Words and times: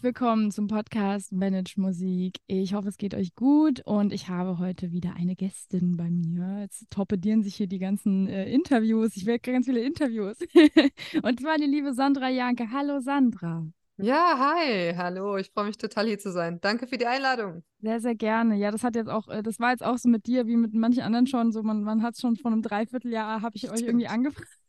Herzlich 0.00 0.14
willkommen 0.14 0.50
zum 0.50 0.66
Podcast 0.66 1.30
Manage 1.30 1.74
Musik. 1.76 2.38
Ich 2.46 2.72
hoffe, 2.72 2.88
es 2.88 2.96
geht 2.96 3.14
euch 3.14 3.34
gut 3.34 3.82
und 3.84 4.14
ich 4.14 4.28
habe 4.28 4.58
heute 4.58 4.92
wieder 4.92 5.12
eine 5.14 5.36
Gästin 5.36 5.98
bei 5.98 6.08
mir. 6.08 6.60
Jetzt 6.62 6.90
torpedieren 6.90 7.42
sich 7.42 7.56
hier 7.56 7.66
die 7.66 7.78
ganzen 7.78 8.26
äh, 8.26 8.50
Interviews. 8.50 9.14
Ich 9.16 9.26
will 9.26 9.38
ganz 9.38 9.66
viele 9.66 9.80
Interviews. 9.80 10.38
und 11.22 11.40
zwar 11.40 11.58
die 11.58 11.66
liebe 11.66 11.92
Sandra 11.92 12.30
Janke. 12.30 12.68
Hallo 12.72 13.00
Sandra. 13.00 13.66
Ja, 13.98 14.38
hi, 14.38 14.94
hallo. 14.96 15.36
Ich 15.36 15.50
freue 15.50 15.66
mich 15.66 15.76
total 15.76 16.06
hier 16.06 16.18
zu 16.18 16.32
sein. 16.32 16.62
Danke 16.62 16.86
für 16.86 16.96
die 16.96 17.06
Einladung. 17.06 17.62
Sehr, 17.82 18.00
sehr 18.00 18.14
gerne. 18.14 18.56
Ja, 18.56 18.70
das 18.70 18.82
hat 18.82 18.96
jetzt 18.96 19.10
auch, 19.10 19.28
äh, 19.28 19.42
das 19.42 19.60
war 19.60 19.72
jetzt 19.72 19.84
auch 19.84 19.98
so 19.98 20.08
mit 20.08 20.26
dir 20.26 20.46
wie 20.46 20.56
mit 20.56 20.72
manchen 20.72 21.02
anderen 21.02 21.26
schon 21.26 21.52
so. 21.52 21.62
Man, 21.62 21.82
man 21.82 22.02
hat 22.02 22.14
es 22.14 22.20
schon 22.22 22.36
vor 22.36 22.50
einem 22.50 22.62
Dreivierteljahr, 22.62 23.42
habe 23.42 23.54
ich 23.56 23.66
Stimmt. 23.66 23.74
euch 23.74 23.82
irgendwie 23.82 24.08
angefragt. 24.08 24.59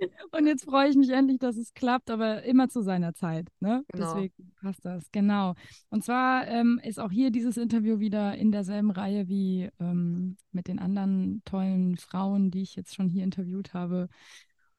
Und 0.32 0.46
jetzt 0.46 0.64
freue 0.64 0.88
ich 0.88 0.96
mich 0.96 1.10
endlich, 1.10 1.38
dass 1.38 1.56
es 1.56 1.74
klappt, 1.74 2.10
aber 2.10 2.42
immer 2.42 2.68
zu 2.68 2.82
seiner 2.82 3.14
Zeit. 3.14 3.48
Ne? 3.60 3.84
Genau. 3.88 4.14
Deswegen 4.14 4.52
passt 4.60 4.84
das. 4.84 5.10
Genau. 5.12 5.54
Und 5.90 6.04
zwar 6.04 6.46
ähm, 6.48 6.80
ist 6.82 7.00
auch 7.00 7.10
hier 7.10 7.30
dieses 7.30 7.56
Interview 7.56 7.98
wieder 7.98 8.34
in 8.36 8.52
derselben 8.52 8.90
Reihe 8.90 9.28
wie 9.28 9.70
ähm, 9.80 10.36
mit 10.52 10.68
den 10.68 10.78
anderen 10.78 11.42
tollen 11.44 11.96
Frauen, 11.96 12.50
die 12.50 12.62
ich 12.62 12.76
jetzt 12.76 12.94
schon 12.94 13.08
hier 13.08 13.24
interviewt 13.24 13.74
habe. 13.74 14.08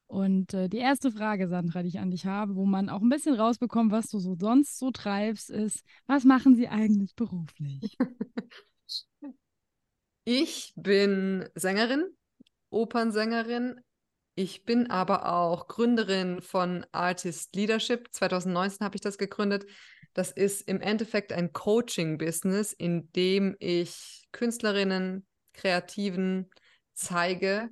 Und 0.08 0.54
äh, 0.54 0.68
die 0.68 0.78
erste 0.78 1.10
Frage, 1.10 1.48
Sandra, 1.48 1.82
die 1.82 1.88
ich 1.88 1.98
an 1.98 2.12
dich 2.12 2.26
habe, 2.26 2.54
wo 2.54 2.64
man 2.64 2.88
auch 2.88 3.02
ein 3.02 3.08
bisschen 3.08 3.34
rausbekommt, 3.34 3.90
was 3.90 4.08
du 4.08 4.18
so 4.20 4.36
sonst 4.38 4.78
so 4.78 4.90
treibst, 4.92 5.50
ist, 5.50 5.84
was 6.06 6.24
machen 6.24 6.54
Sie 6.54 6.68
eigentlich 6.68 7.14
beruflich? 7.14 7.96
Ich 10.28 10.72
bin 10.74 11.48
Sängerin, 11.54 12.04
Opernsängerin, 12.70 13.80
ich 14.36 14.64
bin 14.64 14.90
aber 14.90 15.32
auch 15.32 15.66
Gründerin 15.66 16.42
von 16.42 16.84
Artist 16.92 17.56
Leadership. 17.56 18.08
2019 18.12 18.84
habe 18.84 18.94
ich 18.94 19.00
das 19.00 19.16
gegründet. 19.16 19.64
Das 20.12 20.30
ist 20.30 20.60
im 20.68 20.82
Endeffekt 20.82 21.32
ein 21.32 21.54
Coaching-Business, 21.54 22.74
in 22.74 23.10
dem 23.12 23.56
ich 23.58 24.28
Künstlerinnen, 24.32 25.26
Kreativen 25.54 26.50
zeige 26.94 27.70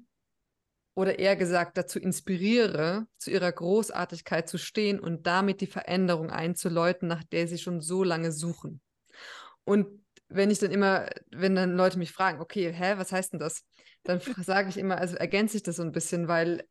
oder 0.94 1.18
eher 1.18 1.36
gesagt 1.36 1.76
dazu 1.76 1.98
inspiriere, 1.98 3.06
zu 3.18 3.30
ihrer 3.30 3.52
Großartigkeit 3.52 4.48
zu 4.48 4.56
stehen 4.56 5.00
und 5.00 5.26
damit 5.26 5.60
die 5.60 5.66
Veränderung 5.66 6.30
einzuläuten, 6.30 7.08
nach 7.08 7.24
der 7.24 7.46
sie 7.46 7.58
schon 7.58 7.82
so 7.82 8.04
lange 8.04 8.32
suchen. 8.32 8.80
Und 9.64 10.03
wenn 10.34 10.50
ich 10.50 10.58
dann 10.58 10.70
immer, 10.70 11.08
wenn 11.30 11.54
dann 11.54 11.76
Leute 11.76 11.98
mich 11.98 12.12
fragen, 12.12 12.40
okay, 12.40 12.72
hä, 12.72 12.94
was 12.96 13.12
heißt 13.12 13.32
denn 13.32 13.40
das? 13.40 13.64
Dann 14.02 14.20
sage 14.42 14.68
ich 14.68 14.76
immer, 14.76 14.98
also 14.98 15.16
ergänze 15.16 15.56
ich 15.56 15.62
das 15.62 15.76
so 15.76 15.82
ein 15.82 15.92
bisschen, 15.92 16.28
weil 16.28 16.64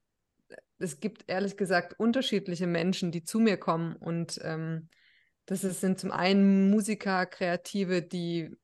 es 0.79 0.99
gibt 0.99 1.23
ehrlich 1.27 1.55
gesagt 1.57 1.99
unterschiedliche 1.99 2.67
Menschen, 2.67 3.11
die 3.11 3.23
zu 3.23 3.39
mir 3.39 3.57
kommen 3.57 3.95
und 3.95 4.39
ähm, 4.43 4.89
das 5.45 5.63
ist, 5.63 5.81
sind 5.81 5.99
zum 5.99 6.11
einen 6.11 6.69
Musiker, 6.69 7.25
Kreative, 7.25 8.01
die 8.01 8.55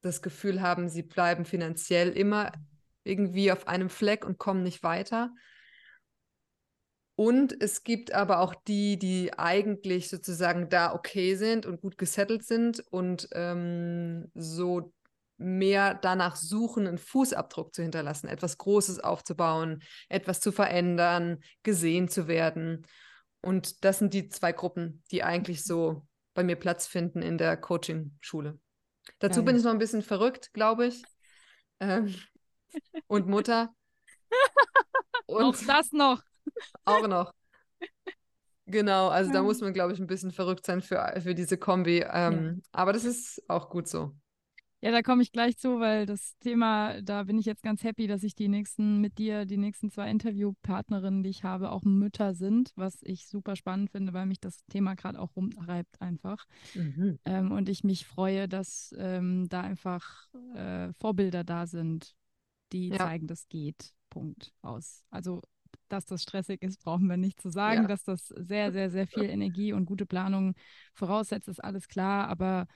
das 0.00 0.22
Gefühl 0.22 0.62
haben, 0.62 0.88
sie 0.88 1.02
bleiben 1.02 1.44
finanziell 1.44 2.10
immer 2.10 2.52
irgendwie 3.04 3.52
auf 3.52 3.66
einem 3.68 3.88
Fleck 3.88 4.24
und 4.24 4.38
kommen 4.38 4.62
nicht 4.62 4.82
weiter. 4.82 5.32
Und 7.18 7.60
es 7.60 7.82
gibt 7.82 8.12
aber 8.12 8.38
auch 8.38 8.54
die, 8.54 8.96
die 8.96 9.36
eigentlich 9.36 10.08
sozusagen 10.08 10.68
da 10.68 10.94
okay 10.94 11.34
sind 11.34 11.66
und 11.66 11.80
gut 11.80 11.98
gesettelt 11.98 12.44
sind 12.44 12.78
und 12.92 13.28
ähm, 13.32 14.30
so 14.36 14.92
mehr 15.36 15.94
danach 15.94 16.36
suchen, 16.36 16.86
einen 16.86 16.96
Fußabdruck 16.96 17.74
zu 17.74 17.82
hinterlassen, 17.82 18.28
etwas 18.28 18.56
Großes 18.56 19.00
aufzubauen, 19.00 19.82
etwas 20.08 20.38
zu 20.38 20.52
verändern, 20.52 21.42
gesehen 21.64 22.06
zu 22.06 22.28
werden. 22.28 22.86
Und 23.40 23.84
das 23.84 23.98
sind 23.98 24.14
die 24.14 24.28
zwei 24.28 24.52
Gruppen, 24.52 25.02
die 25.10 25.24
eigentlich 25.24 25.64
so 25.64 26.06
bei 26.34 26.44
mir 26.44 26.54
Platz 26.54 26.86
finden 26.86 27.20
in 27.20 27.36
der 27.36 27.56
Coaching-Schule. 27.56 28.60
Dazu 29.18 29.40
ja, 29.40 29.44
bin 29.44 29.56
ich 29.56 29.64
noch 29.64 29.72
ein 29.72 29.78
bisschen 29.78 30.02
verrückt, 30.02 30.52
glaube 30.52 30.86
ich. 30.86 31.02
Ähm, 31.80 32.14
und 33.08 33.26
Mutter. 33.26 33.74
Und 35.26 35.42
auch 35.42 35.56
das 35.66 35.90
noch. 35.90 36.22
Auch 36.84 37.06
noch. 37.06 37.32
Genau, 38.66 39.08
also 39.08 39.32
da 39.32 39.42
muss 39.42 39.60
man, 39.62 39.72
glaube 39.72 39.94
ich, 39.94 39.98
ein 39.98 40.06
bisschen 40.06 40.30
verrückt 40.30 40.66
sein 40.66 40.82
für, 40.82 41.14
für 41.22 41.34
diese 41.34 41.56
Kombi. 41.56 42.04
Ähm, 42.10 42.44
ja. 42.44 42.62
Aber 42.72 42.92
das 42.92 43.04
ist 43.04 43.42
auch 43.48 43.70
gut 43.70 43.88
so. 43.88 44.14
Ja, 44.80 44.92
da 44.92 45.02
komme 45.02 45.22
ich 45.22 45.32
gleich 45.32 45.56
zu, 45.56 45.80
weil 45.80 46.06
das 46.06 46.38
Thema, 46.38 47.02
da 47.02 47.24
bin 47.24 47.36
ich 47.36 47.46
jetzt 47.46 47.64
ganz 47.64 47.82
happy, 47.82 48.06
dass 48.06 48.22
ich 48.22 48.36
die 48.36 48.46
nächsten 48.46 49.00
mit 49.00 49.18
dir, 49.18 49.44
die 49.44 49.56
nächsten 49.56 49.90
zwei 49.90 50.08
Interviewpartnerinnen, 50.08 51.24
die 51.24 51.30
ich 51.30 51.42
habe, 51.42 51.72
auch 51.72 51.82
Mütter 51.82 52.32
sind, 52.32 52.72
was 52.76 52.98
ich 53.02 53.26
super 53.26 53.56
spannend 53.56 53.90
finde, 53.90 54.12
weil 54.12 54.26
mich 54.26 54.38
das 54.38 54.64
Thema 54.66 54.94
gerade 54.94 55.18
auch 55.18 55.34
rumreibt 55.34 56.00
einfach. 56.00 56.44
Mhm. 56.74 57.18
Ähm, 57.24 57.50
und 57.50 57.68
ich 57.68 57.82
mich 57.82 58.06
freue, 58.06 58.46
dass 58.48 58.94
ähm, 58.96 59.48
da 59.48 59.62
einfach 59.62 60.28
äh, 60.54 60.92
Vorbilder 60.92 61.42
da 61.42 61.66
sind, 61.66 62.14
die 62.72 62.90
ja. 62.90 62.98
zeigen, 62.98 63.26
das 63.26 63.48
geht. 63.48 63.94
Punkt 64.10 64.52
aus. 64.62 65.02
Also 65.10 65.42
dass 65.88 66.06
das 66.06 66.22
stressig 66.22 66.62
ist, 66.62 66.82
brauchen 66.82 67.08
wir 67.08 67.16
nicht 67.16 67.40
zu 67.40 67.50
sagen. 67.50 67.82
Ja. 67.82 67.88
Dass 67.88 68.04
das 68.04 68.28
sehr, 68.28 68.72
sehr, 68.72 68.90
sehr 68.90 69.06
viel 69.06 69.24
Energie 69.24 69.72
und 69.72 69.86
gute 69.86 70.06
Planung 70.06 70.54
voraussetzt, 70.94 71.48
ist 71.48 71.62
alles 71.62 71.88
klar. 71.88 72.28
Aber 72.28 72.66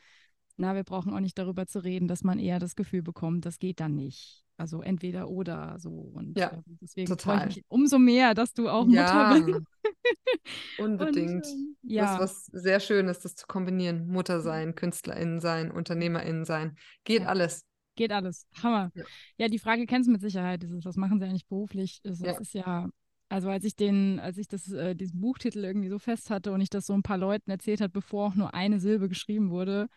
na, 0.57 0.75
wir 0.75 0.85
brauchen 0.85 1.13
auch 1.15 1.21
nicht 1.21 1.39
darüber 1.39 1.67
zu 1.67 1.83
reden, 1.83 2.09
dass 2.09 2.25
man 2.25 2.39
eher 2.39 2.59
das 2.59 2.77
Gefühl 2.77 3.03
bekommt, 3.03 3.47
das 3.47 3.59
geht 3.59 3.81
dann 3.81 3.95
nicht. 3.95 4.45
Also 4.57 4.83
entweder 4.83 5.29
oder 5.29 5.77
so. 5.79 5.91
Und 5.91 6.39
ja, 6.39 6.49
äh, 6.49 6.63
deswegen 6.81 7.09
total. 7.09 7.39
freue 7.39 7.49
ich 7.49 7.57
mich 7.57 7.65
umso 7.69 7.99
mehr, 7.99 8.35
dass 8.35 8.53
du 8.53 8.69
auch 8.69 8.87
ja, 8.89 9.35
Mutter 9.35 9.47
bist. 9.47 9.67
Unbedingt. 10.79 11.47
Und, 11.47 11.89
äh, 11.91 11.95
ja. 11.95 12.19
Das 12.19 12.33
ist 12.33 12.53
was 12.53 12.63
sehr 12.63 12.81
Schönes, 12.81 13.21
das 13.21 13.35
zu 13.35 13.47
kombinieren. 13.47 14.07
Mutter 14.07 14.41
sein, 14.41 14.75
KünstlerInnen 14.75 15.41
sein, 15.41 15.71
UnternehmerInnen 15.71 16.45
sein. 16.45 16.77
Geht 17.05 17.23
ja. 17.23 17.29
alles. 17.29 17.65
Geht 17.95 18.13
alles. 18.13 18.47
Hammer. 18.63 18.91
Ja. 18.95 19.05
ja, 19.39 19.49
die 19.49 19.59
Frage 19.59 19.87
kennst 19.87 20.09
du 20.09 20.13
mit 20.13 20.21
Sicherheit. 20.21 20.63
Dieses, 20.63 20.85
was 20.85 20.97
machen 20.97 21.21
sie 21.21 21.27
eigentlich 21.27 21.47
beruflich? 21.47 22.01
Das, 22.03 22.19
das 22.19 22.41
ist 22.41 22.55
ja 22.55 22.89
also 23.33 23.49
als 23.49 23.65
ich 23.65 23.75
den, 23.75 24.21
als 24.21 24.37
ich 24.37 24.47
das, 24.47 24.71
äh, 24.71 24.95
diesen 24.95 25.19
Buchtitel 25.19 25.65
irgendwie 25.65 25.89
so 25.89 25.99
fest 25.99 26.29
hatte 26.29 26.53
und 26.53 26.61
ich 26.61 26.69
das 26.69 26.85
so 26.85 26.93
ein 26.93 27.03
paar 27.03 27.17
Leuten 27.17 27.51
erzählt 27.51 27.81
hat, 27.81 27.91
bevor 27.91 28.29
auch 28.29 28.35
nur 28.35 28.53
eine 28.53 28.79
Silbe 28.79 29.09
geschrieben 29.09 29.49
wurde, 29.49 29.89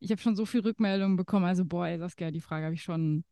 ich 0.00 0.10
habe 0.10 0.20
schon 0.20 0.34
so 0.34 0.44
viel 0.44 0.60
Rückmeldungen 0.60 1.16
bekommen. 1.16 1.46
Also 1.46 1.64
boah, 1.64 1.86
ey, 1.86 1.98
Saskia, 1.98 2.32
die 2.32 2.40
Frage 2.40 2.64
habe 2.64 2.74
ich 2.74 2.82
schon, 2.82 3.24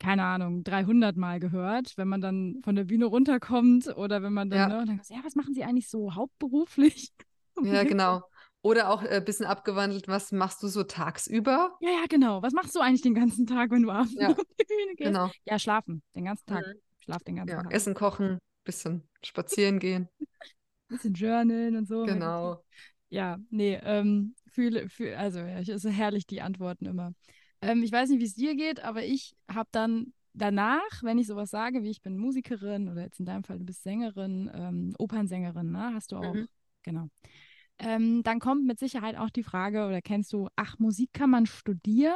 keine 0.00 0.24
Ahnung, 0.24 0.64
300 0.64 1.16
Mal 1.16 1.38
gehört, 1.38 1.92
wenn 1.96 2.08
man 2.08 2.20
dann 2.20 2.60
von 2.64 2.74
der 2.74 2.82
Bühne 2.82 3.04
runterkommt 3.04 3.96
oder 3.96 4.24
wenn 4.24 4.32
man 4.32 4.50
dann, 4.50 4.58
ja, 4.58 4.80
ne, 4.80 4.84
dann 4.86 5.00
ja 5.08 5.24
was 5.24 5.36
machen 5.36 5.54
Sie 5.54 5.62
eigentlich 5.62 5.88
so 5.88 6.16
hauptberuflich? 6.16 7.12
Ja, 7.62 7.84
genau. 7.84 8.24
Oder 8.64 8.88
auch 8.88 9.02
ein 9.02 9.08
äh, 9.08 9.22
bisschen 9.22 9.44
abgewandelt, 9.44 10.08
was 10.08 10.32
machst 10.32 10.62
du 10.62 10.68
so 10.68 10.84
tagsüber? 10.84 11.76
Ja, 11.82 11.90
ja, 11.90 12.06
genau. 12.08 12.40
Was 12.40 12.54
machst 12.54 12.74
du 12.74 12.80
eigentlich 12.80 13.02
den 13.02 13.14
ganzen 13.14 13.46
Tag, 13.46 13.70
wenn 13.70 13.82
du 13.82 13.90
abends 13.90 14.14
ja. 14.18 14.30
auf 14.30 14.36
die 14.36 14.64
Bühne 14.64 14.94
gehst? 14.96 15.08
Genau. 15.08 15.30
Ja, 15.44 15.58
schlafen, 15.58 16.02
den 16.16 16.24
ganzen 16.24 16.46
Tag. 16.46 16.66
Mhm. 16.66 16.80
Schlaf 17.00 17.22
den 17.24 17.36
ganzen 17.36 17.56
ja, 17.56 17.62
Tag. 17.62 17.74
Essen, 17.74 17.92
kochen, 17.92 18.38
bisschen 18.64 19.06
spazieren 19.22 19.80
gehen. 19.80 20.08
bisschen 20.88 21.12
journalen 21.12 21.76
und 21.76 21.86
so. 21.86 22.04
Genau. 22.04 22.64
Ja, 23.10 23.36
nee, 23.50 23.78
ähm, 23.82 24.34
fühle, 24.46 24.88
fühle, 24.88 25.18
also 25.18 25.40
ja, 25.40 25.58
es 25.58 25.68
ist 25.68 25.84
herrlich, 25.84 26.26
die 26.26 26.40
Antworten 26.40 26.86
immer. 26.86 27.12
Ähm, 27.60 27.82
ich 27.82 27.92
weiß 27.92 28.08
nicht, 28.08 28.20
wie 28.20 28.24
es 28.24 28.34
dir 28.34 28.56
geht, 28.56 28.82
aber 28.82 29.04
ich 29.04 29.36
habe 29.46 29.68
dann 29.72 30.14
danach, 30.32 31.02
wenn 31.02 31.18
ich 31.18 31.26
sowas 31.26 31.50
sage, 31.50 31.82
wie 31.82 31.90
ich 31.90 32.00
bin 32.00 32.16
Musikerin 32.16 32.88
oder 32.88 33.02
jetzt 33.02 33.20
in 33.20 33.26
deinem 33.26 33.44
Fall, 33.44 33.58
du 33.58 33.66
bist 33.66 33.82
Sängerin, 33.82 34.50
ähm, 34.54 34.94
Opernsängerin, 34.98 35.70
ne? 35.70 35.92
Hast 35.92 36.12
du 36.12 36.16
auch, 36.16 36.32
mhm. 36.32 36.48
genau. 36.82 37.10
Ähm, 37.78 38.22
dann 38.22 38.38
kommt 38.40 38.66
mit 38.66 38.78
Sicherheit 38.78 39.16
auch 39.16 39.30
die 39.30 39.42
Frage, 39.42 39.86
oder 39.86 40.00
kennst 40.00 40.32
du, 40.32 40.48
ach, 40.56 40.78
Musik 40.78 41.12
kann 41.12 41.30
man 41.30 41.46
studieren? 41.46 42.14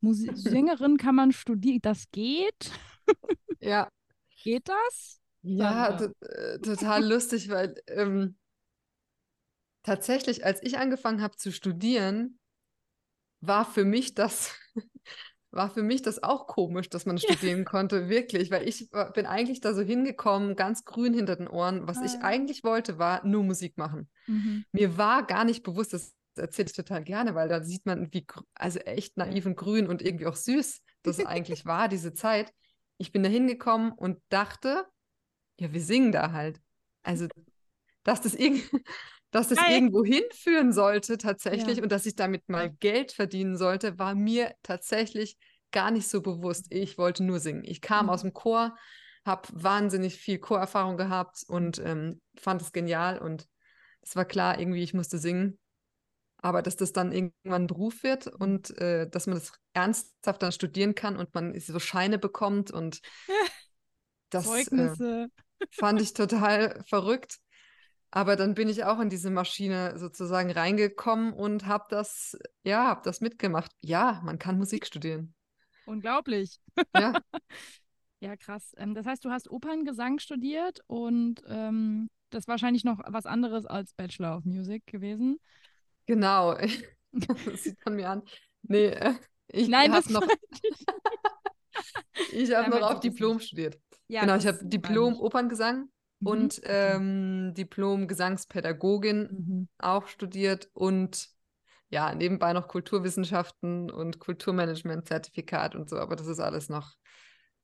Musi 0.00 0.30
Sängerin 0.34 0.96
kann 0.96 1.14
man 1.14 1.32
studieren, 1.32 1.80
das 1.82 2.04
geht? 2.12 2.70
Ja. 3.60 3.88
Geht 4.42 4.68
das? 4.68 5.20
Ja, 5.42 5.98
äh, 5.98 6.58
total 6.60 7.06
lustig, 7.06 7.50
weil 7.50 7.74
ähm, 7.88 8.36
tatsächlich, 9.82 10.44
als 10.44 10.62
ich 10.62 10.78
angefangen 10.78 11.22
habe 11.22 11.36
zu 11.36 11.52
studieren, 11.52 12.38
war 13.40 13.64
für 13.64 13.84
mich 13.84 14.14
das 14.14 14.54
war 15.52 15.70
für 15.70 15.82
mich 15.82 16.02
das 16.02 16.22
auch 16.22 16.46
komisch, 16.46 16.88
dass 16.88 17.06
man 17.06 17.18
studieren 17.18 17.64
konnte, 17.64 18.08
wirklich, 18.08 18.50
weil 18.50 18.68
ich 18.68 18.88
bin 19.14 19.26
eigentlich 19.26 19.60
da 19.60 19.74
so 19.74 19.82
hingekommen, 19.82 20.56
ganz 20.56 20.84
grün 20.84 21.12
hinter 21.12 21.36
den 21.36 21.48
Ohren. 21.48 21.86
Was 21.88 21.98
ah. 21.98 22.04
ich 22.04 22.22
eigentlich 22.22 22.62
wollte, 22.62 22.98
war 22.98 23.26
nur 23.26 23.42
Musik 23.42 23.76
machen. 23.76 24.08
Mhm. 24.26 24.64
Mir 24.72 24.96
war 24.96 25.26
gar 25.26 25.44
nicht 25.44 25.62
bewusst, 25.62 25.92
das 25.92 26.14
erzähle 26.36 26.66
ich 26.66 26.74
total 26.74 27.02
gerne, 27.02 27.34
weil 27.34 27.48
da 27.48 27.62
sieht 27.62 27.84
man, 27.86 28.12
wie, 28.12 28.26
also 28.54 28.78
echt 28.80 29.16
naiv 29.16 29.46
und 29.46 29.56
grün 29.56 29.88
und 29.88 30.02
irgendwie 30.02 30.26
auch 30.26 30.36
süß 30.36 30.82
das 31.02 31.18
eigentlich 31.26 31.66
war, 31.66 31.88
diese 31.88 32.14
Zeit. 32.14 32.52
Ich 32.98 33.12
bin 33.12 33.22
da 33.22 33.28
hingekommen 33.28 33.92
und 33.92 34.18
dachte, 34.28 34.86
ja, 35.58 35.72
wir 35.72 35.80
singen 35.80 36.12
da 36.12 36.32
halt. 36.32 36.60
Also, 37.02 37.28
dass 38.02 38.20
das 38.20 38.34
irgendwie 38.34 38.82
dass 39.30 39.48
das 39.48 39.58
Geil. 39.58 39.72
irgendwo 39.72 40.04
hinführen 40.04 40.72
sollte 40.72 41.18
tatsächlich 41.18 41.78
ja. 41.78 41.82
und 41.82 41.92
dass 41.92 42.06
ich 42.06 42.16
damit 42.16 42.48
mal 42.48 42.70
Geld 42.70 43.12
verdienen 43.12 43.56
sollte, 43.56 43.98
war 43.98 44.14
mir 44.14 44.54
tatsächlich 44.62 45.36
gar 45.70 45.90
nicht 45.90 46.08
so 46.08 46.20
bewusst. 46.20 46.66
Ich 46.70 46.98
wollte 46.98 47.22
nur 47.22 47.38
singen. 47.38 47.62
Ich 47.64 47.80
kam 47.80 48.06
mhm. 48.06 48.10
aus 48.10 48.22
dem 48.22 48.32
Chor, 48.32 48.76
habe 49.24 49.48
wahnsinnig 49.52 50.16
viel 50.16 50.38
Chorerfahrung 50.38 50.96
gehabt 50.96 51.44
und 51.46 51.78
ähm, 51.84 52.20
fand 52.38 52.62
es 52.62 52.72
genial 52.72 53.18
und 53.18 53.46
es 54.02 54.16
war 54.16 54.24
klar, 54.24 54.58
irgendwie, 54.58 54.82
ich 54.82 54.94
musste 54.94 55.18
singen. 55.18 55.58
aber 56.38 56.62
dass 56.62 56.76
das 56.76 56.92
dann 56.92 57.12
irgendwann 57.12 57.64
ein 57.64 57.66
Beruf 57.66 58.02
wird 58.02 58.26
und 58.26 58.76
äh, 58.78 59.08
dass 59.08 59.26
man 59.26 59.36
das 59.36 59.52
ernsthaft 59.74 60.42
dann 60.42 60.52
studieren 60.52 60.94
kann 60.94 61.16
und 61.16 61.34
man 61.34 61.58
so 61.60 61.78
Scheine 61.78 62.18
bekommt 62.18 62.70
und 62.70 63.00
das 64.30 64.46
äh, 64.46 64.64
Zeugnisse. 64.64 65.28
fand 65.70 66.00
ich 66.00 66.14
total 66.14 66.82
verrückt. 66.88 67.38
Aber 68.10 68.36
dann 68.36 68.54
bin 68.54 68.68
ich 68.68 68.84
auch 68.84 68.98
in 69.00 69.08
diese 69.08 69.30
Maschine 69.30 69.96
sozusagen 69.98 70.50
reingekommen 70.50 71.32
und 71.32 71.66
habe 71.66 71.84
das, 71.90 72.36
ja, 72.64 72.86
habe 72.88 73.02
das 73.04 73.20
mitgemacht. 73.20 73.70
Ja, 73.82 74.20
man 74.24 74.38
kann 74.38 74.58
Musik 74.58 74.86
studieren. 74.86 75.34
Unglaublich. 75.84 76.60
Ja, 76.94 77.12
Ja, 78.22 78.36
krass. 78.36 78.74
Ähm, 78.76 78.94
das 78.94 79.06
heißt, 79.06 79.24
du 79.24 79.30
hast 79.30 79.50
Operngesang 79.50 80.18
studiert 80.18 80.80
und 80.86 81.42
ähm, 81.48 82.10
das 82.28 82.40
ist 82.40 82.48
wahrscheinlich 82.48 82.84
noch 82.84 83.00
was 83.06 83.24
anderes 83.24 83.64
als 83.64 83.94
Bachelor 83.94 84.36
of 84.36 84.44
Music 84.44 84.86
gewesen. 84.86 85.38
genau. 86.06 86.56
Das 87.12 87.64
sieht 87.64 87.76
man 87.84 87.96
mir 87.96 88.08
an. 88.08 88.22
Nee, 88.62 88.86
äh, 88.86 89.14
ich 89.48 89.68
Nein, 89.68 89.90
habe 89.92 90.02
das 90.02 90.10
noch, 90.10 90.22
ich. 90.22 90.86
ich 92.32 92.54
hab 92.54 92.68
Nein, 92.68 92.80
noch 92.80 92.88
auf 92.88 93.00
Diplom 93.00 93.40
studiert. 93.40 93.80
Ja, 94.06 94.20
Genau, 94.20 94.36
ich 94.36 94.46
habe 94.46 94.58
Diplom. 94.62 95.18
Operngesang. 95.18 95.88
Und 96.22 96.60
Okay. 96.60 96.64
ähm, 96.64 97.54
Diplom 97.54 98.08
Gesangspädagogin 98.08 99.28
Mhm. 99.30 99.68
auch 99.78 100.08
studiert 100.08 100.68
und 100.74 101.28
ja, 101.90 102.14
nebenbei 102.14 102.52
noch 102.52 102.68
Kulturwissenschaften 102.68 103.90
und 103.90 104.18
Kulturmanagement-Zertifikat 104.20 105.74
und 105.74 105.90
so, 105.90 105.98
aber 105.98 106.16
das 106.16 106.26
ist 106.28 106.40
alles 106.40 106.68
noch, 106.68 106.94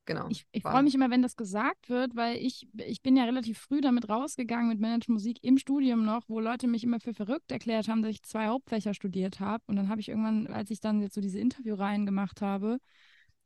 genau, 0.05 0.29
Ich, 0.29 0.45
ich 0.51 0.65
freue 0.65 0.83
mich 0.83 0.93
immer, 0.93 1.09
wenn 1.09 1.21
das 1.21 1.37
gesagt 1.37 1.87
wird, 1.87 2.13
weil 2.17 2.35
ich, 2.37 2.67
ich 2.85 3.01
bin 3.01 3.15
ja 3.15 3.23
relativ 3.23 3.59
früh 3.59 3.79
damit 3.79 4.09
rausgegangen 4.09 4.67
mit 4.67 4.79
Managed 4.79 5.07
Musik 5.07 5.37
im 5.41 5.57
Studium 5.57 6.03
noch, 6.03 6.27
wo 6.27 6.41
Leute 6.41 6.67
mich 6.67 6.83
immer 6.83 6.99
für 6.99 7.13
verrückt 7.13 7.49
erklärt 7.49 7.87
haben, 7.87 8.01
dass 8.01 8.11
ich 8.11 8.23
zwei 8.23 8.47
Hauptfächer 8.47 8.93
studiert 8.93 9.39
habe. 9.39 9.63
Und 9.67 9.77
dann 9.77 9.87
habe 9.87 10.01
ich 10.01 10.09
irgendwann, 10.09 10.47
als 10.47 10.69
ich 10.69 10.81
dann 10.81 11.01
jetzt 11.01 11.15
so 11.15 11.21
diese 11.21 11.39
Interviewreihen 11.39 12.05
gemacht 12.05 12.41
habe, 12.41 12.79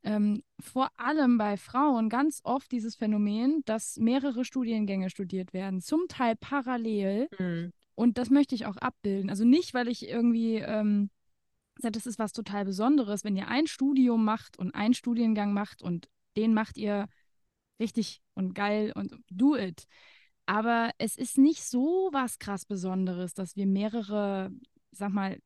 ähm, 0.04 0.42
vor 0.60 0.90
allem 0.96 1.38
bei 1.38 1.56
Frauen 1.56 2.08
ganz 2.08 2.40
oft 2.44 2.70
dieses 2.72 2.96
Phänomen, 2.96 3.62
dass 3.64 3.98
mehrere 3.98 4.44
Studiengänge 4.44 5.10
studiert 5.10 5.52
werden, 5.52 5.80
zum 5.80 6.08
Teil 6.08 6.36
parallel. 6.36 7.28
Mhm. 7.38 7.72
Und 7.94 8.18
das 8.18 8.30
möchte 8.30 8.54
ich 8.54 8.66
auch 8.66 8.76
abbilden. 8.76 9.30
Also 9.30 9.44
nicht, 9.44 9.74
weil 9.74 9.88
ich 9.88 10.08
irgendwie 10.08 10.56
ähm, 10.56 11.10
sage, 11.78 11.92
das 11.92 12.06
ist 12.06 12.18
was 12.18 12.32
total 12.32 12.64
Besonderes, 12.64 13.24
wenn 13.24 13.36
ihr 13.36 13.48
ein 13.48 13.66
Studium 13.66 14.24
macht 14.24 14.58
und 14.58 14.74
einen 14.74 14.94
Studiengang 14.94 15.52
macht 15.52 15.82
und 15.82 16.08
den 16.36 16.54
macht 16.54 16.78
ihr 16.78 17.08
richtig 17.78 18.22
und 18.34 18.54
geil 18.54 18.92
und 18.94 19.14
do 19.30 19.56
it. 19.56 19.86
Aber 20.46 20.90
es 20.98 21.16
ist 21.16 21.38
nicht 21.38 21.64
so 21.64 22.08
was 22.12 22.38
krass 22.38 22.64
Besonderes, 22.64 23.34
dass 23.34 23.56
wir 23.56 23.66
mehrere, 23.66 24.50
sag 24.90 25.12
mal, 25.12 25.38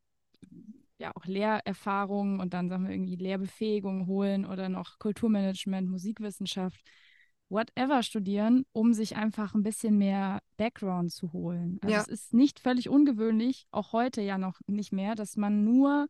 ja 0.99 1.11
auch 1.15 1.25
Lehrerfahrungen 1.25 2.39
und 2.39 2.53
dann 2.53 2.69
sagen 2.69 2.85
wir 2.85 2.93
irgendwie 2.93 3.15
Lehrbefähigung 3.15 4.07
holen 4.07 4.45
oder 4.45 4.69
noch 4.69 4.99
Kulturmanagement, 4.99 5.89
Musikwissenschaft, 5.89 6.81
whatever 7.49 8.03
studieren, 8.03 8.65
um 8.73 8.93
sich 8.93 9.15
einfach 9.15 9.53
ein 9.53 9.63
bisschen 9.63 9.97
mehr 9.97 10.41
Background 10.57 11.11
zu 11.11 11.31
holen. 11.33 11.79
Also 11.81 11.93
Ja. 11.93 12.01
es 12.01 12.07
ist 12.07 12.33
nicht 12.33 12.59
völlig 12.59 12.89
ungewöhnlich, 12.89 13.67
auch 13.71 13.93
heute 13.93 14.21
ja 14.21 14.37
noch 14.37 14.59
nicht 14.67 14.91
mehr, 14.91 15.15
dass 15.15 15.37
man 15.37 15.63
nur 15.63 16.07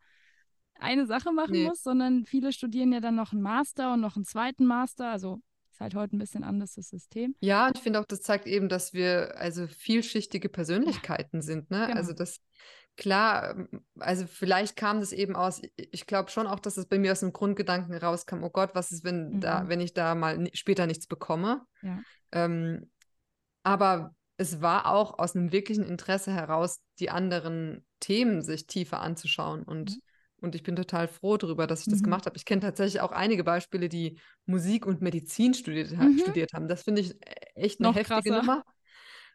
eine 0.80 1.06
Sache 1.06 1.32
machen 1.32 1.56
Nee. 1.56 1.64
muss, 1.68 1.82
sondern 1.82 2.24
viele 2.24 2.52
studieren 2.52 2.92
ja 2.92 3.00
dann 3.00 3.14
noch 3.14 3.32
einen 3.32 3.42
Master 3.42 3.94
und 3.94 4.00
noch 4.00 4.16
einen 4.16 4.24
zweiten 4.24 4.64
Master. 4.64 5.10
Also 5.10 5.40
ist 5.70 5.80
halt 5.80 5.94
heute 5.94 6.16
ein 6.16 6.18
bisschen 6.18 6.44
anders 6.44 6.74
das 6.74 6.88
System. 6.88 7.34
Ja, 7.40 7.66
und 7.68 7.76
ich 7.76 7.82
finde 7.82 8.00
auch, 8.00 8.04
das 8.04 8.20
zeigt 8.20 8.46
eben, 8.46 8.68
dass 8.68 8.92
wir 8.92 9.36
also 9.38 9.66
vielschichtige 9.66 10.48
Persönlichkeiten 10.48 11.42
sind, 11.42 11.70
ne? 11.70 11.86
Genau. 11.86 11.96
Also 11.98 12.12
das, 12.12 12.40
klar, 12.98 13.50
ähm, 13.56 13.68
also 13.98 14.26
vielleicht 14.26 14.76
kam 14.76 15.00
das 15.00 15.12
eben 15.12 15.34
aus, 15.34 15.62
ich 15.76 16.06
glaube 16.06 16.30
schon 16.30 16.46
auch, 16.46 16.60
dass 16.60 16.76
es 16.76 16.84
bei 16.86 16.98
mir 16.98 17.12
aus 17.12 17.20
dem 17.20 17.32
Grundgedanken 17.32 17.94
rauskam, 17.96 18.42
oh 18.42 18.50
Gott, 18.50 18.74
was 18.74 18.92
ist, 18.92 19.04
wenn 19.04 19.40
da, 19.40 19.62
Mhm. 19.62 19.68
wenn 19.70 19.80
ich 19.80 19.94
da 19.94 20.14
mal 20.14 20.50
später 20.52 20.86
nichts 20.86 21.06
bekomme? 21.06 21.62
Ja. 21.80 22.00
Ähm, 22.32 22.90
aber 23.62 24.14
es 24.36 24.60
war 24.60 24.86
auch 24.86 25.18
aus 25.18 25.34
einem 25.34 25.52
wirklichen 25.52 25.84
Interesse 25.84 26.32
heraus, 26.32 26.80
die 27.00 27.10
anderen 27.10 27.84
Themen 28.00 28.42
sich 28.42 28.66
tiefer 28.66 29.00
anzuschauen. 29.00 29.62
Und, 29.62 29.90
Mhm. 29.92 30.00
und 30.42 30.54
ich 30.54 30.62
bin 30.62 30.76
total 30.76 31.08
froh 31.08 31.36
darüber, 31.36 31.66
dass 31.66 31.80
ich 31.80 31.88
das 31.88 32.00
Mhm. 32.00 32.04
gemacht 32.04 32.26
habe. 32.26 32.36
Ich 32.36 32.44
kenne 32.44 32.60
tatsächlich 32.62 33.00
auch 33.00 33.12
einige 33.12 33.42
Beispiele, 33.44 33.88
die 33.88 34.18
Musik 34.46 34.86
und 34.86 35.00
Medizin 35.00 35.54
studiert, 35.54 35.96
ha 35.96 36.04
Mhm. 36.04 36.18
studiert 36.18 36.52
haben. 36.52 36.68
Das 36.68 36.82
finde 36.82 37.00
ich 37.00 37.14
e- 37.14 37.16
echt 37.54 37.80
eine 37.80 37.88
Noch 37.88 37.96
heftige 37.96 38.30
krasser. 38.30 38.38
Nummer. 38.42 38.64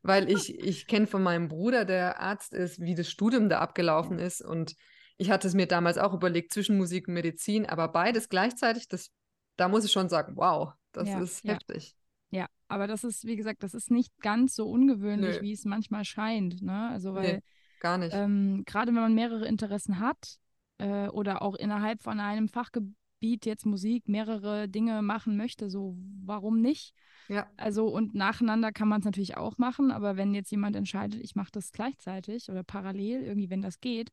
Weil 0.03 0.29
ich, 0.29 0.59
ich 0.59 0.85
kenne 0.87 1.07
von 1.07 1.23
meinem 1.23 1.47
Bruder, 1.47 1.85
der 1.85 2.19
Arzt 2.19 2.53
ist, 2.53 2.79
wie 2.81 2.93
das 2.93 3.09
Studium 3.09 3.49
da 3.49 3.59
abgelaufen 3.59 4.19
ist. 4.19 4.41
Und 4.41 4.75
ich 5.17 5.31
hatte 5.31 5.47
es 5.47 5.53
mir 5.53 5.65
damals 5.65 5.97
auch 5.97 6.13
überlegt, 6.13 6.53
zwischen 6.53 6.77
Musik 6.77 7.07
und 7.07 7.13
Medizin, 7.13 7.65
aber 7.65 7.87
beides 7.87 8.29
gleichzeitig, 8.29 8.87
das, 8.87 9.11
da 9.55 9.67
muss 9.69 9.85
ich 9.85 9.91
schon 9.91 10.09
sagen, 10.09 10.33
wow, 10.35 10.73
das 10.91 11.07
Ja, 11.09 11.19
ist 11.21 11.45
ja. 11.45 11.53
heftig. 11.53 11.95
Ja, 12.31 12.47
aber 12.67 12.87
das 12.87 13.03
ist, 13.03 13.25
wie 13.25 13.35
gesagt, 13.35 13.63
das 13.63 13.73
ist 13.73 13.91
nicht 13.91 14.11
ganz 14.19 14.55
so 14.55 14.69
ungewöhnlich, 14.69 15.37
Nö. 15.37 15.41
wie 15.41 15.53
es 15.53 15.65
manchmal 15.65 16.03
scheint. 16.03 16.61
Ne? 16.61 16.89
Also, 16.89 17.13
weil 17.13 17.35
Nee, 17.35 17.41
gar 17.79 17.97
nicht. 17.97 18.13
ähm, 18.13 18.63
gerade 18.65 18.87
wenn 18.87 19.01
man 19.01 19.13
mehrere 19.15 19.47
Interessen 19.47 19.99
hat 19.99 20.37
äh, 20.79 21.07
oder 21.09 21.41
auch 21.43 21.55
innerhalb 21.55 22.01
von 22.01 22.19
einem 22.19 22.49
Fachgebiet 22.49 22.95
jetzt 23.23 23.65
Musik 23.65 24.07
mehrere 24.07 24.67
Dinge 24.67 25.01
machen 25.01 25.37
möchte, 25.37 25.69
so 25.69 25.95
warum 26.23 26.61
nicht? 26.61 26.93
Ja. 27.29 27.47
Also 27.57 27.87
und 27.87 28.13
nacheinander 28.15 28.71
kann 28.71 28.87
man 28.87 28.99
es 28.99 29.05
natürlich 29.05 29.37
auch 29.37 29.57
machen, 29.57 29.91
aber 29.91 30.17
wenn 30.17 30.33
jetzt 30.33 30.51
jemand 30.51 30.75
entscheidet, 30.75 31.21
ich 31.23 31.35
mache 31.35 31.51
das 31.51 31.71
gleichzeitig 31.71 32.49
oder 32.49 32.63
parallel, 32.63 33.23
irgendwie, 33.23 33.49
wenn 33.49 33.61
das 33.61 33.79
geht, 33.79 34.11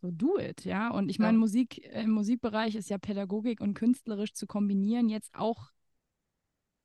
so 0.00 0.10
do 0.10 0.38
it, 0.38 0.64
ja. 0.64 0.90
Und 0.90 1.08
ich 1.08 1.18
Ja. 1.18 1.26
meine, 1.26 1.38
Musik, 1.38 1.84
äh, 1.84 2.02
im 2.02 2.10
Musikbereich 2.10 2.74
ist 2.74 2.88
ja 2.90 2.98
Pädagogik 2.98 3.60
und 3.60 3.74
künstlerisch 3.74 4.32
zu 4.32 4.46
kombinieren 4.46 5.08
jetzt 5.08 5.34
auch 5.34 5.70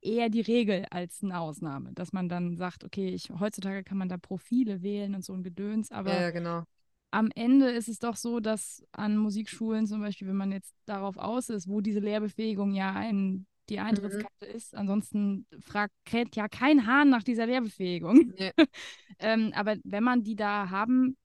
eher 0.02 0.30
die 0.30 0.42
Regel 0.42 0.86
als 0.92 1.24
eine 1.24 1.40
Ausnahme, 1.40 1.94
dass 1.94 2.12
man 2.12 2.28
dann 2.28 2.58
sagt, 2.58 2.84
okay, 2.84 3.10
ich, 3.10 3.30
heutzutage 3.40 3.84
kann 3.84 3.98
man 3.98 4.10
da 4.10 4.18
Profile 4.18 4.82
wählen 4.82 5.16
und 5.16 5.24
so 5.24 5.34
ein 5.34 5.44
Gedöns, 5.44 5.92
aber 5.92 6.12
ja, 6.14 6.32
genau. 6.32 6.64
Am 7.14 7.30
Ende 7.36 7.70
ist 7.70 7.88
es 7.88 8.00
doch 8.00 8.16
so, 8.16 8.40
dass 8.40 8.84
an 8.92 9.18
Musikschulen 9.18 9.86
zum 9.88 10.02
Beispiel, 10.02 10.28
wenn 10.28 10.36
man 10.36 10.52
jetzt 10.52 10.74
darauf 10.86 11.18
aus 11.18 11.50
ist, 11.50 11.68
wo 11.68 11.80
diese 11.82 12.00
Lehrbefähigung 12.00 12.74
ja 12.74 12.92
ein, 12.94 13.46
die 13.70 13.80
Mhm. 13.80 13.86
Eintrittskarte 13.86 14.46
ist, 14.48 14.76
ansonsten 14.76 15.46
fragt 15.62 15.94
kräht 16.06 16.36
ja 16.36 16.48
kein 16.48 16.88
Hahn 16.88 17.10
nach 17.10 17.24
dieser 17.24 17.46
Lehrbefähigung. 17.46 18.34
Nee. 18.38 18.52
ähm, 19.20 19.52
aber 19.56 19.78
wenn 19.84 20.04
man 20.04 20.24
die 20.24 20.36
da 20.36 20.70
haben 20.70 21.18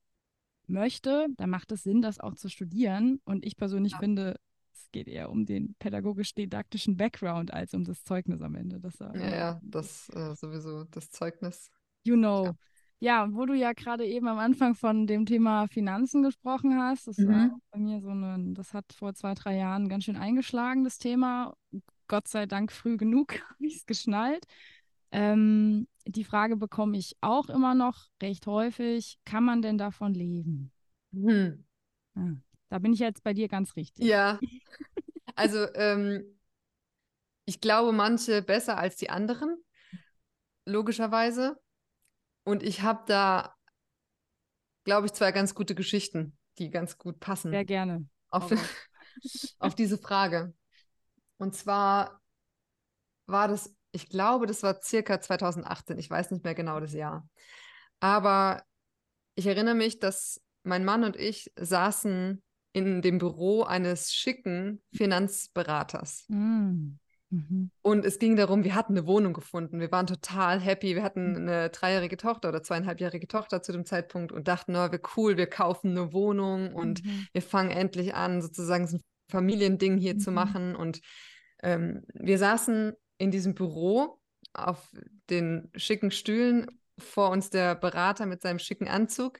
möchte, 0.66 1.28
dann 1.37 1.50
macht 1.50 1.73
es 1.73 1.83
Sinn, 1.83 2.02
das 2.02 2.21
auch 2.21 2.35
zu 2.35 2.49
studieren. 2.50 3.21
Und 3.25 3.45
ich 3.45 3.57
persönlich 3.57 3.92
Ja. 3.92 3.99
finde, 3.99 4.37
es 4.73 4.90
geht 4.92 5.09
eher 5.09 5.30
um 5.30 5.47
den 5.47 5.75
pädagogisch-didaktischen 5.78 6.97
Background 6.97 7.52
als 7.52 7.75
um 7.75 7.85
das 7.85 8.04
Zeugnis 8.04 8.42
am 8.42 8.54
Ende. 8.54 8.78
Das, 8.80 9.00
äh, 9.00 9.18
Ja, 9.18 9.37
ja, 9.37 9.61
das 9.62 10.11
äh, 10.11 10.35
sowieso, 10.35 10.85
das 10.85 11.11
Zeugnis. 11.11 11.71
You 12.04 12.16
know. 12.16 12.45
Ja, 12.45 12.52
und 13.23 13.37
wo 13.37 13.47
du 13.47 13.55
ja 13.55 13.73
gerade 13.73 14.05
eben 14.05 14.26
am 14.26 14.38
Anfang 14.38 14.75
von 14.75 15.07
dem 15.07 15.25
Thema 15.25 15.69
Finanzen 15.69 16.23
gesprochen 16.23 16.78
hast, 16.81 17.07
das 17.07 17.25
war 17.26 17.47
Mhm. 17.47 17.52
auch 17.55 17.61
bei 17.71 17.78
mir 17.78 18.00
so 18.00 18.09
ein, 18.11 18.55
das 18.55 18.75
hat 18.75 18.93
vor 18.93 19.14
zwei, 19.14 19.35
drei 19.35 19.57
Jahren 19.57 19.88
ganz 19.88 20.05
schön 20.05 20.17
eingeschlagen, 20.17 20.85
das 20.85 20.99
Thema. 20.99 21.55
Gott 22.09 22.26
sei 22.26 22.47
Dank 22.47 22.73
früh 22.73 22.97
genug 22.97 23.35
habe 23.50 23.67
ich 23.67 23.76
es 23.76 23.87
geschnallt. 23.87 24.45
Ähm, 25.12 25.87
die 26.07 26.25
Frage 26.25 26.57
bekomme 26.57 26.99
ich 26.99 27.17
auch 27.21 27.49
immer 27.49 27.75
noch 27.75 28.07
recht 28.23 28.47
häufig, 28.47 29.19
kann 29.25 29.45
man 29.45 29.62
denn 29.62 29.78
davon 29.78 30.14
leben? 30.14 30.73
Hm. 31.12 31.64
Ah, 32.17 32.35
da 32.69 32.78
bin 32.78 32.93
ich 32.93 32.99
jetzt 32.99 33.23
bei 33.23 33.33
dir 33.33 33.49
ganz 33.49 33.76
richtig. 33.76 34.07
Ja, 34.07 34.40
also 35.37 35.67
ähm, 35.75 36.25
ich 37.47 37.61
glaube, 37.61 37.93
manche 37.93 38.43
besser 38.43 38.78
als 38.78 38.97
die 38.97 39.11
anderen, 39.11 39.57
logischerweise. 40.67 41.59
Und 42.49 42.62
ich 42.62 42.81
habe 42.81 43.02
da, 43.07 43.55
glaube 44.85 45.05
ich, 45.05 45.12
zwei 45.12 45.33
ganz 45.33 45.55
gute 45.55 45.75
Geschichten, 45.75 46.35
die 46.57 46.71
ganz 46.71 46.97
gut 46.97 47.21
passen 47.21 47.50
Sehr 47.50 47.67
gerne. 47.67 48.09
auf, 48.31 48.50
auf 49.59 49.75
diese 49.75 49.99
Frage. 49.99 50.55
Und 51.37 51.55
zwar 51.55 52.23
war 53.26 53.49
das, 53.49 53.76
ich 53.93 54.09
glaube, 54.09 54.47
das 54.47 54.62
war 54.62 54.81
circa 54.81 55.21
2018, 55.21 55.99
ich 55.99 56.09
weiß 56.09 56.31
nicht 56.31 56.43
mehr 56.43 56.55
genau 56.55 56.81
das 56.81 56.95
Jahr. 56.95 57.28
Aber 58.00 58.64
ich 59.35 59.47
erinnere 59.47 59.75
mich, 59.75 59.99
dass 59.99 60.40
mein 60.62 60.87
Mann 60.87 61.05
und 61.05 61.17
ich 61.17 61.52
saßen 61.57 62.43
in 62.73 63.02
dem 63.02 63.19
Büro 63.19 63.64
eines 63.64 64.14
schicken 64.14 64.83
Finanzberaters. 64.95 66.25
Mm. 66.28 66.93
Mhm. 67.30 67.70
Und 67.82 68.04
es 68.04 68.18
ging 68.18 68.37
darum, 68.37 68.64
wir 68.64 68.75
hatten 68.75 68.97
eine 68.97 69.06
Wohnung 69.06 69.32
gefunden. 69.35 69.80
Wir 69.80 69.92
waren 69.92 70.06
total 70.06 70.61
happy. 70.61 70.94
Wir 70.94 71.02
hatten 71.02 71.37
eine 71.37 71.68
dreijährige 71.70 72.16
Tochter 72.16 72.49
oder 72.49 72.62
zweieinhalbjährige 72.62 73.28
Tochter 73.28 73.62
zu 73.62 73.73
dem 73.73 73.85
Zeitpunkt 73.85 74.32
und 74.32 74.49
dachten, 74.49 74.75
oh, 74.76 74.90
wir 74.90 75.00
cool, 75.16 75.37
wir 75.37 75.47
kaufen 75.47 75.90
eine 75.90 76.12
Wohnung 76.12 76.73
und 76.75 77.04
Mhm. 77.04 77.26
wir 77.32 77.42
fangen 77.42 77.70
endlich 77.70 78.14
an, 78.14 78.40
sozusagen 78.40 78.87
so 78.87 78.97
ein 78.97 79.02
Familiending 79.30 79.99
hier 79.99 80.16
zu 80.18 80.30
Mhm. 80.30 80.35
machen. 80.35 80.76
Und 80.76 81.00
ähm, 81.62 82.02
wir 82.14 82.38
saßen 82.38 82.94
in 83.18 83.30
diesem 83.30 83.54
Büro 83.54 84.18
auf 84.54 84.88
den 85.28 85.70
schicken 85.76 86.11
Stühlen, 86.11 86.66
vor 86.99 87.30
uns 87.30 87.50
der 87.50 87.75
Berater 87.75 88.26
mit 88.26 88.42
seinem 88.42 88.58
schicken 88.58 88.88
Anzug. 88.88 89.38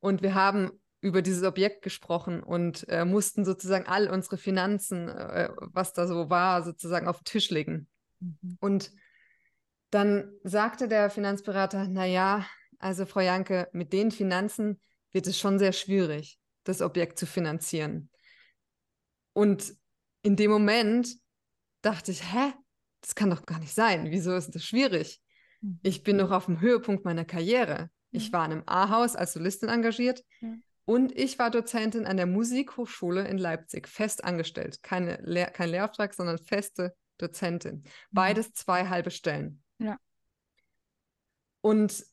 Und 0.00 0.22
wir 0.22 0.34
haben 0.34 0.70
über 1.04 1.20
dieses 1.20 1.42
Objekt 1.42 1.82
gesprochen 1.82 2.42
und 2.42 2.88
äh, 2.88 3.04
mussten 3.04 3.44
sozusagen 3.44 3.86
all 3.86 4.08
unsere 4.08 4.38
Finanzen, 4.38 5.10
äh, 5.10 5.50
was 5.60 5.92
da 5.92 6.06
so 6.06 6.30
war, 6.30 6.62
sozusagen 6.62 7.08
auf 7.08 7.18
den 7.18 7.24
Tisch 7.24 7.50
legen. 7.50 7.88
Mhm. 8.20 8.56
Und 8.58 8.90
dann 9.90 10.32
sagte 10.44 10.88
der 10.88 11.10
Finanzberater, 11.10 11.88
naja, 11.88 12.46
also 12.78 13.04
Frau 13.04 13.20
Janke, 13.20 13.68
mit 13.72 13.92
den 13.92 14.12
Finanzen 14.12 14.80
wird 15.12 15.26
es 15.26 15.38
schon 15.38 15.58
sehr 15.58 15.72
schwierig, 15.72 16.38
das 16.64 16.80
Objekt 16.80 17.18
zu 17.18 17.26
finanzieren. 17.26 18.08
Und 19.34 19.74
in 20.22 20.36
dem 20.36 20.50
Moment 20.50 21.18
dachte 21.82 22.12
ich, 22.12 22.32
hä, 22.32 22.54
das 23.02 23.14
kann 23.14 23.28
doch 23.28 23.44
gar 23.44 23.58
nicht 23.58 23.74
sein. 23.74 24.10
Wieso 24.10 24.34
ist 24.34 24.54
das 24.54 24.64
schwierig? 24.64 25.20
Mhm. 25.60 25.80
Ich 25.82 26.02
bin 26.02 26.16
noch 26.16 26.30
auf 26.30 26.46
dem 26.46 26.62
Höhepunkt 26.62 27.04
meiner 27.04 27.26
Karriere. 27.26 27.90
Ich 28.10 28.32
war 28.32 28.46
in 28.46 28.52
einem 28.52 28.62
A-Haus 28.64 29.16
als 29.16 29.34
Solistin 29.34 29.68
engagiert 29.68 30.24
ja. 30.40 30.54
Und 30.84 31.16
ich 31.16 31.38
war 31.38 31.50
Dozentin 31.50 32.06
an 32.06 32.16
der 32.16 32.26
Musikhochschule 32.26 33.26
in 33.26 33.38
Leipzig, 33.38 33.88
fest 33.88 34.24
angestellt. 34.24 34.82
Keine 34.82 35.18
Lehr 35.22 35.50
kein 35.50 35.70
Lehrauftrag, 35.70 36.14
sondern 36.14 36.38
feste 36.38 36.94
Dozentin. 37.18 37.76
Mhm. 37.76 37.84
Beides 38.10 38.52
zwei 38.52 38.88
halbe 38.88 39.10
Stellen. 39.10 39.62
Ja. 39.78 39.98
Und 41.62 42.04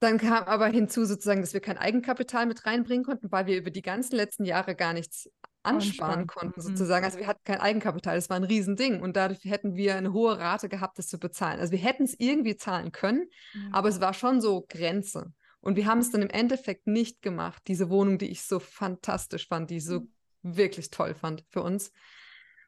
dann 0.00 0.18
kam 0.18 0.44
aber 0.44 0.66
hinzu 0.66 1.04
sozusagen, 1.04 1.40
dass 1.40 1.54
wir 1.54 1.60
kein 1.60 1.78
Eigenkapital 1.78 2.46
mit 2.46 2.66
reinbringen 2.66 3.04
konnten, 3.04 3.30
weil 3.30 3.46
wir 3.46 3.56
über 3.56 3.70
die 3.70 3.82
ganzen 3.82 4.16
letzten 4.16 4.44
Jahre 4.44 4.74
gar 4.74 4.92
nichts 4.92 5.30
ansparen 5.62 6.26
konnten, 6.26 6.60
mhm. 6.60 6.64
sozusagen. 6.64 7.04
Also 7.04 7.18
wir 7.18 7.26
hatten 7.26 7.44
kein 7.44 7.60
Eigenkapital, 7.60 8.16
das 8.16 8.30
war 8.30 8.36
ein 8.36 8.44
Riesending 8.44 9.00
und 9.00 9.16
dadurch 9.16 9.44
hätten 9.44 9.74
wir 9.74 9.96
eine 9.96 10.12
hohe 10.12 10.38
Rate 10.38 10.68
gehabt, 10.68 10.98
das 10.98 11.08
zu 11.08 11.18
bezahlen. 11.18 11.60
Also 11.60 11.72
wir 11.72 11.78
hätten 11.78 12.04
es 12.04 12.14
irgendwie 12.18 12.56
zahlen 12.56 12.92
können, 12.92 13.28
ja. 13.54 13.60
aber 13.72 13.88
es 13.88 14.00
war 14.00 14.14
schon 14.14 14.40
so 14.40 14.64
Grenze. 14.68 15.32
Und 15.68 15.76
wir 15.76 15.86
haben 15.86 15.98
es 15.98 16.10
dann 16.10 16.22
im 16.22 16.30
Endeffekt 16.30 16.86
nicht 16.86 17.20
gemacht, 17.20 17.62
diese 17.68 17.90
Wohnung, 17.90 18.16
die 18.18 18.30
ich 18.30 18.42
so 18.42 18.58
fantastisch 18.58 19.48
fand, 19.48 19.70
die 19.70 19.76
ich 19.76 19.84
so 19.84 20.00
mhm. 20.00 20.08
wirklich 20.42 20.90
toll 20.90 21.14
fand 21.14 21.44
für 21.50 21.62
uns 21.62 21.92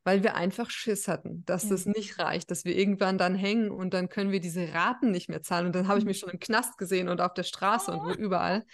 weil 0.04 0.22
wir 0.22 0.34
einfach 0.34 0.70
Schiss 0.70 1.08
hatten, 1.08 1.44
dass 1.44 1.64
ja. 1.64 1.70
das 1.70 1.86
nicht 1.86 2.18
reicht, 2.18 2.50
dass 2.50 2.64
wir 2.64 2.76
irgendwann 2.76 3.18
dann 3.18 3.34
hängen 3.34 3.70
und 3.70 3.92
dann 3.92 4.08
können 4.08 4.30
wir 4.30 4.40
diese 4.40 4.72
Raten 4.72 5.10
nicht 5.10 5.28
mehr 5.28 5.42
zahlen. 5.42 5.66
Und 5.66 5.74
dann 5.74 5.88
habe 5.88 5.98
ich 5.98 6.04
mich 6.04 6.18
mhm. 6.18 6.20
schon 6.20 6.30
im 6.30 6.40
Knast 6.40 6.78
gesehen 6.78 7.08
und 7.08 7.20
auf 7.20 7.34
der 7.34 7.42
Straße 7.42 7.92
und 7.92 8.16
überall. 8.16 8.64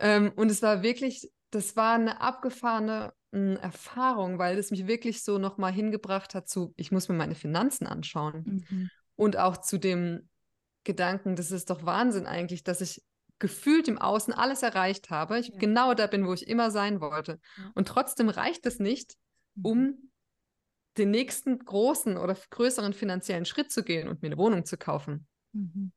Ähm, 0.00 0.32
und 0.36 0.50
es 0.50 0.62
war 0.62 0.82
wirklich, 0.82 1.30
das 1.50 1.76
war 1.76 1.94
eine 1.94 2.20
abgefahrene 2.20 3.12
äh, 3.32 3.54
Erfahrung, 3.56 4.38
weil 4.38 4.58
es 4.58 4.70
mich 4.70 4.86
wirklich 4.86 5.22
so 5.22 5.38
nochmal 5.38 5.72
hingebracht 5.72 6.34
hat 6.34 6.48
zu, 6.48 6.72
ich 6.76 6.92
muss 6.92 7.08
mir 7.08 7.14
meine 7.14 7.34
Finanzen 7.34 7.86
anschauen. 7.86 8.64
Mhm. 8.68 8.90
Und 9.16 9.36
auch 9.36 9.58
zu 9.58 9.78
dem 9.78 10.28
Gedanken, 10.84 11.36
das 11.36 11.50
ist 11.50 11.68
doch 11.68 11.84
Wahnsinn 11.84 12.26
eigentlich, 12.26 12.64
dass 12.64 12.80
ich 12.80 13.02
gefühlt 13.38 13.88
im 13.88 13.98
Außen 13.98 14.32
alles 14.32 14.62
erreicht 14.62 15.10
habe. 15.10 15.38
Ich 15.38 15.48
ja. 15.48 15.58
genau 15.58 15.94
da 15.94 16.06
bin, 16.06 16.26
wo 16.26 16.32
ich 16.32 16.48
immer 16.48 16.70
sein 16.70 17.00
wollte. 17.00 17.40
Und 17.74 17.88
trotzdem 17.88 18.28
reicht 18.28 18.66
es 18.66 18.78
nicht, 18.78 19.16
mhm. 19.54 19.64
um 19.64 20.10
den 20.96 21.10
nächsten 21.10 21.58
großen 21.58 22.16
oder 22.16 22.36
größeren 22.50 22.92
finanziellen 22.92 23.44
Schritt 23.44 23.70
zu 23.70 23.84
gehen 23.84 24.08
und 24.08 24.22
mir 24.22 24.28
eine 24.28 24.38
Wohnung 24.38 24.64
zu 24.64 24.76
kaufen. 24.76 25.26
Mhm. 25.52 25.92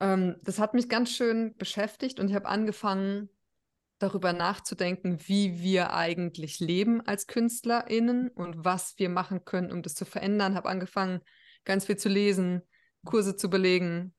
Ähm, 0.00 0.36
das 0.42 0.58
hat 0.58 0.74
mich 0.74 0.88
ganz 0.88 1.10
schön 1.10 1.54
beschäftigt 1.56 2.18
und 2.18 2.28
ich 2.28 2.34
habe 2.34 2.46
angefangen, 2.46 3.28
darüber 3.98 4.32
nachzudenken, 4.32 5.18
wie 5.26 5.60
wir 5.60 5.94
eigentlich 5.94 6.60
leben 6.60 7.00
als 7.00 7.26
KünstlerInnen 7.26 8.28
und 8.28 8.64
was 8.64 8.98
wir 8.98 9.08
machen 9.08 9.44
können, 9.44 9.72
um 9.72 9.82
das 9.82 9.94
zu 9.94 10.04
verändern. 10.04 10.54
Habe 10.54 10.68
angefangen, 10.68 11.20
ganz 11.64 11.86
viel 11.86 11.96
zu 11.96 12.08
lesen, 12.08 12.62
Kurse 13.04 13.36
zu 13.36 13.48
belegen, 13.48 14.14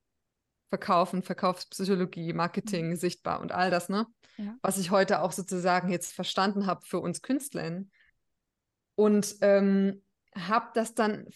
Verkaufen, 0.69 1.23
Verkaufspsychologie, 1.23 2.33
Marketing, 2.33 2.89
mhm. 2.89 2.95
sichtbar 2.95 3.39
und 3.39 3.51
all 3.51 3.71
das, 3.71 3.89
ne? 3.89 4.05
Ja. 4.37 4.55
Was 4.61 4.77
ich 4.77 4.91
heute 4.91 5.21
auch 5.21 5.31
sozusagen 5.31 5.89
jetzt 5.89 6.13
verstanden 6.13 6.67
habe 6.67 6.85
für 6.85 6.99
uns 6.99 7.21
KünstlerInnen. 7.21 7.91
Und 8.95 9.35
ähm, 9.41 10.03
habe 10.35 10.69
das 10.73 10.93
dann 10.93 11.27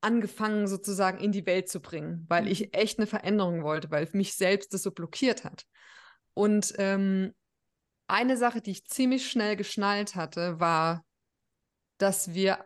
angefangen 0.00 0.68
sozusagen 0.68 1.18
in 1.18 1.32
die 1.32 1.46
Welt 1.46 1.68
zu 1.68 1.80
bringen, 1.80 2.26
weil 2.28 2.42
mhm. 2.42 2.48
ich 2.48 2.74
echt 2.74 2.98
eine 2.98 3.06
Veränderung 3.06 3.62
wollte, 3.62 3.90
weil 3.90 4.08
mich 4.12 4.34
selbst 4.34 4.72
das 4.74 4.82
so 4.82 4.90
blockiert 4.90 5.44
hat. 5.44 5.64
Und 6.34 6.74
ähm, 6.78 7.34
eine 8.06 8.36
Sache, 8.36 8.60
die 8.60 8.72
ich 8.72 8.86
ziemlich 8.86 9.30
schnell 9.30 9.56
geschnallt 9.56 10.14
hatte, 10.14 10.60
war, 10.60 11.04
dass 11.98 12.34
wir, 12.34 12.64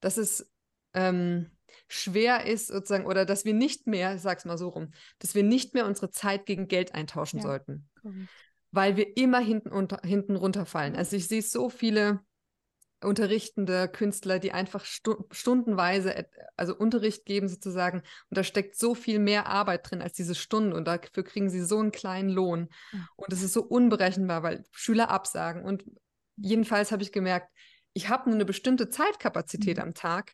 dass 0.00 0.16
es 0.16 0.50
ähm, 0.94 1.53
schwer 1.88 2.46
ist 2.46 2.68
sozusagen, 2.68 3.06
oder 3.06 3.24
dass 3.24 3.44
wir 3.44 3.54
nicht 3.54 3.86
mehr, 3.86 4.14
ich 4.14 4.22
sag's 4.22 4.44
mal 4.44 4.58
so 4.58 4.68
rum, 4.68 4.90
dass 5.18 5.34
wir 5.34 5.42
nicht 5.42 5.74
mehr 5.74 5.86
unsere 5.86 6.10
Zeit 6.10 6.46
gegen 6.46 6.68
Geld 6.68 6.94
eintauschen 6.94 7.38
ja. 7.38 7.42
sollten. 7.42 7.88
Cool. 8.02 8.28
Weil 8.70 8.96
wir 8.96 9.16
immer 9.16 9.38
hinten, 9.38 9.70
unter, 9.70 10.00
hinten 10.04 10.36
runterfallen. 10.36 10.96
Also 10.96 11.16
ich 11.16 11.28
sehe 11.28 11.42
so 11.42 11.68
viele 11.68 12.20
unterrichtende 13.04 13.88
Künstler, 13.88 14.38
die 14.38 14.52
einfach 14.52 14.84
stu 14.84 15.24
stundenweise, 15.30 16.26
also 16.56 16.76
Unterricht 16.76 17.24
geben 17.24 17.48
sozusagen. 17.48 17.98
Und 17.98 18.38
da 18.38 18.42
steckt 18.42 18.76
so 18.76 18.94
viel 18.94 19.18
mehr 19.18 19.46
Arbeit 19.46 19.90
drin 19.90 20.02
als 20.02 20.14
diese 20.14 20.34
Stunden. 20.34 20.72
Und 20.72 20.86
dafür 20.86 21.22
kriegen 21.22 21.50
sie 21.50 21.62
so 21.62 21.78
einen 21.78 21.92
kleinen 21.92 22.30
Lohn. 22.30 22.68
Und 23.16 23.32
es 23.32 23.42
ist 23.42 23.52
so 23.52 23.62
unberechenbar, 23.62 24.42
weil 24.42 24.64
Schüler 24.72 25.10
absagen. 25.10 25.64
Und 25.64 25.84
jedenfalls 26.36 26.90
habe 26.90 27.02
ich 27.02 27.12
gemerkt, 27.12 27.52
ich 27.92 28.08
habe 28.08 28.28
nur 28.28 28.34
eine 28.34 28.44
bestimmte 28.44 28.88
Zeitkapazität 28.88 29.76
mhm. 29.76 29.82
am 29.82 29.94
Tag. 29.94 30.32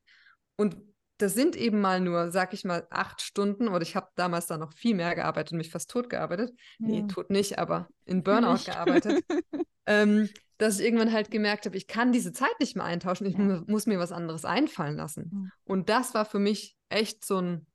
Und 0.57 0.77
das 1.23 1.35
sind 1.35 1.57
eben 1.57 1.81
mal 1.81 2.01
nur, 2.01 2.31
sag 2.31 2.53
ich 2.53 2.65
mal, 2.65 2.87
acht 2.91 3.21
Stunden. 3.21 3.69
Oder 3.69 3.83
ich 3.83 3.97
habe 3.97 4.09
damals 4.17 4.47
da 4.47 4.57
noch 4.57 4.73
viel 4.73 4.95
mehr 4.95 5.15
gearbeitet 5.15 5.53
und 5.53 5.59
mich 5.59 5.71
fast 5.71 5.91
tot 5.91 6.09
gearbeitet. 6.11 6.51
Ja. 6.79 6.87
Nee, 6.87 7.07
tot 7.07 7.31
nicht, 7.31 7.59
aber 7.59 7.89
in 8.05 8.23
Burnout 8.25 8.65
gearbeitet. 8.65 9.25
ähm, 9.87 10.29
dass 10.59 10.79
ich 10.79 10.85
irgendwann 10.85 11.13
halt 11.13 11.31
gemerkt 11.31 11.65
habe, 11.67 11.77
ich 11.77 11.87
kann 11.87 12.13
diese 12.13 12.33
Zeit 12.33 12.59
nicht 12.61 12.77
mehr 12.77 12.85
eintauschen, 12.85 13.27
ich 13.27 13.37
ja. 13.37 13.63
muss 13.67 13.87
mir 13.87 13.99
was 13.99 14.13
anderes 14.13 14.45
einfallen 14.45 14.97
lassen. 14.97 15.31
Mhm. 15.33 15.53
Und 15.65 15.89
das 15.89 16.13
war 16.13 16.27
für 16.27 16.39
mich 16.39 16.77
echt 16.91 17.25
so 17.25 17.41
ein, 17.41 17.67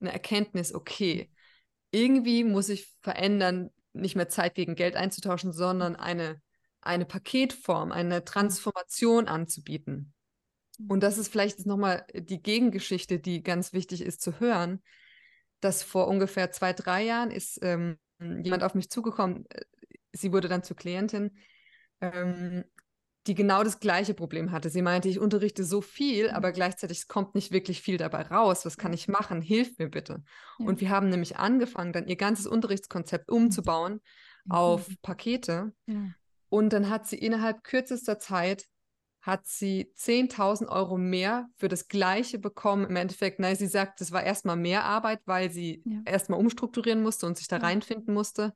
eine 0.00 0.12
Erkenntnis, 0.12 0.74
okay, 0.74 1.30
irgendwie 1.90 2.44
muss 2.44 2.68
ich 2.68 2.94
verändern, 3.00 3.70
nicht 3.94 4.14
mehr 4.14 4.28
Zeit 4.28 4.54
gegen 4.54 4.74
Geld 4.74 4.94
einzutauschen, 4.94 5.52
sondern 5.52 5.96
eine, 5.96 6.40
eine 6.82 7.06
Paketform, 7.06 7.92
eine 7.92 8.24
Transformation 8.24 9.26
anzubieten. 9.26 10.12
Mhm. 10.78 10.90
Und 10.90 11.02
das 11.02 11.18
ist 11.18 11.30
vielleicht 11.30 11.66
nochmal 11.66 12.06
die 12.14 12.42
Gegengeschichte, 12.42 13.18
die 13.18 13.42
ganz 13.42 13.72
wichtig 13.72 14.02
ist 14.02 14.20
zu 14.20 14.40
hören, 14.40 14.82
dass 15.60 15.82
vor 15.82 16.08
ungefähr 16.08 16.50
zwei, 16.50 16.72
drei 16.72 17.04
Jahren 17.04 17.30
ist 17.30 17.58
ähm, 17.62 17.98
jemand 18.20 18.62
auf 18.62 18.74
mich 18.74 18.90
zugekommen, 18.90 19.44
äh, 19.50 19.62
sie 20.12 20.32
wurde 20.32 20.48
dann 20.48 20.62
zur 20.62 20.76
Klientin, 20.76 21.36
ähm, 22.00 22.64
die 23.26 23.34
genau 23.34 23.62
das 23.62 23.78
gleiche 23.78 24.14
Problem 24.14 24.52
hatte. 24.52 24.70
Sie 24.70 24.80
meinte, 24.80 25.08
ich 25.08 25.18
unterrichte 25.18 25.62
so 25.64 25.80
viel, 25.82 26.28
mhm. 26.28 26.34
aber 26.34 26.52
gleichzeitig 26.52 27.08
kommt 27.08 27.34
nicht 27.34 27.52
wirklich 27.52 27.82
viel 27.82 27.98
dabei 27.98 28.22
raus. 28.22 28.64
Was 28.64 28.78
kann 28.78 28.92
ich 28.92 29.08
machen? 29.08 29.42
Hilf 29.42 29.78
mir 29.78 29.88
bitte. 29.88 30.22
Ja. 30.58 30.66
Und 30.66 30.80
wir 30.80 30.90
haben 30.90 31.10
nämlich 31.10 31.36
angefangen, 31.36 31.92
dann 31.92 32.06
ihr 32.06 32.16
ganzes 32.16 32.46
Unterrichtskonzept 32.46 33.30
umzubauen 33.30 34.00
mhm. 34.44 34.52
auf 34.52 34.88
Pakete. 35.02 35.72
Ja. 35.86 36.14
Und 36.48 36.72
dann 36.72 36.88
hat 36.88 37.06
sie 37.06 37.18
innerhalb 37.18 37.62
kürzester 37.62 38.18
Zeit 38.18 38.64
hat 39.28 39.46
sie 39.46 39.92
10.000 39.96 40.68
Euro 40.68 40.96
mehr 40.98 41.48
für 41.56 41.68
das 41.68 41.88
Gleiche 41.88 42.38
bekommen. 42.38 42.86
Im 42.86 42.96
Endeffekt, 42.96 43.38
nein, 43.38 43.56
sie 43.56 43.66
sagt, 43.66 44.00
das 44.00 44.10
war 44.10 44.22
erstmal 44.22 44.56
mehr 44.56 44.84
Arbeit, 44.84 45.20
weil 45.26 45.50
sie 45.50 45.82
ja. 45.84 46.00
erstmal 46.04 46.40
umstrukturieren 46.40 47.02
musste 47.02 47.26
und 47.26 47.36
sich 47.36 47.46
da 47.46 47.58
reinfinden 47.58 48.14
musste 48.14 48.54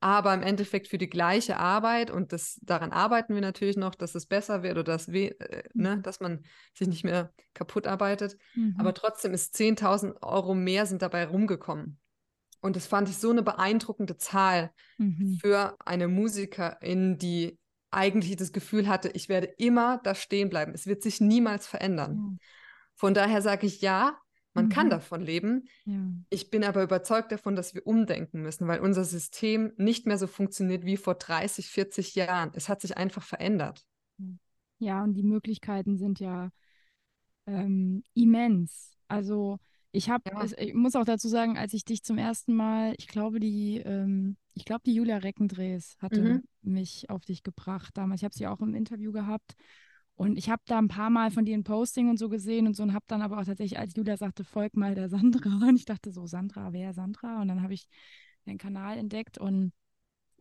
aber 0.00 0.34
im 0.34 0.42
Endeffekt 0.42 0.88
für 0.88 0.98
die 0.98 1.08
gleiche 1.08 1.56
Arbeit 1.56 2.10
und 2.10 2.32
das, 2.32 2.60
daran 2.62 2.92
arbeiten 2.92 3.34
wir 3.34 3.40
natürlich 3.40 3.76
noch, 3.76 3.94
dass 3.94 4.14
es 4.14 4.26
besser 4.26 4.62
wird 4.62 4.74
oder 4.74 4.84
dass, 4.84 5.10
we, 5.10 5.38
äh, 5.40 5.62
ne, 5.72 5.96
mhm. 5.96 6.02
dass 6.02 6.20
man 6.20 6.44
sich 6.74 6.88
nicht 6.88 7.04
mehr 7.04 7.32
kaputt 7.54 7.86
arbeitet. 7.86 8.36
Mhm. 8.54 8.76
Aber 8.78 8.92
trotzdem 8.92 9.32
ist 9.32 9.54
10.000 9.56 10.22
Euro 10.22 10.54
mehr 10.54 10.86
sind 10.86 11.02
dabei 11.02 11.26
rumgekommen. 11.26 11.98
Und 12.60 12.76
das 12.76 12.86
fand 12.86 13.08
ich 13.08 13.16
so 13.16 13.30
eine 13.30 13.42
beeindruckende 13.42 14.16
Zahl 14.16 14.70
mhm. 14.98 15.38
für 15.40 15.76
eine 15.84 16.08
Musikerin, 16.08 17.16
die 17.16 17.58
eigentlich 17.90 18.36
das 18.36 18.52
Gefühl 18.52 18.88
hatte, 18.88 19.08
ich 19.14 19.28
werde 19.28 19.46
immer 19.58 20.00
da 20.02 20.14
stehen 20.14 20.48
bleiben. 20.48 20.72
Es 20.74 20.86
wird 20.86 21.02
sich 21.02 21.20
niemals 21.20 21.66
verändern. 21.66 22.38
Von 22.94 23.14
daher 23.14 23.42
sage 23.42 23.66
ich 23.66 23.80
ja, 23.80 24.18
man 24.56 24.66
mhm. 24.66 24.70
kann 24.70 24.90
davon 24.90 25.20
leben. 25.20 25.68
Ja. 25.84 26.00
Ich 26.30 26.50
bin 26.50 26.64
aber 26.64 26.82
überzeugt 26.82 27.30
davon, 27.30 27.54
dass 27.56 27.74
wir 27.74 27.86
umdenken 27.86 28.40
müssen, 28.40 28.66
weil 28.66 28.80
unser 28.80 29.04
System 29.04 29.72
nicht 29.76 30.06
mehr 30.06 30.16
so 30.16 30.26
funktioniert 30.26 30.84
wie 30.84 30.96
vor 30.96 31.14
30, 31.14 31.68
40 31.68 32.14
Jahren. 32.14 32.50
Es 32.54 32.70
hat 32.70 32.80
sich 32.80 32.96
einfach 32.96 33.22
verändert. 33.22 33.86
Ja, 34.78 35.04
und 35.04 35.14
die 35.14 35.22
Möglichkeiten 35.22 35.98
sind 35.98 36.20
ja 36.20 36.50
ähm, 37.46 38.02
immens. 38.14 38.96
Also 39.08 39.58
ich 39.92 40.10
habe, 40.10 40.24
ja. 40.30 40.44
ich 40.58 40.74
muss 40.74 40.96
auch 40.96 41.04
dazu 41.04 41.28
sagen, 41.28 41.56
als 41.56 41.72
ich 41.74 41.84
dich 41.84 42.02
zum 42.02 42.18
ersten 42.18 42.54
Mal, 42.54 42.94
ich 42.98 43.08
glaube, 43.08 43.40
die, 43.40 43.78
ähm, 43.78 44.36
ich 44.54 44.64
glaube, 44.64 44.82
die 44.86 44.94
Julia 44.94 45.18
Reckendrees 45.18 45.96
hatte 46.00 46.20
mhm. 46.20 46.42
Mich 46.66 47.10
auf 47.10 47.24
dich 47.24 47.42
gebracht 47.42 47.96
damals. 47.96 48.20
Ich 48.20 48.24
habe 48.24 48.34
sie 48.34 48.46
auch 48.46 48.60
im 48.60 48.74
Interview 48.74 49.12
gehabt 49.12 49.54
und 50.16 50.38
ich 50.38 50.50
habe 50.50 50.62
da 50.66 50.78
ein 50.78 50.88
paar 50.88 51.10
Mal 51.10 51.30
von 51.30 51.44
dir 51.44 51.56
ein 51.56 51.64
Posting 51.64 52.08
und 52.10 52.18
so 52.18 52.28
gesehen 52.28 52.66
und 52.66 52.74
so 52.76 52.82
und 52.82 52.94
habe 52.94 53.04
dann 53.08 53.22
aber 53.22 53.38
auch 53.38 53.44
tatsächlich, 53.44 53.78
als 53.78 53.94
Julia 53.96 54.16
sagte, 54.16 54.44
folg 54.44 54.76
mal 54.76 54.94
der 54.94 55.08
Sandra. 55.08 55.50
Und 55.68 55.76
ich 55.76 55.84
dachte 55.84 56.10
so, 56.12 56.26
Sandra, 56.26 56.72
wer 56.72 56.94
Sandra? 56.94 57.42
Und 57.42 57.48
dann 57.48 57.62
habe 57.62 57.74
ich 57.74 57.86
den 58.46 58.58
Kanal 58.58 58.98
entdeckt 58.98 59.38
und 59.38 59.72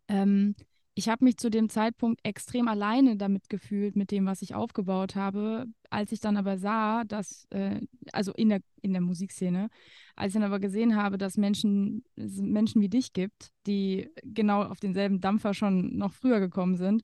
Ähm, 0.08 0.55
ich 0.98 1.10
habe 1.10 1.25
mich 1.25 1.38
zu 1.38 1.50
dem 1.50 1.70
Zeitpunkt 1.70 2.22
extrem 2.24 2.70
alleine 2.70 3.18
damit 3.18 3.50
gefühlt, 3.50 3.98
mit 3.98 4.12
dem, 4.12 4.25
was 4.25 4.42
ich 4.42 4.56
aufgebaut 4.56 5.16
habe. 5.16 5.66
Als 5.90 6.14
ich 6.14 6.22
dann 6.22 6.38
aber 6.38 6.58
sah, 6.58 7.04
dass, 7.04 7.46
äh, 7.50 7.82
also 8.14 8.32
in 8.34 8.48
der, 8.48 8.62
in 8.82 8.94
der 8.94 9.02
Musikszene, 9.02 9.68
als 10.16 10.30
ich 10.30 10.34
dann 10.36 10.44
aber 10.44 10.60
gesehen 10.60 10.96
habe, 10.96 11.18
dass 11.18 11.36
Menschen, 11.36 12.06
Menschen 12.16 12.82
wie 12.82 12.88
dich 12.88 13.12
gibt, 13.12 13.52
die 13.68 14.10
genau 14.24 14.64
auf 14.64 14.80
denselben 14.80 15.20
Dampfer 15.20 15.54
schon 15.54 15.98
noch 15.98 16.14
früher 16.14 16.40
gekommen 16.40 16.78
sind, 16.78 17.02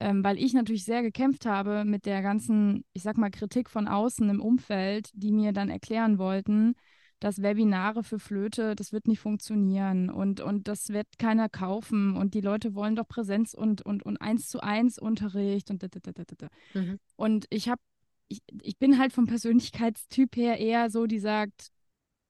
ähm, 0.00 0.24
weil 0.24 0.38
ich 0.38 0.54
natürlich 0.54 0.84
sehr 0.84 1.02
gekämpft 1.02 1.44
habe 1.44 1.84
mit 1.84 2.06
der 2.06 2.22
ganzen, 2.22 2.84
ich 2.94 3.02
sag 3.02 3.18
mal, 3.18 3.30
Kritik 3.30 3.68
von 3.68 3.86
außen 3.86 4.28
im 4.30 4.40
Umfeld, 4.40 5.10
die 5.12 5.32
mir 5.32 5.52
dann 5.52 5.68
erklären 5.68 6.18
wollten, 6.18 6.74
dass 7.20 7.42
Webinare 7.42 8.02
für 8.04 8.18
Flöte, 8.18 8.76
das 8.76 8.92
wird 8.92 9.08
nicht 9.08 9.20
funktionieren 9.20 10.10
und, 10.10 10.40
und 10.40 10.68
das 10.68 10.90
wird 10.90 11.06
keiner 11.18 11.48
kaufen 11.48 12.16
und 12.16 12.34
die 12.34 12.40
Leute 12.40 12.74
wollen 12.74 12.96
doch 12.96 13.08
Präsenz 13.08 13.54
und, 13.54 13.82
und, 13.82 14.04
und 14.04 14.18
eins 14.18 14.48
zu 14.48 14.60
eins 14.60 14.98
Unterricht 14.98 15.70
und 15.70 15.82
da, 15.82 15.88
da, 15.88 16.00
da, 16.12 16.24
da. 16.36 16.48
Mhm. 16.74 16.98
Und 17.16 17.46
ich 17.50 17.68
habe, 17.68 17.80
ich, 18.28 18.42
ich 18.62 18.78
bin 18.78 18.98
halt 18.98 19.12
vom 19.12 19.26
Persönlichkeitstyp 19.26 20.36
her 20.36 20.58
eher 20.58 20.90
so, 20.90 21.06
die 21.06 21.18
sagt, 21.18 21.68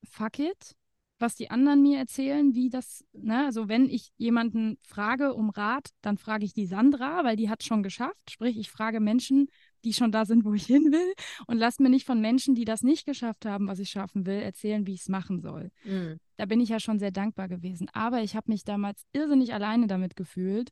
fuck 0.04 0.38
it, 0.38 0.76
was 1.18 1.34
die 1.34 1.50
anderen 1.50 1.82
mir 1.82 1.98
erzählen, 1.98 2.54
wie 2.54 2.68
das, 2.68 3.04
ne, 3.12 3.46
also 3.46 3.68
wenn 3.68 3.88
ich 3.88 4.12
jemanden 4.16 4.78
frage 4.82 5.34
um 5.34 5.50
Rat, 5.50 5.88
dann 6.02 6.18
frage 6.18 6.44
ich 6.44 6.52
die 6.52 6.66
Sandra, 6.66 7.24
weil 7.24 7.36
die 7.36 7.48
hat 7.48 7.64
schon 7.64 7.82
geschafft. 7.82 8.30
Sprich, 8.30 8.58
ich 8.58 8.70
frage 8.70 9.00
Menschen, 9.00 9.48
die 9.86 9.92
schon 9.92 10.10
da 10.10 10.24
sind, 10.24 10.44
wo 10.44 10.52
ich 10.52 10.66
hin 10.66 10.90
will 10.92 11.14
und 11.46 11.58
lass 11.58 11.78
mir 11.78 11.88
nicht 11.88 12.04
von 12.04 12.20
Menschen, 12.20 12.56
die 12.56 12.64
das 12.64 12.82
nicht 12.82 13.06
geschafft 13.06 13.46
haben, 13.46 13.68
was 13.68 13.78
ich 13.78 13.88
schaffen 13.88 14.26
will, 14.26 14.40
erzählen, 14.40 14.86
wie 14.86 14.94
ich 14.94 15.02
es 15.02 15.08
machen 15.08 15.40
soll. 15.40 15.70
Mhm. 15.84 16.18
Da 16.36 16.44
bin 16.44 16.60
ich 16.60 16.68
ja 16.68 16.80
schon 16.80 16.98
sehr 16.98 17.12
dankbar 17.12 17.48
gewesen. 17.48 17.88
Aber 17.92 18.20
ich 18.22 18.34
habe 18.34 18.50
mich 18.50 18.64
damals 18.64 19.04
irrsinnig 19.12 19.54
alleine 19.54 19.86
damit 19.86 20.16
gefühlt, 20.16 20.70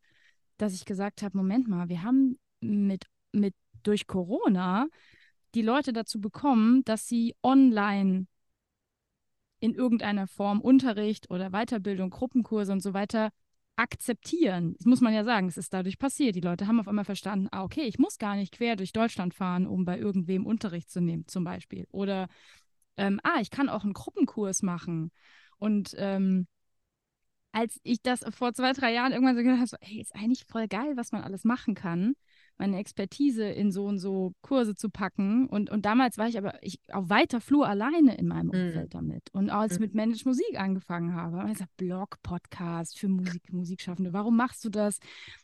dass 0.57 0.75
ich 0.75 0.85
gesagt 0.85 1.23
habe, 1.23 1.37
Moment 1.37 1.69
mal, 1.69 1.89
wir 1.89 2.03
haben 2.03 2.39
mit, 2.61 3.05
mit 3.33 3.55
durch 3.85 4.07
Corona 4.09 4.89
die 5.55 5.63
Leute 5.63 5.93
dazu 5.93 6.21
bekommen, 6.21 6.85
dass 6.85 7.07
sie 7.07 7.37
online 7.43 8.27
in 9.61 9.75
irgendeiner 9.75 10.27
Form 10.27 10.61
Unterricht 10.61 11.31
oder 11.31 11.51
Weiterbildung, 11.51 12.11
Gruppenkurse 12.11 12.73
und 12.73 12.81
so 12.81 12.93
weiter 12.95 13.31
akzeptieren. 13.77 14.75
Das 14.79 14.87
muss 14.87 15.01
man 15.01 15.13
ja 15.13 15.25
sagen, 15.25 15.49
es 15.49 15.57
ist 15.57 15.73
dadurch 15.75 15.99
passiert. 15.99 16.37
Die 16.37 16.41
Leute 16.41 16.67
haben 16.67 16.81
auf 16.81 16.89
einmal 16.89 17.05
verstanden, 17.05 17.49
ah, 17.51 17.65
okay, 17.65 17.83
ich 17.83 17.99
muss 17.99 18.19
gar 18.19 18.37
nicht 18.37 18.55
quer 18.55 18.77
durch 18.77 18.93
Deutschland 18.93 19.35
fahren, 19.35 19.67
um 19.67 19.85
bei 19.85 19.99
irgendwem 19.99 20.47
Unterricht 20.47 20.91
zu 20.91 21.01
nehmen, 21.01 21.27
zum 21.27 21.45
Beispiel. 21.45 21.87
Oder, 21.91 22.29
ähm, 22.97 23.21
ah, 23.25 23.41
ich 23.41 23.51
kann 23.51 23.69
auch 23.69 23.85
einen 23.85 23.93
Gruppenkurs 23.93 24.63
machen. 24.63 25.11
Und 25.59 25.95
ähm, 25.99 26.47
als 27.53 27.81
ich 27.85 28.03
das 28.03 28.25
vor 28.31 28.53
zwei, 28.53 28.73
drei 28.73 28.93
Jahren 28.93 29.13
irgendwann 29.13 29.37
so 29.37 29.43
gedacht 29.43 29.59
habe, 29.59 29.69
so, 29.69 29.77
hey, 29.81 30.01
ist 30.01 30.15
eigentlich 30.15 30.45
voll 30.45 30.69
geil, 30.69 30.97
was 30.97 31.13
man 31.13 31.23
alles 31.23 31.45
machen 31.45 31.75
kann, 31.75 32.15
meine 32.59 32.79
Expertise 32.79 33.45
in 33.45 33.73
so 33.73 33.85
und 33.87 33.99
so 33.99 34.33
Kurse 34.43 34.75
zu 34.75 34.89
packen. 34.89 35.49
Und, 35.49 35.71
und 35.71 35.85
damals 35.85 36.19
war 36.19 36.29
ich 36.29 36.39
aber 36.39 36.63
ich, 36.63 36.79
auf 36.93 37.09
weiter 37.09 37.41
Flur 37.41 37.69
alleine 37.69 38.17
in 38.17 38.29
meinem 38.29 38.47
mhm. 38.47 38.67
Umfeld 38.67 38.89
mm. 38.89 38.97
damit. 38.97 39.31
Und 39.33 39.51
als 39.51 39.75
ich 39.75 39.79
mm. 39.81 39.83
mit 39.83 39.95
Managed 39.95 40.27
Musik 40.27 40.59
angefangen 40.59 41.15
habe, 41.15 41.39
habe 41.39 41.49
ich 41.49 41.55
gesagt, 41.55 41.77
Blog, 41.77 42.23
Podcast 42.23 42.99
für 42.99 43.09
Musik, 43.09 43.53
Musikschaffende, 43.53 44.13
warum 44.13 44.37
machst 44.37 44.65
du 44.65 44.71
das? 44.71 44.99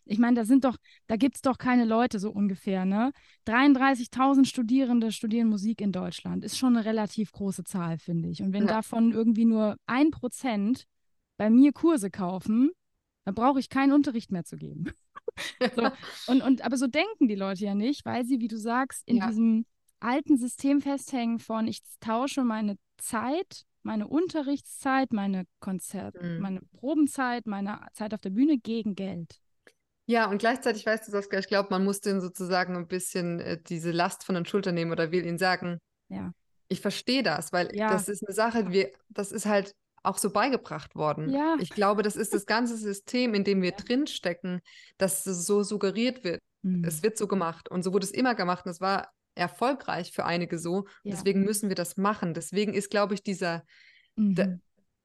Ich 0.04 0.18
meine, 0.18 0.36
da 0.36 0.44
sind 0.44 0.64
doch, 0.64 0.76
da 1.08 1.16
gibt 1.16 1.36
es 1.36 1.42
doch 1.42 1.58
keine 1.58 1.84
Leute 1.84 2.18
so 2.20 2.30
ungefähr, 2.30 2.84
ne? 2.84 3.12
33.000 3.46 4.44
Studierende 4.44 5.10
studieren 5.10 5.48
Musik 5.48 5.80
in 5.80 5.92
Deutschland. 5.92 6.44
Ist 6.44 6.58
schon 6.58 6.76
eine 6.76 6.86
relativ 6.86 7.32
große 7.32 7.64
Zahl, 7.64 7.98
finde 7.98 8.28
ich. 8.28 8.42
Und 8.42 8.52
wenn 8.52 8.66
ja. 8.66 8.74
davon 8.74 9.12
irgendwie 9.12 9.44
nur 9.44 9.76
ein 9.86 10.10
Prozent 10.10 10.84
bei 11.36 11.50
mir 11.50 11.72
Kurse 11.72 12.10
kaufen, 12.10 12.70
dann 13.24 13.34
brauche 13.34 13.58
ich 13.58 13.68
keinen 13.68 13.92
Unterricht 13.92 14.30
mehr 14.30 14.44
zu 14.44 14.56
geben. 14.56 14.92
So, 15.74 15.90
und, 16.26 16.42
und, 16.42 16.62
aber 16.62 16.76
so 16.76 16.86
denken 16.86 17.28
die 17.28 17.34
Leute 17.34 17.64
ja 17.64 17.74
nicht, 17.74 18.04
weil 18.04 18.24
sie, 18.24 18.40
wie 18.40 18.48
du 18.48 18.56
sagst, 18.56 19.02
in 19.06 19.18
ja. 19.18 19.28
diesem 19.28 19.66
alten 20.00 20.36
System 20.38 20.80
festhängen 20.80 21.38
von, 21.38 21.68
ich 21.68 21.82
tausche 22.00 22.44
meine 22.44 22.76
Zeit, 22.98 23.64
meine 23.82 24.08
Unterrichtszeit, 24.08 25.12
meine 25.12 25.44
Konzert, 25.60 26.20
mhm. 26.20 26.38
meine 26.40 26.60
Probenzeit, 26.78 27.46
meine 27.46 27.80
Zeit 27.92 28.14
auf 28.14 28.20
der 28.20 28.30
Bühne 28.30 28.58
gegen 28.58 28.94
Geld. 28.94 29.40
Ja, 30.06 30.28
und 30.28 30.38
gleichzeitig 30.38 30.84
weißt 30.84 31.06
du, 31.06 31.12
Saskia, 31.12 31.38
ich 31.38 31.46
glaube, 31.46 31.68
man 31.70 31.84
muss 31.84 32.00
denen 32.00 32.20
sozusagen 32.20 32.76
ein 32.76 32.88
bisschen 32.88 33.38
äh, 33.40 33.58
diese 33.62 33.92
Last 33.92 34.24
von 34.24 34.34
den 34.34 34.44
Schultern 34.44 34.74
nehmen 34.74 34.90
oder 34.90 35.12
will 35.12 35.24
ihnen 35.24 35.38
sagen, 35.38 35.78
ja. 36.08 36.32
ich 36.68 36.80
verstehe 36.80 37.22
das, 37.22 37.52
weil 37.52 37.74
ja. 37.76 37.90
das 37.90 38.08
ist 38.08 38.26
eine 38.26 38.34
Sache, 38.34 38.72
wir, 38.72 38.90
das 39.08 39.30
ist 39.30 39.46
halt 39.46 39.74
auch 40.02 40.18
so 40.18 40.30
beigebracht 40.30 40.94
worden. 40.94 41.30
Ja. 41.30 41.56
Ich 41.60 41.70
glaube, 41.70 42.02
das 42.02 42.16
ist 42.16 42.32
das 42.34 42.46
ganze 42.46 42.76
System, 42.76 43.34
in 43.34 43.44
dem 43.44 43.62
wir 43.62 43.70
ja. 43.70 43.76
drinstecken, 43.76 44.60
dass 44.98 45.26
es 45.26 45.46
so 45.46 45.62
suggeriert 45.62 46.24
wird. 46.24 46.40
Mhm. 46.62 46.84
Es 46.84 47.02
wird 47.02 47.18
so 47.18 47.26
gemacht 47.26 47.70
und 47.70 47.82
so 47.82 47.92
wurde 47.92 48.04
es 48.04 48.10
immer 48.10 48.34
gemacht 48.34 48.64
und 48.66 48.70
es 48.70 48.80
war 48.80 49.10
erfolgreich 49.34 50.12
für 50.12 50.24
einige 50.24 50.58
so. 50.58 50.86
Ja. 51.02 51.12
Deswegen 51.12 51.44
müssen 51.44 51.68
wir 51.68 51.76
das 51.76 51.96
machen. 51.96 52.34
Deswegen 52.34 52.74
ist, 52.74 52.90
glaube 52.90 53.14
ich, 53.14 53.22
dieser, 53.22 53.64
mhm. 54.16 54.60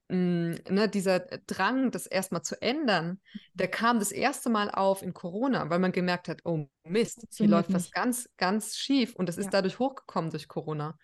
mh, 0.08 0.58
ne, 0.70 0.88
dieser 0.88 1.20
Drang, 1.20 1.90
das 1.90 2.06
erstmal 2.06 2.42
zu 2.42 2.60
ändern, 2.60 3.20
der 3.54 3.68
kam 3.68 3.98
das 3.98 4.12
erste 4.12 4.50
Mal 4.50 4.70
auf 4.70 5.02
in 5.02 5.14
Corona, 5.14 5.68
weil 5.70 5.78
man 5.78 5.92
gemerkt 5.92 6.28
hat, 6.28 6.40
oh 6.44 6.68
Mist, 6.84 7.26
hier 7.34 7.48
läuft 7.48 7.68
nicht. 7.68 7.76
was 7.76 7.90
ganz, 7.90 8.28
ganz 8.36 8.76
schief 8.76 9.14
und 9.14 9.28
das 9.28 9.36
ist 9.36 9.50
dadurch 9.50 9.78
hochgekommen 9.78 10.30
durch 10.30 10.48
Corona. 10.48 10.98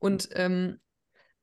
Und 0.00 0.28
ähm, 0.32 0.80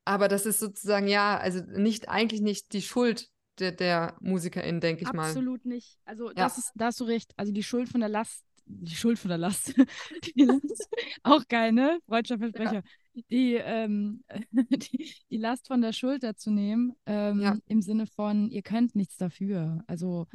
aber 0.05 0.27
das 0.27 0.45
ist 0.45 0.59
sozusagen, 0.59 1.07
ja, 1.07 1.37
also 1.37 1.61
nicht, 1.61 2.09
eigentlich 2.09 2.41
nicht 2.41 2.73
die 2.73 2.81
Schuld 2.81 3.29
der, 3.59 3.71
der 3.71 4.17
MusikerInnen, 4.19 4.81
denke 4.81 5.03
ich 5.03 5.07
Absolut 5.07 5.23
mal. 5.23 5.29
Absolut 5.29 5.65
nicht. 5.65 5.97
Also 6.05 6.27
ja. 6.27 6.33
das 6.33 6.57
ist, 6.57 6.71
da 6.75 6.85
hast 6.85 6.99
du 6.99 7.05
recht. 7.05 7.33
Also 7.37 7.51
die 7.51 7.63
Schuld 7.63 7.89
von 7.89 7.99
der 7.99 8.09
Last, 8.09 8.43
die 8.65 8.95
Schuld 8.95 9.19
von 9.19 9.29
der 9.29 9.37
Last. 9.37 9.73
die 10.35 10.43
Last 10.43 10.89
auch 11.23 11.47
geil, 11.47 11.71
ne? 11.71 11.99
Freudscher 12.07 12.37
Versprecher. 12.37 12.83
Ja. 13.13 13.21
Die, 13.29 13.53
ähm, 13.55 14.23
die, 14.51 15.13
die, 15.29 15.37
Last 15.37 15.67
von 15.67 15.81
der 15.81 15.93
Schulter 15.93 16.35
zu 16.35 16.51
nehmen, 16.51 16.95
ähm, 17.05 17.41
ja. 17.41 17.57
im 17.67 17.81
Sinne 17.81 18.07
von, 18.07 18.49
ihr 18.49 18.63
könnt 18.63 18.95
nichts 18.95 19.17
dafür. 19.17 19.83
Also 19.87 20.27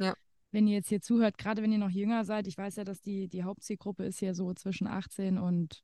wenn 0.51 0.67
ihr 0.67 0.75
jetzt 0.75 0.89
hier 0.89 1.01
zuhört, 1.01 1.37
gerade 1.37 1.61
wenn 1.61 1.71
ihr 1.71 1.77
noch 1.77 1.89
jünger 1.89 2.25
seid, 2.25 2.47
ich 2.47 2.57
weiß 2.57 2.77
ja, 2.77 2.83
dass 2.83 3.01
die, 3.01 3.27
die 3.27 3.43
Hauptzielgruppe 3.43 4.05
ist 4.05 4.19
hier 4.19 4.33
so 4.33 4.53
zwischen 4.53 4.87
18 4.87 5.37
und 5.37 5.83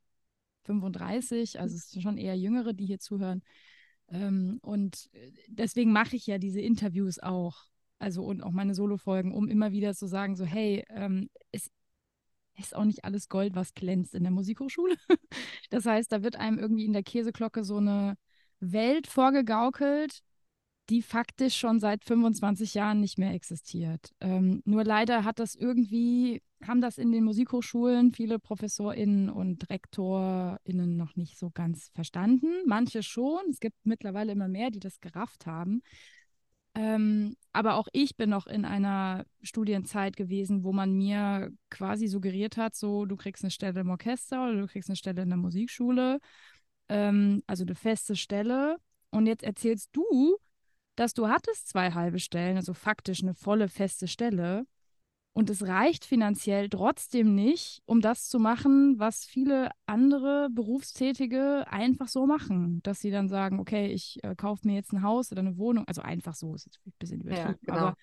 35, 0.64 1.60
also 1.60 1.76
es 1.76 1.90
sind 1.90 2.02
schon 2.02 2.18
eher 2.18 2.36
Jüngere, 2.36 2.72
die 2.72 2.86
hier 2.86 2.98
zuhören. 2.98 3.42
Ähm, 4.08 4.58
und 4.62 5.08
äh, 5.12 5.32
deswegen 5.48 5.92
mache 5.92 6.16
ich 6.16 6.26
ja 6.26 6.38
diese 6.38 6.60
Interviews 6.60 7.18
auch. 7.18 7.64
Also 7.98 8.24
und 8.24 8.42
auch 8.42 8.52
meine 8.52 8.74
Solo-Folgen, 8.74 9.32
um 9.32 9.48
immer 9.48 9.72
wieder 9.72 9.94
zu 9.94 10.06
sagen, 10.06 10.36
so, 10.36 10.44
hey, 10.44 10.84
ähm, 10.90 11.30
es 11.52 11.70
ist 12.58 12.74
auch 12.74 12.84
nicht 12.84 13.04
alles 13.04 13.28
Gold, 13.28 13.54
was 13.54 13.74
glänzt 13.74 14.14
in 14.14 14.22
der 14.22 14.32
Musikhochschule. 14.32 14.96
das 15.70 15.86
heißt, 15.86 16.10
da 16.12 16.22
wird 16.22 16.36
einem 16.36 16.58
irgendwie 16.58 16.84
in 16.84 16.92
der 16.92 17.02
Käseglocke 17.02 17.64
so 17.64 17.78
eine 17.78 18.16
Welt 18.60 19.06
vorgegaukelt, 19.06 20.22
die 20.88 21.02
faktisch 21.02 21.56
schon 21.56 21.80
seit 21.80 22.04
25 22.04 22.74
Jahren 22.74 23.00
nicht 23.00 23.18
mehr 23.18 23.32
existiert. 23.32 24.14
Ähm, 24.20 24.62
nur 24.64 24.84
leider 24.84 25.24
hat 25.24 25.38
das 25.38 25.54
irgendwie, 25.54 26.42
haben 26.66 26.80
das 26.80 26.98
in 26.98 27.12
den 27.12 27.24
Musikhochschulen 27.24 28.12
viele 28.12 28.38
ProfessorInnen 28.38 29.30
und 29.30 29.68
RektorInnen 29.70 30.96
noch 30.96 31.16
nicht 31.16 31.38
so 31.38 31.50
ganz 31.50 31.90
verstanden. 31.94 32.48
Manche 32.66 33.02
schon. 33.02 33.40
Es 33.50 33.60
gibt 33.60 33.76
mittlerweile 33.84 34.32
immer 34.32 34.48
mehr, 34.48 34.70
die 34.70 34.80
das 34.80 35.00
gerafft 35.00 35.46
haben. 35.46 35.82
Ähm, 36.74 37.36
aber 37.52 37.76
auch 37.76 37.88
ich 37.92 38.16
bin 38.16 38.28
noch 38.28 38.46
in 38.46 38.66
einer 38.66 39.24
Studienzeit 39.40 40.14
gewesen, 40.14 40.62
wo 40.62 40.72
man 40.72 40.92
mir 40.92 41.50
quasi 41.70 42.06
suggeriert 42.06 42.58
hat, 42.58 42.74
so, 42.74 43.06
du 43.06 43.16
kriegst 43.16 43.42
eine 43.42 43.50
Stelle 43.50 43.80
im 43.80 43.88
Orchester 43.88 44.44
oder 44.44 44.60
du 44.60 44.66
kriegst 44.66 44.90
eine 44.90 44.96
Stelle 44.96 45.22
in 45.22 45.30
der 45.30 45.38
Musikschule. 45.38 46.18
Ähm, 46.90 47.42
also 47.46 47.64
eine 47.64 47.74
feste 47.74 48.14
Stelle. 48.14 48.76
Und 49.10 49.26
jetzt 49.26 49.42
erzählst 49.42 49.88
du, 49.92 50.36
dass 50.96 51.14
du 51.14 51.28
hattest 51.28 51.68
zwei 51.68 51.92
halbe 51.92 52.18
Stellen, 52.18 52.56
also 52.56 52.74
faktisch 52.74 53.22
eine 53.22 53.34
volle 53.34 53.68
feste 53.68 54.06
Stelle. 54.06 54.66
Und 55.36 55.50
es 55.50 55.66
reicht 55.66 56.06
finanziell 56.06 56.70
trotzdem 56.70 57.34
nicht, 57.34 57.82
um 57.84 58.00
das 58.00 58.26
zu 58.26 58.38
machen, 58.38 58.98
was 58.98 59.26
viele 59.26 59.68
andere 59.84 60.48
Berufstätige 60.50 61.66
einfach 61.68 62.08
so 62.08 62.26
machen. 62.26 62.80
Dass 62.82 63.00
sie 63.00 63.10
dann 63.10 63.28
sagen, 63.28 63.60
okay, 63.60 63.88
ich 63.88 64.18
äh, 64.22 64.34
kaufe 64.34 64.66
mir 64.66 64.76
jetzt 64.76 64.94
ein 64.94 65.02
Haus 65.02 65.30
oder 65.32 65.40
eine 65.40 65.58
Wohnung. 65.58 65.84
Also 65.86 66.00
einfach 66.00 66.34
so, 66.34 66.54
ist 66.54 66.64
jetzt 66.64 66.80
ein 66.86 66.92
bisschen 66.98 67.20
übertrieben. 67.20 67.48
Ja, 67.48 67.54
genau. 67.60 67.78
Aber 67.88 67.96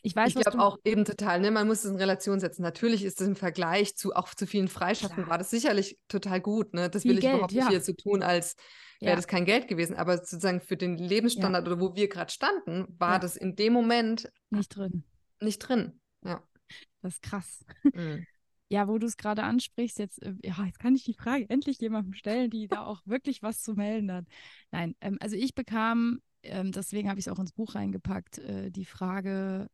ich 0.00 0.16
weiß, 0.16 0.34
ich 0.34 0.36
glaube 0.36 0.58
auch 0.58 0.78
eben 0.82 1.04
total, 1.04 1.40
ne? 1.40 1.50
man 1.50 1.66
muss 1.66 1.84
es 1.84 1.90
in 1.90 1.96
Relation 1.96 2.40
setzen. 2.40 2.62
Natürlich 2.62 3.04
ist 3.04 3.20
es 3.20 3.26
im 3.28 3.36
Vergleich 3.36 3.94
zu 3.94 4.16
auch 4.16 4.32
zu 4.32 4.46
vielen 4.46 4.68
Freischaffenden 4.68 5.28
war 5.28 5.36
das 5.36 5.50
sicherlich 5.50 5.98
total 6.08 6.40
gut. 6.40 6.72
Ne? 6.72 6.88
Das 6.88 7.02
Viel 7.02 7.10
will 7.10 7.18
ich 7.18 7.24
Geld, 7.24 7.34
überhaupt 7.34 7.52
nicht 7.52 7.62
ja. 7.62 7.68
hier 7.68 7.82
so 7.82 7.92
tun, 7.92 8.22
als 8.22 8.56
wäre 9.00 9.10
ja. 9.10 9.16
das 9.16 9.26
kein 9.26 9.44
Geld 9.44 9.68
gewesen. 9.68 9.96
Aber 9.96 10.16
sozusagen 10.16 10.62
für 10.62 10.78
den 10.78 10.96
Lebensstandard 10.96 11.66
ja. 11.66 11.72
oder 11.74 11.82
wo 11.82 11.94
wir 11.94 12.08
gerade 12.08 12.32
standen, 12.32 12.86
war 12.98 13.18
das 13.18 13.36
in 13.36 13.54
dem 13.54 13.74
Moment 13.74 14.32
nicht 14.48 14.74
drin. 14.74 15.04
Nicht 15.42 15.58
drin. 15.58 16.00
Ja. 16.24 16.42
Das 17.02 17.14
ist 17.14 17.22
krass. 17.22 17.64
Mhm. 17.94 18.26
Ja, 18.68 18.86
wo 18.86 18.98
du 18.98 19.06
es 19.06 19.16
gerade 19.16 19.42
ansprichst, 19.42 19.98
jetzt, 19.98 20.22
äh, 20.22 20.34
ja, 20.44 20.64
jetzt 20.64 20.78
kann 20.78 20.94
ich 20.94 21.02
die 21.02 21.14
Frage 21.14 21.48
endlich 21.50 21.80
jemandem 21.80 22.12
stellen, 22.12 22.50
die 22.50 22.68
da 22.68 22.84
auch 22.84 23.00
wirklich 23.04 23.42
was 23.42 23.62
zu 23.62 23.74
melden 23.74 24.12
hat. 24.12 24.26
Nein, 24.70 24.94
ähm, 25.00 25.18
also 25.20 25.34
ich 25.34 25.54
bekam 25.54 26.20
ähm, 26.42 26.72
deswegen 26.72 27.08
habe 27.08 27.20
ich 27.20 27.26
es 27.26 27.32
auch 27.32 27.38
ins 27.38 27.52
Buch 27.52 27.74
reingepackt, 27.74 28.38
äh, 28.38 28.70
die 28.70 28.84
Frage, 28.84 29.68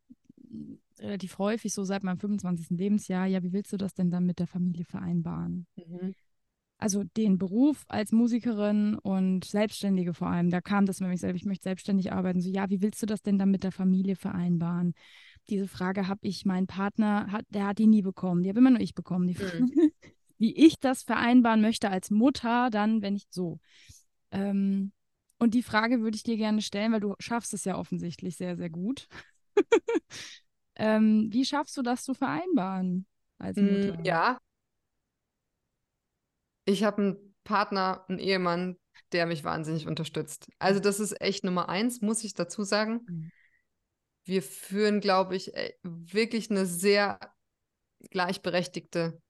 relativ 0.99 1.37
häufig 1.37 1.73
so 1.73 1.83
seit 1.83 2.03
meinem 2.03 2.19
25. 2.19 2.77
Lebensjahr, 2.77 3.25
ja, 3.27 3.43
wie 3.43 3.53
willst 3.53 3.71
du 3.71 3.77
das 3.77 3.93
denn 3.93 4.11
dann 4.11 4.25
mit 4.25 4.39
der 4.39 4.47
Familie 4.47 4.85
vereinbaren? 4.85 5.67
Mhm. 5.75 6.15
Also 6.79 7.03
den 7.03 7.37
Beruf 7.37 7.85
als 7.87 8.11
Musikerin 8.11 8.95
und 8.95 9.45
Selbstständige 9.45 10.13
vor 10.13 10.27
allem, 10.27 10.51
da 10.51 10.61
kam 10.61 10.85
das 10.85 10.99
nämlich 10.99 11.21
selbst, 11.21 11.41
ich 11.41 11.45
möchte 11.45 11.63
selbstständig 11.63 12.11
arbeiten. 12.11 12.39
So, 12.39 12.49
ja, 12.49 12.69
wie 12.69 12.81
willst 12.81 13.01
du 13.01 13.07
das 13.07 13.23
denn 13.23 13.39
dann 13.39 13.49
mit 13.49 13.63
der 13.63 13.71
Familie 13.71 14.15
vereinbaren? 14.15 14.93
Diese 15.49 15.67
Frage 15.67 16.07
habe 16.07 16.19
ich, 16.23 16.45
mein 16.45 16.67
Partner, 16.67 17.31
hat, 17.31 17.45
der 17.49 17.67
hat 17.67 17.79
die 17.79 17.87
nie 17.87 18.01
bekommen. 18.01 18.43
Die 18.43 18.49
habe 18.49 18.59
immer 18.59 18.71
nur 18.71 18.81
ich 18.81 18.93
bekommen. 18.95 19.27
Die 19.27 19.35
mhm. 19.35 19.91
wie 20.37 20.55
ich 20.55 20.79
das 20.79 21.03
vereinbaren 21.03 21.61
möchte 21.61 21.89
als 21.89 22.11
Mutter, 22.11 22.69
dann, 22.69 23.01
wenn 23.01 23.15
ich 23.15 23.27
so. 23.29 23.59
Ähm, 24.31 24.91
und 25.39 25.53
die 25.53 25.63
Frage 25.63 26.01
würde 26.01 26.15
ich 26.15 26.23
dir 26.23 26.37
gerne 26.37 26.61
stellen, 26.61 26.91
weil 26.91 26.99
du 26.99 27.15
schaffst 27.19 27.53
es 27.53 27.65
ja 27.65 27.77
offensichtlich 27.77 28.37
sehr, 28.37 28.55
sehr 28.55 28.69
gut. 28.69 29.07
ähm, 30.75 31.29
wie 31.31 31.45
schaffst 31.45 31.77
du 31.77 31.81
das 31.81 32.03
zu 32.03 32.13
vereinbaren 32.13 33.05
als 33.37 33.57
hm, 33.57 33.65
Mutter? 33.65 34.03
Ja. 34.03 34.39
Ich 36.65 36.83
habe 36.83 37.01
einen 37.01 37.35
Partner, 37.43 38.05
einen 38.07 38.19
Ehemann, 38.19 38.77
der 39.11 39.25
mich 39.25 39.43
wahnsinnig 39.43 39.87
unterstützt. 39.87 40.49
Also 40.59 40.79
das 40.79 40.99
ist 40.99 41.21
echt 41.21 41.43
Nummer 41.43 41.69
eins, 41.69 42.01
muss 42.01 42.23
ich 42.23 42.33
dazu 42.33 42.63
sagen. 42.63 43.05
Mhm. 43.07 43.31
Wir 44.27 44.43
führen, 44.43 44.99
glaube 44.99 45.35
ich, 45.35 45.53
wirklich 45.83 46.51
eine 46.51 46.65
sehr 46.65 47.17
gleichberechtigte. 48.11 49.21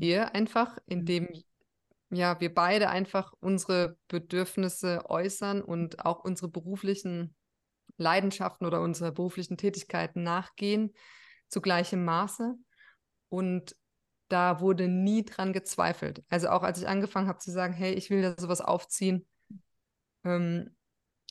Ehe 0.00 0.32
einfach, 0.32 0.78
indem 0.86 1.28
ja, 2.10 2.40
wir 2.40 2.54
beide 2.54 2.88
einfach 2.88 3.32
unsere 3.40 3.98
Bedürfnisse 4.08 5.10
äußern 5.10 5.60
und 5.60 6.04
auch 6.06 6.24
unsere 6.24 6.48
beruflichen 6.48 7.34
Leidenschaften 7.96 8.66
oder 8.66 8.80
unsere 8.80 9.12
beruflichen 9.12 9.56
Tätigkeiten 9.56 10.22
nachgehen 10.22 10.94
zu 11.48 11.60
gleichem 11.60 12.04
Maße. 12.04 12.54
Und 13.28 13.76
da 14.28 14.60
wurde 14.60 14.88
nie 14.88 15.24
dran 15.24 15.52
gezweifelt. 15.52 16.24
Also 16.28 16.48
auch 16.48 16.62
als 16.62 16.78
ich 16.78 16.88
angefangen 16.88 17.28
habe 17.28 17.38
zu 17.38 17.50
sagen, 17.50 17.74
hey, 17.74 17.92
ich 17.92 18.08
will 18.08 18.22
da 18.22 18.34
sowas 18.38 18.60
aufziehen, 18.60 19.26
ähm, 20.24 20.74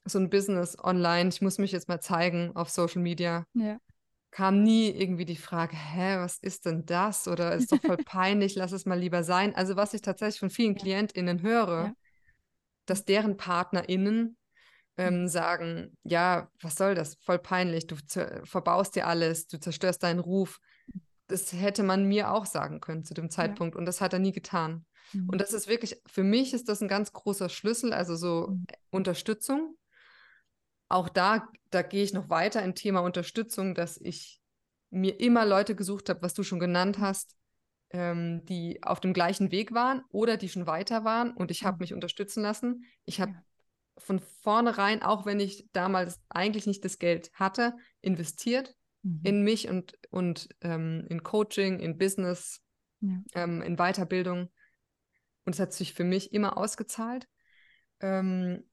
so 0.06 0.20
ein 0.20 0.30
Business 0.30 0.78
online, 0.78 1.30
ich 1.30 1.42
muss 1.42 1.58
mich 1.58 1.72
jetzt 1.72 1.88
mal 1.88 2.00
zeigen 2.00 2.56
auf 2.56 2.70
Social 2.70 3.02
Media. 3.02 3.46
Ja 3.54 3.80
kam 4.34 4.64
nie 4.64 4.90
irgendwie 4.90 5.26
die 5.26 5.38
Frage, 5.38 5.76
hä, 5.76 6.18
was 6.18 6.38
ist 6.40 6.66
denn 6.66 6.86
das? 6.86 7.28
Oder 7.28 7.54
ist 7.54 7.72
doch 7.72 7.80
voll 7.80 7.98
peinlich, 8.06 8.56
lass 8.56 8.72
es 8.72 8.86
mal 8.86 9.00
lieber 9.00 9.24
sein. 9.24 9.56
Also 9.56 9.76
was 9.76 9.94
ich 9.94 10.02
tatsächlich 10.02 10.40
von 10.40 10.50
vielen 10.50 10.76
ja. 10.76 10.82
KlientInnen 10.82 11.42
höre, 11.42 11.86
ja. 11.86 11.94
dass 12.86 13.06
deren 13.06 13.38
PartnerInnen 13.38 14.36
ähm, 14.98 15.22
mhm. 15.22 15.28
sagen, 15.28 15.98
ja, 16.04 16.50
was 16.62 16.76
soll 16.76 16.96
das? 16.96 17.16
Voll 17.22 17.40
peinlich, 17.40 17.88
du 17.88 17.96
verbaust 18.44 18.96
dir 18.96 19.08
alles, 19.08 19.48
du 19.48 19.60
zerstörst 19.60 20.04
deinen 20.04 20.20
Ruf. 20.20 20.60
Das 21.28 21.54
hätte 21.54 21.84
man 21.84 22.06
mir 22.06 22.32
auch 22.32 22.46
sagen 22.46 22.80
können 22.80 23.04
zu 23.04 23.14
dem 23.14 23.30
Zeitpunkt 23.30 23.76
ja. 23.76 23.80
und 23.80 23.86
das 23.86 24.02
hat 24.02 24.14
er 24.14 24.20
nie 24.20 24.34
getan. 24.34 24.86
Mhm. 25.14 25.30
Und 25.30 25.42
das 25.42 25.54
ist 25.54 25.68
wirklich, 25.68 26.02
für 26.08 26.24
mich 26.24 26.54
ist 26.54 26.70
das 26.70 26.82
ein 26.82 26.88
ganz 26.88 27.14
großer 27.14 27.50
Schlüssel, 27.50 27.94
also 27.94 28.16
so 28.16 28.48
mhm. 28.50 28.66
Unterstützung 28.90 29.76
auch 30.90 31.10
da, 31.10 31.48
da 31.70 31.82
gehe 31.82 32.04
ich 32.04 32.14
noch 32.14 32.30
weiter 32.30 32.62
im 32.64 32.76
Thema 32.76 33.00
Unterstützung, 33.02 33.76
dass 33.76 33.98
ich 33.98 34.42
mir 34.90 35.20
immer 35.20 35.46
Leute 35.46 35.76
gesucht 35.76 36.10
habe, 36.10 36.22
was 36.22 36.34
du 36.34 36.44
schon 36.44 36.60
genannt 36.60 37.00
hast, 37.00 37.36
ähm, 37.90 38.46
die 38.46 38.82
auf 38.84 39.00
dem 39.00 39.14
gleichen 39.14 39.52
Weg 39.52 39.74
waren 39.74 40.04
oder 40.10 40.38
die 40.38 40.50
schon 40.50 40.68
weiter 40.68 41.04
waren 41.04 41.32
und 41.32 41.52
ich 41.52 41.64
habe 41.64 41.76
mhm. 41.76 41.82
mich 41.82 41.94
unterstützen 41.94 42.44
lassen. 42.44 42.86
Ich 43.06 43.20
habe 43.20 43.32
ja. 43.32 43.44
von 43.98 44.20
vornherein, 44.20 45.02
auch 45.02 45.26
wenn 45.26 45.40
ich 45.40 45.68
damals 45.74 46.22
eigentlich 46.30 46.68
nicht 46.68 46.86
das 46.86 47.00
Geld 47.00 47.32
hatte, 47.34 47.76
investiert 48.02 48.76
mhm. 49.04 49.22
in 49.24 49.44
mich 49.44 49.70
und, 49.70 49.98
und 50.10 50.50
ähm, 50.62 51.06
in 51.10 51.24
Coaching, 51.24 51.80
in 51.80 51.98
Business, 51.98 52.62
ja. 53.02 53.18
ähm, 53.36 53.62
in 53.62 53.78
Weiterbildung. 53.78 54.52
Und 55.46 55.56
es 55.56 55.60
hat 55.60 55.74
sich 55.74 55.94
für 55.94 56.06
mich 56.06 56.34
immer 56.34 56.58
ausgezahlt. 56.58 57.28
Ähm, 58.00 58.64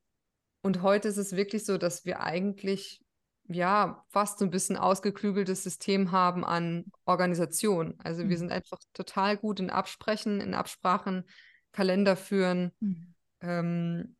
und 0.63 0.83
heute 0.83 1.09
ist 1.09 1.17
es 1.17 1.37
wirklich 1.37 1.65
so, 1.65 1.79
dass 1.79 2.05
wir 2.05 2.21
eigentlich 2.21 3.03
ja 3.49 4.05
fast 4.09 4.39
so 4.39 4.45
ein 4.45 4.51
bisschen 4.51 4.77
ausgeklügeltes 4.77 5.63
System 5.63 6.13
haben 6.13 6.45
an 6.45 6.85
Organisation. 7.05 7.95
Also 7.99 8.25
mhm. 8.25 8.29
wir 8.29 8.39
sind 8.39 8.53
einfach 8.53 8.79
total 8.93 9.37
gut 9.37 9.61
in 9.61 9.71
Absprechen, 9.71 10.41
in 10.41 10.55
Absprachen, 10.55 11.25
Kalender 11.73 12.17
führen, 12.17 12.73
mhm. 12.81 13.15
ähm, 13.41 14.17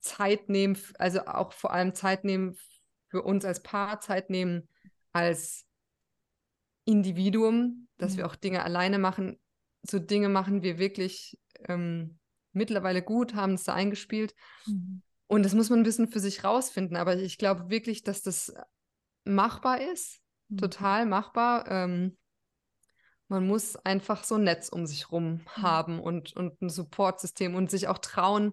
Zeit 0.00 0.48
nehmen, 0.48 0.76
also 0.98 1.26
auch 1.26 1.52
vor 1.52 1.72
allem 1.72 1.94
Zeit 1.94 2.24
nehmen 2.24 2.56
für 3.08 3.22
uns 3.22 3.44
als 3.44 3.62
Paar, 3.62 4.00
Zeit 4.00 4.30
nehmen 4.30 4.68
als 5.12 5.66
Individuum, 6.84 7.88
dass 7.98 8.14
mhm. 8.14 8.16
wir 8.18 8.26
auch 8.26 8.36
Dinge 8.36 8.62
alleine 8.64 8.98
machen. 8.98 9.38
So 9.82 9.98
Dinge 9.98 10.28
machen 10.28 10.62
wir 10.62 10.78
wirklich 10.78 11.38
ähm, 11.68 12.18
mittlerweile 12.52 13.02
gut, 13.02 13.34
haben 13.34 13.54
es 13.54 13.64
da 13.64 13.74
eingespielt. 13.74 14.34
Mhm. 14.66 15.02
Und 15.32 15.44
das 15.44 15.54
muss 15.54 15.70
man 15.70 15.80
ein 15.80 15.84
bisschen 15.84 16.08
für 16.08 16.20
sich 16.20 16.44
rausfinden. 16.44 16.94
Aber 16.94 17.16
ich 17.16 17.38
glaube 17.38 17.70
wirklich, 17.70 18.02
dass 18.02 18.20
das 18.20 18.52
machbar 19.24 19.80
ist. 19.80 20.20
Mhm. 20.48 20.58
Total 20.58 21.06
machbar. 21.06 21.70
Ähm, 21.70 22.18
man 23.28 23.46
muss 23.46 23.76
einfach 23.76 24.24
so 24.24 24.34
ein 24.34 24.44
Netz 24.44 24.68
um 24.68 24.84
sich 24.84 25.10
rum 25.10 25.40
mhm. 25.56 25.62
haben 25.62 26.00
und, 26.00 26.36
und 26.36 26.60
ein 26.60 26.68
Supportsystem 26.68 27.54
und 27.54 27.70
sich 27.70 27.88
auch 27.88 27.96
trauen 27.96 28.52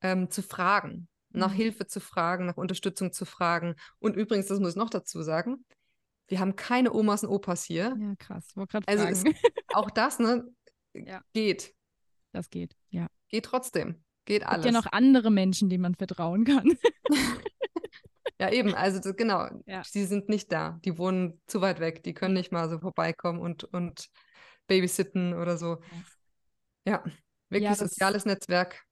ähm, 0.00 0.30
zu 0.30 0.42
fragen, 0.42 1.08
nach 1.28 1.50
mhm. 1.50 1.56
Hilfe 1.56 1.86
zu 1.88 2.00
fragen, 2.00 2.46
nach 2.46 2.56
Unterstützung 2.56 3.12
zu 3.12 3.26
fragen. 3.26 3.74
Und 3.98 4.16
übrigens, 4.16 4.46
das 4.46 4.60
muss 4.60 4.70
ich 4.70 4.76
noch 4.76 4.88
dazu 4.88 5.22
sagen, 5.22 5.66
wir 6.28 6.40
haben 6.40 6.56
keine 6.56 6.94
Omas 6.94 7.22
und 7.22 7.28
Opas 7.28 7.64
hier. 7.64 7.94
Ja, 8.00 8.14
krass. 8.18 8.54
Also 8.86 9.04
fragen. 9.04 9.36
auch 9.74 9.90
das, 9.90 10.18
ne, 10.18 10.50
ja. 10.94 11.20
geht. 11.34 11.74
Das 12.32 12.48
geht, 12.48 12.74
ja. 12.88 13.08
Geht 13.28 13.44
trotzdem. 13.44 14.03
Geht 14.24 14.46
alles. 14.46 14.58
Es 14.58 14.62
gibt 14.64 14.74
ja 14.74 14.80
noch 14.80 14.92
andere 14.92 15.30
Menschen, 15.30 15.68
denen 15.68 15.82
man 15.82 15.94
vertrauen 15.94 16.44
kann. 16.44 16.72
ja, 18.40 18.50
eben, 18.50 18.74
also 18.74 19.00
das, 19.00 19.16
genau, 19.16 19.48
ja. 19.66 19.82
die 19.92 20.04
sind 20.04 20.28
nicht 20.28 20.50
da. 20.50 20.78
Die 20.84 20.96
wohnen 20.98 21.40
zu 21.46 21.60
weit 21.60 21.80
weg. 21.80 22.02
Die 22.02 22.14
können 22.14 22.34
nicht 22.34 22.52
mal 22.52 22.68
so 22.70 22.78
vorbeikommen 22.78 23.40
und, 23.40 23.64
und 23.64 24.08
babysitten 24.66 25.34
oder 25.34 25.58
so. 25.58 25.78
Ja, 26.86 27.02
wirklich 27.48 27.70
ja, 27.70 27.74
soziales 27.74 28.24
Netzwerk. 28.24 28.84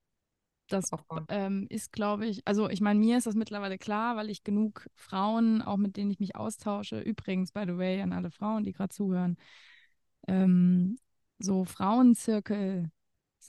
Das 0.69 0.91
ähm, 1.29 1.67
ist, 1.69 1.93
glaube 1.93 2.27
ich, 2.27 2.47
also 2.47 2.71
ich 2.71 2.81
meine, 2.81 2.99
mir 2.99 3.19
ist 3.19 3.27
das 3.27 3.35
mittlerweile 3.35 3.77
klar, 3.77 4.17
weil 4.17 4.31
ich 4.31 4.43
genug 4.43 4.87
Frauen, 4.95 5.61
auch 5.61 5.77
mit 5.77 5.97
denen 5.97 6.11
ich 6.11 6.19
mich 6.19 6.35
austausche, 6.35 6.99
übrigens, 6.99 7.53
by 7.53 7.65
the 7.67 7.77
way, 7.77 8.01
an 8.01 8.13
alle 8.13 8.31
Frauen, 8.31 8.65
die 8.65 8.73
gerade 8.73 8.95
zuhören, 8.95 9.37
ähm, 10.27 10.97
so 11.39 11.65
Frauenzirkel 11.65 12.91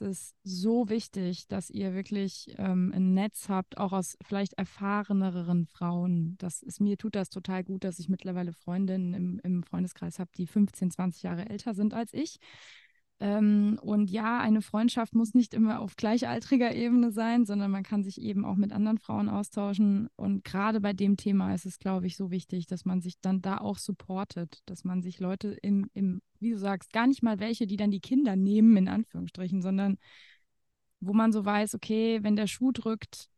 ist 0.00 0.34
so 0.42 0.88
wichtig, 0.88 1.46
dass 1.48 1.70
ihr 1.70 1.94
wirklich 1.94 2.54
ähm, 2.58 2.92
ein 2.94 3.14
Netz 3.14 3.48
habt, 3.48 3.78
auch 3.78 3.92
aus 3.92 4.16
vielleicht 4.26 4.54
erfahreneren 4.54 5.66
Frauen. 5.66 6.36
Das 6.38 6.62
ist, 6.62 6.80
mir 6.80 6.96
tut 6.96 7.14
das 7.14 7.30
total 7.30 7.64
gut, 7.64 7.84
dass 7.84 7.98
ich 7.98 8.08
mittlerweile 8.08 8.52
Freundinnen 8.52 9.14
im, 9.14 9.40
im 9.44 9.62
Freundeskreis 9.62 10.18
habe, 10.18 10.30
die 10.36 10.46
15, 10.46 10.90
20 10.90 11.22
Jahre 11.22 11.48
älter 11.48 11.74
sind 11.74 11.94
als 11.94 12.12
ich. 12.12 12.38
Ähm, 13.20 13.78
und 13.80 14.10
ja, 14.10 14.40
eine 14.40 14.60
Freundschaft 14.60 15.14
muss 15.14 15.34
nicht 15.34 15.54
immer 15.54 15.80
auf 15.80 15.96
gleichaltriger 15.96 16.74
Ebene 16.74 17.12
sein, 17.12 17.46
sondern 17.46 17.70
man 17.70 17.84
kann 17.84 18.02
sich 18.02 18.20
eben 18.20 18.44
auch 18.44 18.56
mit 18.56 18.72
anderen 18.72 18.98
Frauen 18.98 19.28
austauschen. 19.28 20.08
Und 20.16 20.44
gerade 20.44 20.80
bei 20.80 20.92
dem 20.92 21.16
Thema 21.16 21.54
ist 21.54 21.64
es, 21.64 21.78
glaube 21.78 22.06
ich, 22.06 22.16
so 22.16 22.30
wichtig, 22.30 22.66
dass 22.66 22.84
man 22.84 23.00
sich 23.00 23.20
dann 23.20 23.40
da 23.40 23.58
auch 23.58 23.78
supportet, 23.78 24.58
dass 24.66 24.84
man 24.84 25.00
sich 25.02 25.20
Leute 25.20 25.56
im, 25.62 25.88
im, 25.94 26.22
wie 26.40 26.50
du 26.50 26.58
sagst, 26.58 26.92
gar 26.92 27.06
nicht 27.06 27.22
mal 27.22 27.38
welche, 27.38 27.66
die 27.66 27.76
dann 27.76 27.90
die 27.92 28.00
Kinder 28.00 28.36
nehmen, 28.36 28.76
in 28.76 28.88
Anführungsstrichen, 28.88 29.62
sondern 29.62 29.96
wo 31.00 31.12
man 31.12 31.32
so 31.32 31.44
weiß, 31.44 31.74
okay, 31.74 32.18
wenn 32.22 32.36
der 32.36 32.46
Schuh 32.46 32.72
drückt, 32.72 33.30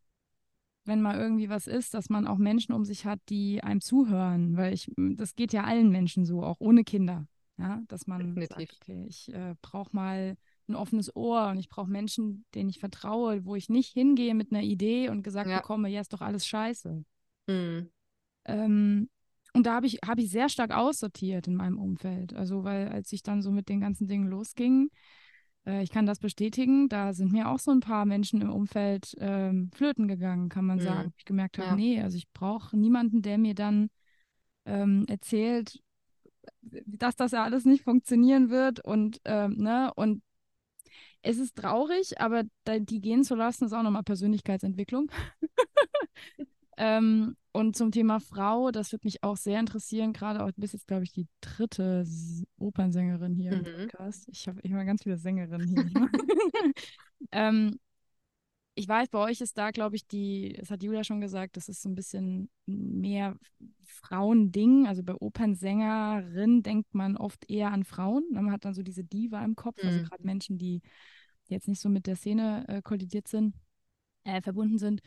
wenn 0.84 1.02
mal 1.02 1.18
irgendwie 1.18 1.48
was 1.48 1.66
ist, 1.66 1.94
dass 1.94 2.08
man 2.08 2.26
auch 2.26 2.38
Menschen 2.38 2.72
um 2.72 2.84
sich 2.84 3.04
hat, 3.04 3.20
die 3.28 3.62
einem 3.62 3.80
zuhören, 3.80 4.56
weil 4.56 4.72
ich, 4.72 4.90
das 4.96 5.34
geht 5.34 5.52
ja 5.52 5.64
allen 5.64 5.90
Menschen 5.90 6.24
so, 6.24 6.42
auch 6.42 6.60
ohne 6.60 6.84
Kinder. 6.84 7.26
Ja, 7.58 7.82
dass 7.88 8.06
man 8.06 8.34
Definitiv. 8.34 8.70
sagt, 8.70 8.78
okay, 8.82 9.06
ich 9.08 9.32
äh, 9.32 9.54
brauche 9.62 9.94
mal 9.94 10.36
ein 10.68 10.74
offenes 10.74 11.14
Ohr 11.16 11.48
und 11.48 11.58
ich 11.58 11.68
brauche 11.68 11.90
Menschen, 11.90 12.44
denen 12.54 12.68
ich 12.68 12.80
vertraue, 12.80 13.44
wo 13.46 13.54
ich 13.54 13.68
nicht 13.68 13.92
hingehe 13.92 14.34
mit 14.34 14.52
einer 14.52 14.62
Idee 14.62 15.08
und 15.08 15.22
gesagt 15.22 15.48
ja. 15.48 15.58
bekomme, 15.58 15.88
ja, 15.88 16.00
ist 16.00 16.12
doch 16.12 16.20
alles 16.20 16.46
scheiße. 16.46 17.04
Mhm. 17.46 17.90
Ähm, 18.44 19.08
und 19.54 19.64
da 19.64 19.74
habe 19.74 19.86
ich, 19.86 20.00
hab 20.06 20.18
ich 20.18 20.30
sehr 20.30 20.50
stark 20.50 20.70
aussortiert 20.70 21.46
in 21.46 21.54
meinem 21.54 21.78
Umfeld. 21.78 22.34
Also, 22.34 22.62
weil 22.64 22.88
als 22.88 23.10
ich 23.12 23.22
dann 23.22 23.40
so 23.40 23.50
mit 23.50 23.70
den 23.70 23.80
ganzen 23.80 24.06
Dingen 24.06 24.28
losging, 24.28 24.90
äh, 25.66 25.82
ich 25.82 25.90
kann 25.90 26.04
das 26.04 26.18
bestätigen, 26.18 26.90
da 26.90 27.14
sind 27.14 27.32
mir 27.32 27.48
auch 27.48 27.58
so 27.58 27.70
ein 27.70 27.80
paar 27.80 28.04
Menschen 28.04 28.42
im 28.42 28.50
Umfeld 28.50 29.14
ähm, 29.18 29.70
flöten 29.74 30.08
gegangen, 30.08 30.50
kann 30.50 30.66
man 30.66 30.78
mhm. 30.78 30.82
sagen. 30.82 31.14
Ich 31.16 31.24
gemerkt 31.24 31.56
habe, 31.56 31.68
ja. 31.68 31.76
nee, 31.76 32.02
also 32.02 32.18
ich 32.18 32.30
brauche 32.32 32.76
niemanden, 32.76 33.22
der 33.22 33.38
mir 33.38 33.54
dann 33.54 33.88
ähm, 34.66 35.06
erzählt, 35.08 35.80
dass 36.62 37.16
das 37.16 37.32
ja 37.32 37.44
alles 37.44 37.64
nicht 37.64 37.84
funktionieren 37.84 38.50
wird 38.50 38.84
und, 38.84 39.20
ähm, 39.24 39.56
ne, 39.58 39.92
und 39.96 40.22
es 41.22 41.38
ist 41.38 41.56
traurig, 41.56 42.20
aber 42.20 42.44
die 42.66 43.00
gehen 43.00 43.24
zu 43.24 43.34
lassen, 43.34 43.64
ist 43.64 43.72
auch 43.72 43.82
nochmal 43.82 44.04
Persönlichkeitsentwicklung. 44.04 45.10
Ähm, 46.76 47.36
und 47.52 47.74
zum 47.74 47.90
Thema 47.90 48.20
Frau, 48.20 48.70
das 48.70 48.92
würde 48.92 49.06
mich 49.06 49.22
auch 49.22 49.36
sehr 49.36 49.58
interessieren, 49.58 50.12
gerade 50.12 50.44
auch, 50.44 50.50
du 50.50 50.60
bist 50.60 50.74
jetzt, 50.74 50.86
glaube 50.86 51.04
ich, 51.04 51.12
die 51.12 51.26
dritte 51.40 52.04
Opernsängerin 52.58 53.34
hier 53.34 53.52
im 53.52 53.60
Mhm. 53.60 53.88
Podcast. 53.88 54.28
Ich 54.28 54.46
habe 54.46 54.60
immer 54.60 54.84
ganz 54.84 55.02
viele 55.02 55.16
Sängerinnen 55.16 55.66
hier. 55.66 56.10
ähm, 57.32 57.78
ich 58.78 58.88
weiß, 58.88 59.08
bei 59.08 59.18
euch 59.18 59.40
ist 59.40 59.58
da, 59.58 59.70
glaube 59.72 59.96
ich, 59.96 60.06
die, 60.06 60.54
das 60.60 60.70
hat 60.70 60.82
Julia 60.82 61.02
schon 61.04 61.20
gesagt, 61.22 61.56
das 61.56 61.68
ist 61.68 61.82
so 61.82 61.88
ein 61.88 61.94
bisschen 61.96 62.50
mehr 62.66 63.36
Frauending. 63.84 64.86
Also 64.86 65.02
bei 65.02 65.14
Opernsängerin 65.14 66.62
denkt 66.62 66.94
man 66.94 67.16
oft 67.16 67.50
eher 67.50 67.72
an 67.72 67.84
Frauen. 67.84 68.24
Man 68.32 68.52
hat 68.52 68.66
dann 68.66 68.74
so 68.74 68.82
diese 68.82 69.04
Diva 69.04 69.44
im 69.44 69.56
Kopf, 69.56 69.78
also 69.84 70.00
Mhm. 70.00 70.04
gerade 70.04 70.24
Menschen, 70.24 70.58
die 70.58 70.82
jetzt 71.48 71.68
nicht 71.68 71.80
so 71.80 71.88
mit 71.88 72.06
der 72.06 72.16
Szene 72.16 72.66
äh, 72.68 72.82
kollidiert 72.82 73.28
sind, 73.28 73.54
äh, 74.24 74.42
verbunden 74.42 74.78
sind. 74.78 75.02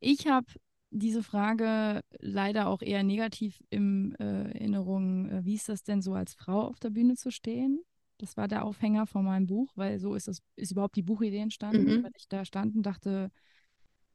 Ich 0.00 0.26
habe 0.28 0.46
diese 0.90 1.22
Frage 1.22 2.02
leider 2.20 2.68
auch 2.68 2.82
eher 2.82 3.02
negativ 3.02 3.62
in 3.70 4.14
äh, 4.16 4.52
Erinnerung. 4.52 5.28
Äh, 5.30 5.44
wie 5.44 5.54
ist 5.56 5.68
das 5.68 5.82
denn 5.84 6.02
so, 6.02 6.14
als 6.14 6.34
Frau 6.34 6.62
auf 6.68 6.80
der 6.80 6.90
Bühne 6.90 7.16
zu 7.16 7.30
stehen? 7.32 7.80
Das 8.18 8.36
war 8.36 8.48
der 8.48 8.64
Aufhänger 8.64 9.06
von 9.06 9.24
meinem 9.24 9.46
Buch, 9.46 9.72
weil 9.76 9.98
so 10.00 10.14
ist 10.14 10.28
das, 10.28 10.42
ist 10.56 10.72
überhaupt 10.72 10.96
die 10.96 11.02
Buchidee 11.02 11.38
entstanden, 11.38 11.84
Mhm. 11.84 12.02
weil 12.04 12.12
ich 12.16 12.28
da 12.28 12.44
stand 12.44 12.74
und 12.74 12.82
dachte, 12.82 13.30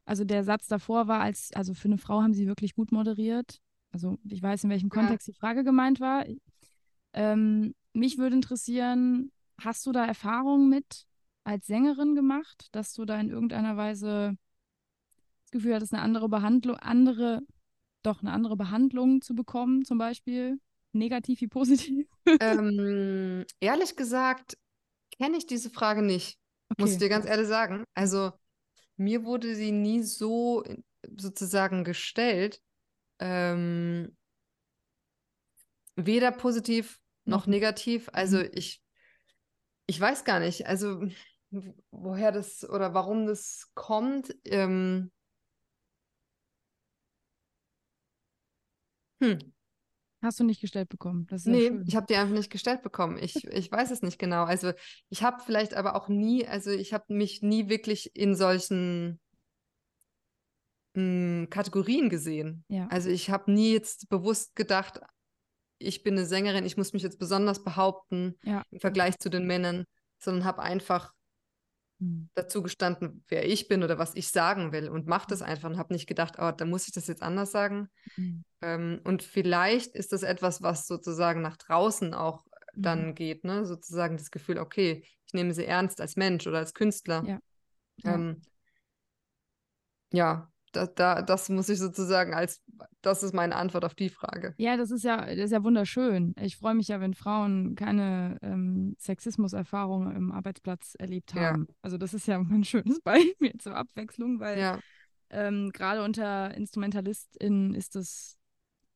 also 0.05 0.25
der 0.25 0.43
Satz 0.43 0.67
davor 0.67 1.07
war, 1.07 1.21
als, 1.21 1.51
also 1.53 1.73
für 1.73 1.87
eine 1.87 1.97
Frau 1.97 2.21
haben 2.21 2.33
sie 2.33 2.45
wirklich 2.45 2.75
gut 2.75 2.91
moderiert. 2.91 3.59
Also 3.91 4.17
ich 4.27 4.41
weiß, 4.41 4.65
in 4.65 4.69
welchem 4.69 4.89
Ja. 4.89 4.95
Kontext 4.95 5.27
die 5.27 5.33
Frage 5.33 5.63
gemeint 5.63 5.99
war. 6.01 6.25
Ähm, 7.13 7.73
mich 7.93 8.17
würde 8.17 8.35
interessieren, 8.35 9.31
hast 9.61 9.85
du 9.85 9.91
da 9.91 10.05
Erfahrungen 10.05 10.67
mit 10.69 11.05
als 11.45 11.67
Sängerin 11.67 12.15
gemacht, 12.15 12.67
dass 12.71 12.93
du 12.93 13.05
da 13.05 13.19
in 13.19 13.29
irgendeiner 13.29 13.77
Weise 13.77 14.35
das 15.43 15.51
Gefühl 15.51 15.75
hattest, 15.75 15.93
eine 15.93 16.01
andere 16.01 16.27
Behandlung, 16.27 16.75
andere, 16.77 17.41
doch 18.01 18.21
eine 18.21 18.31
andere 18.31 18.57
Behandlung 18.57 19.21
zu 19.21 19.35
bekommen, 19.35 19.85
zum 19.85 19.97
Beispiel? 19.97 20.59
Negativ 20.91 21.41
wie 21.41 21.47
positiv? 21.47 22.07
Ähm, 22.39 23.45
ehrlich 23.59 23.95
gesagt, 23.95 24.57
kenne 25.19 25.37
ich 25.37 25.47
diese 25.47 25.69
Frage 25.69 26.01
nicht, 26.01 26.39
muss 26.77 26.93
ich 26.93 26.97
Okay, 26.97 26.99
dir 26.99 27.09
ganz 27.09 27.25
ehrlich 27.25 27.47
sagen. 27.47 27.85
Also 27.95 28.33
mir 28.97 29.25
wurde 29.25 29.55
sie 29.55 29.71
nie 29.71 30.03
so 30.03 30.63
sozusagen 31.17 31.83
gestellt, 31.83 32.61
ähm, 33.19 34.15
weder 35.95 36.31
positiv 36.31 36.99
noch 37.25 37.47
nicht. 37.47 37.47
negativ. 37.47 38.09
Also 38.13 38.39
Mhm. 38.39 38.49
ich, 38.51 38.81
ich 39.85 39.99
weiß 39.99 40.23
gar 40.23 40.39
nicht, 40.39 40.67
also 40.67 41.01
woher 41.91 42.31
das 42.31 42.67
oder 42.69 42.93
warum 42.93 43.25
das 43.27 43.71
kommt. 43.75 44.35
Ähm, 44.45 45.11
hm. 49.21 49.53
Hast 50.23 50.39
du 50.39 50.43
nicht 50.45 50.61
gestellt 50.61 50.89
bekommen. 50.89 51.27
Das 51.29 51.45
ja 51.45 51.51
Nee, 51.51 51.67
schön. 51.67 51.83
ich 51.85 51.95
habe 51.95 52.05
die 52.07 52.15
einfach 52.15 52.33
nicht 52.33 52.49
gestellt 52.51 52.81
bekommen. 52.81 53.17
Ich, 53.21 53.43
ich 53.45 53.71
weiß 53.71 53.91
es 53.91 54.01
nicht 54.01 54.17
genau. 54.17 54.45
Also 54.45 54.71
ich 55.09 55.21
habe 55.21 55.43
vielleicht 55.45 55.73
aber 55.73 55.95
auch 55.95 56.07
nie, 56.07 56.47
also 56.47 56.71
ich 56.71 56.93
habe 56.93 57.13
mich 57.13 57.41
nie 57.41 57.67
wirklich 57.69 58.15
in 58.15 58.33
solchen 58.35 59.19
mh, 60.95 61.47
Kategorien 61.47 62.09
gesehen. 62.09 62.63
Ja. 62.69 62.87
Also 62.87 63.09
ich 63.09 63.29
habe 63.29 63.51
nie 63.51 63.73
jetzt 63.73 64.09
bewusst 64.09 64.55
gedacht, 64.55 64.99
ich 65.77 66.03
bin 66.03 66.13
eine 66.17 66.25
Sängerin, 66.25 66.65
ich 66.65 66.77
muss 66.77 66.93
mich 66.93 67.03
jetzt 67.03 67.19
besonders 67.19 67.63
behaupten 67.63 68.37
Ja. 68.43 68.63
im 68.71 68.79
Vergleich 68.79 69.19
zu 69.19 69.29
den 69.29 69.45
Männern, 69.45 69.85
sondern 70.19 70.45
habe 70.45 70.61
einfach 70.61 71.11
Mhm. 72.03 72.29
dazu 72.33 72.61
gestanden, 72.61 73.23
wer 73.27 73.47
ich 73.47 73.67
bin 73.67 73.83
oder 73.83 73.97
was 73.97 74.15
ich 74.15 74.29
sagen 74.29 74.71
will 74.71 74.89
und 74.89 75.07
mache 75.07 75.27
das 75.27 75.41
einfach 75.41 75.69
und 75.69 75.77
habe 75.77 75.93
nicht 75.93 76.07
gedacht, 76.07 76.35
oh, 76.37 76.51
da 76.51 76.65
muss 76.65 76.87
ich 76.87 76.93
das 76.93 77.07
jetzt 77.07 77.21
anders 77.21 77.51
sagen. 77.51 77.89
Mhm. 78.17 78.43
Ähm, 78.61 79.01
und 79.03 79.23
vielleicht 79.23 79.95
ist 79.95 80.13
das 80.13 80.23
etwas, 80.23 80.61
was 80.61 80.87
sozusagen 80.87 81.41
nach 81.41 81.57
draußen 81.57 82.13
auch 82.13 82.45
Mhm. 82.75 82.81
dann 82.81 83.15
geht, 83.15 83.43
ne? 83.43 83.65
Sozusagen 83.65 84.17
das 84.17 84.31
Gefühl, 84.31 84.57
okay, 84.57 85.05
ich 85.25 85.33
nehme 85.33 85.53
sie 85.53 85.65
ernst 85.65 86.01
als 86.01 86.15
Mensch 86.15 86.47
oder 86.47 86.57
als 86.57 86.73
Künstler. 86.73 87.23
Ja. 87.25 87.39
Ja. 88.03 88.15
Ähm, 88.15 88.41
ja, 90.11 90.51
da, 90.73 90.87
da, 90.87 91.21
das 91.21 91.49
muss 91.49 91.69
ich 91.69 91.79
sozusagen 91.79 92.33
als, 92.33 92.61
das 93.01 93.23
ist 93.23 93.33
meine 93.33 93.55
Antwort 93.55 93.85
auf 93.85 93.95
die 93.95 94.09
Frage. 94.09 94.53
Ja, 94.57 94.75
das 94.75 94.91
ist 94.91 95.03
ja, 95.03 95.25
das 95.25 95.45
ist 95.45 95.51
ja 95.51 95.63
wunderschön. 95.63 96.35
Ich 96.41 96.57
freue 96.57 96.73
mich 96.75 96.87
ja, 96.89 96.99
wenn 96.99 97.13
Frauen 97.13 97.75
keine 97.75 98.37
ähm, 98.41 98.95
Sexismuserfahrungen 98.99 100.15
im 100.15 100.31
Arbeitsplatz 100.31 100.95
erlebt 100.99 101.33
Ja. 101.33 101.51
haben. 101.51 101.67
Also 101.81 101.97
das 101.97 102.13
ist 102.13 102.27
ja 102.27 102.39
ein 102.39 102.63
schönes 102.63 102.99
Beispiel 103.03 103.57
zur 103.57 103.75
Abwechslung, 103.75 104.39
weil 104.39 104.59
Ja, 104.59 104.79
ähm, 105.29 105.71
gerade 105.71 106.03
unter 106.03 106.53
InstrumentalistInnen 106.55 107.73
ist 107.73 107.95
es, 107.95 108.37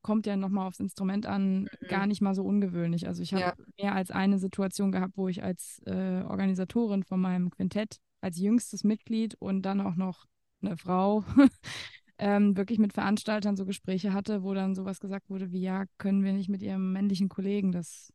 kommt 0.02 0.26
ja 0.26 0.36
nochmal 0.36 0.68
aufs 0.68 0.80
Instrument 0.80 1.26
an, 1.26 1.68
gar 1.88 2.06
nicht 2.06 2.20
mal 2.22 2.34
so 2.34 2.44
ungewöhnlich. 2.44 3.06
Also 3.08 3.22
ich 3.22 3.34
habe 3.34 3.42
Ja. 3.42 3.54
mehr 3.82 3.94
als 3.94 4.10
eine 4.10 4.38
Situation 4.38 4.92
gehabt, 4.92 5.16
wo 5.16 5.28
ich 5.28 5.42
als 5.42 5.80
äh, 5.86 6.22
Organisatorin 6.22 7.02
von 7.02 7.20
meinem 7.20 7.50
Quintett 7.50 7.96
als 8.20 8.38
jüngstes 8.38 8.84
Mitglied 8.84 9.34
und 9.40 9.62
dann 9.62 9.80
auch 9.80 9.96
noch 9.96 10.26
eine 10.62 10.76
Frau 10.76 11.24
ähm, 12.18 12.56
wirklich 12.56 12.78
mit 12.78 12.92
Veranstaltern 12.92 13.56
so 13.56 13.64
Gespräche 13.66 14.12
hatte, 14.12 14.42
wo 14.42 14.54
dann 14.54 14.74
sowas 14.74 15.00
gesagt 15.00 15.30
wurde 15.30 15.52
wie, 15.52 15.60
ja, 15.62 15.84
können 15.98 16.24
wir 16.24 16.32
nicht 16.32 16.48
mit 16.48 16.62
ihrem 16.62 16.92
männlichen 16.92 17.28
Kollegen 17.28 17.72
das 17.72 18.12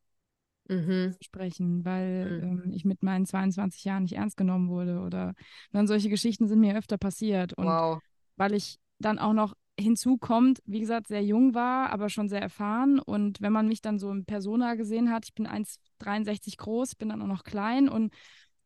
mhm. 0.69 1.15
sprechen, 1.21 1.86
weil 1.86 2.39
Mhm. 2.41 2.63
ähm, 2.65 2.71
ich 2.73 2.86
mit 2.86 3.01
meinen 3.03 3.25
22 3.25 3.84
Jahren 3.86 4.03
nicht 4.03 4.15
ernst 4.15 4.38
genommen 4.38 4.69
wurde 4.69 4.99
oder 4.99 5.34
dann 5.71 5.88
solche 5.88 6.10
Geschichten 6.10 6.47
sind 6.47 6.60
mir 6.60 6.75
öfter 6.77 6.97
passiert 6.97 7.53
und 7.53 7.67
Wow. 7.67 8.01
weil 8.38 8.53
ich 8.53 8.77
dann 8.99 9.19
auch 9.19 9.34
noch 9.34 9.56
hinzukommt, 9.79 10.62
wie 10.65 10.79
gesagt, 10.82 11.08
sehr 11.08 11.23
jung 11.23 11.56
war, 11.56 11.91
aber 11.91 12.10
schon 12.10 12.29
sehr 12.29 12.41
erfahren. 12.41 12.99
Und 12.99 13.41
wenn 13.41 13.53
man 13.53 13.67
mich 13.67 13.82
dann 13.82 13.99
so 13.99 14.12
in 14.12 14.25
Persona 14.25 14.75
gesehen 14.75 15.12
hat, 15.12 15.25
ich 15.25 15.34
bin 15.34 15.47
1,63 15.47 16.58
groß, 16.58 16.95
bin 16.95 17.10
dann 17.10 17.21
auch 17.21 17.27
noch 17.27 17.43
klein 17.43 17.89
und 17.89 18.13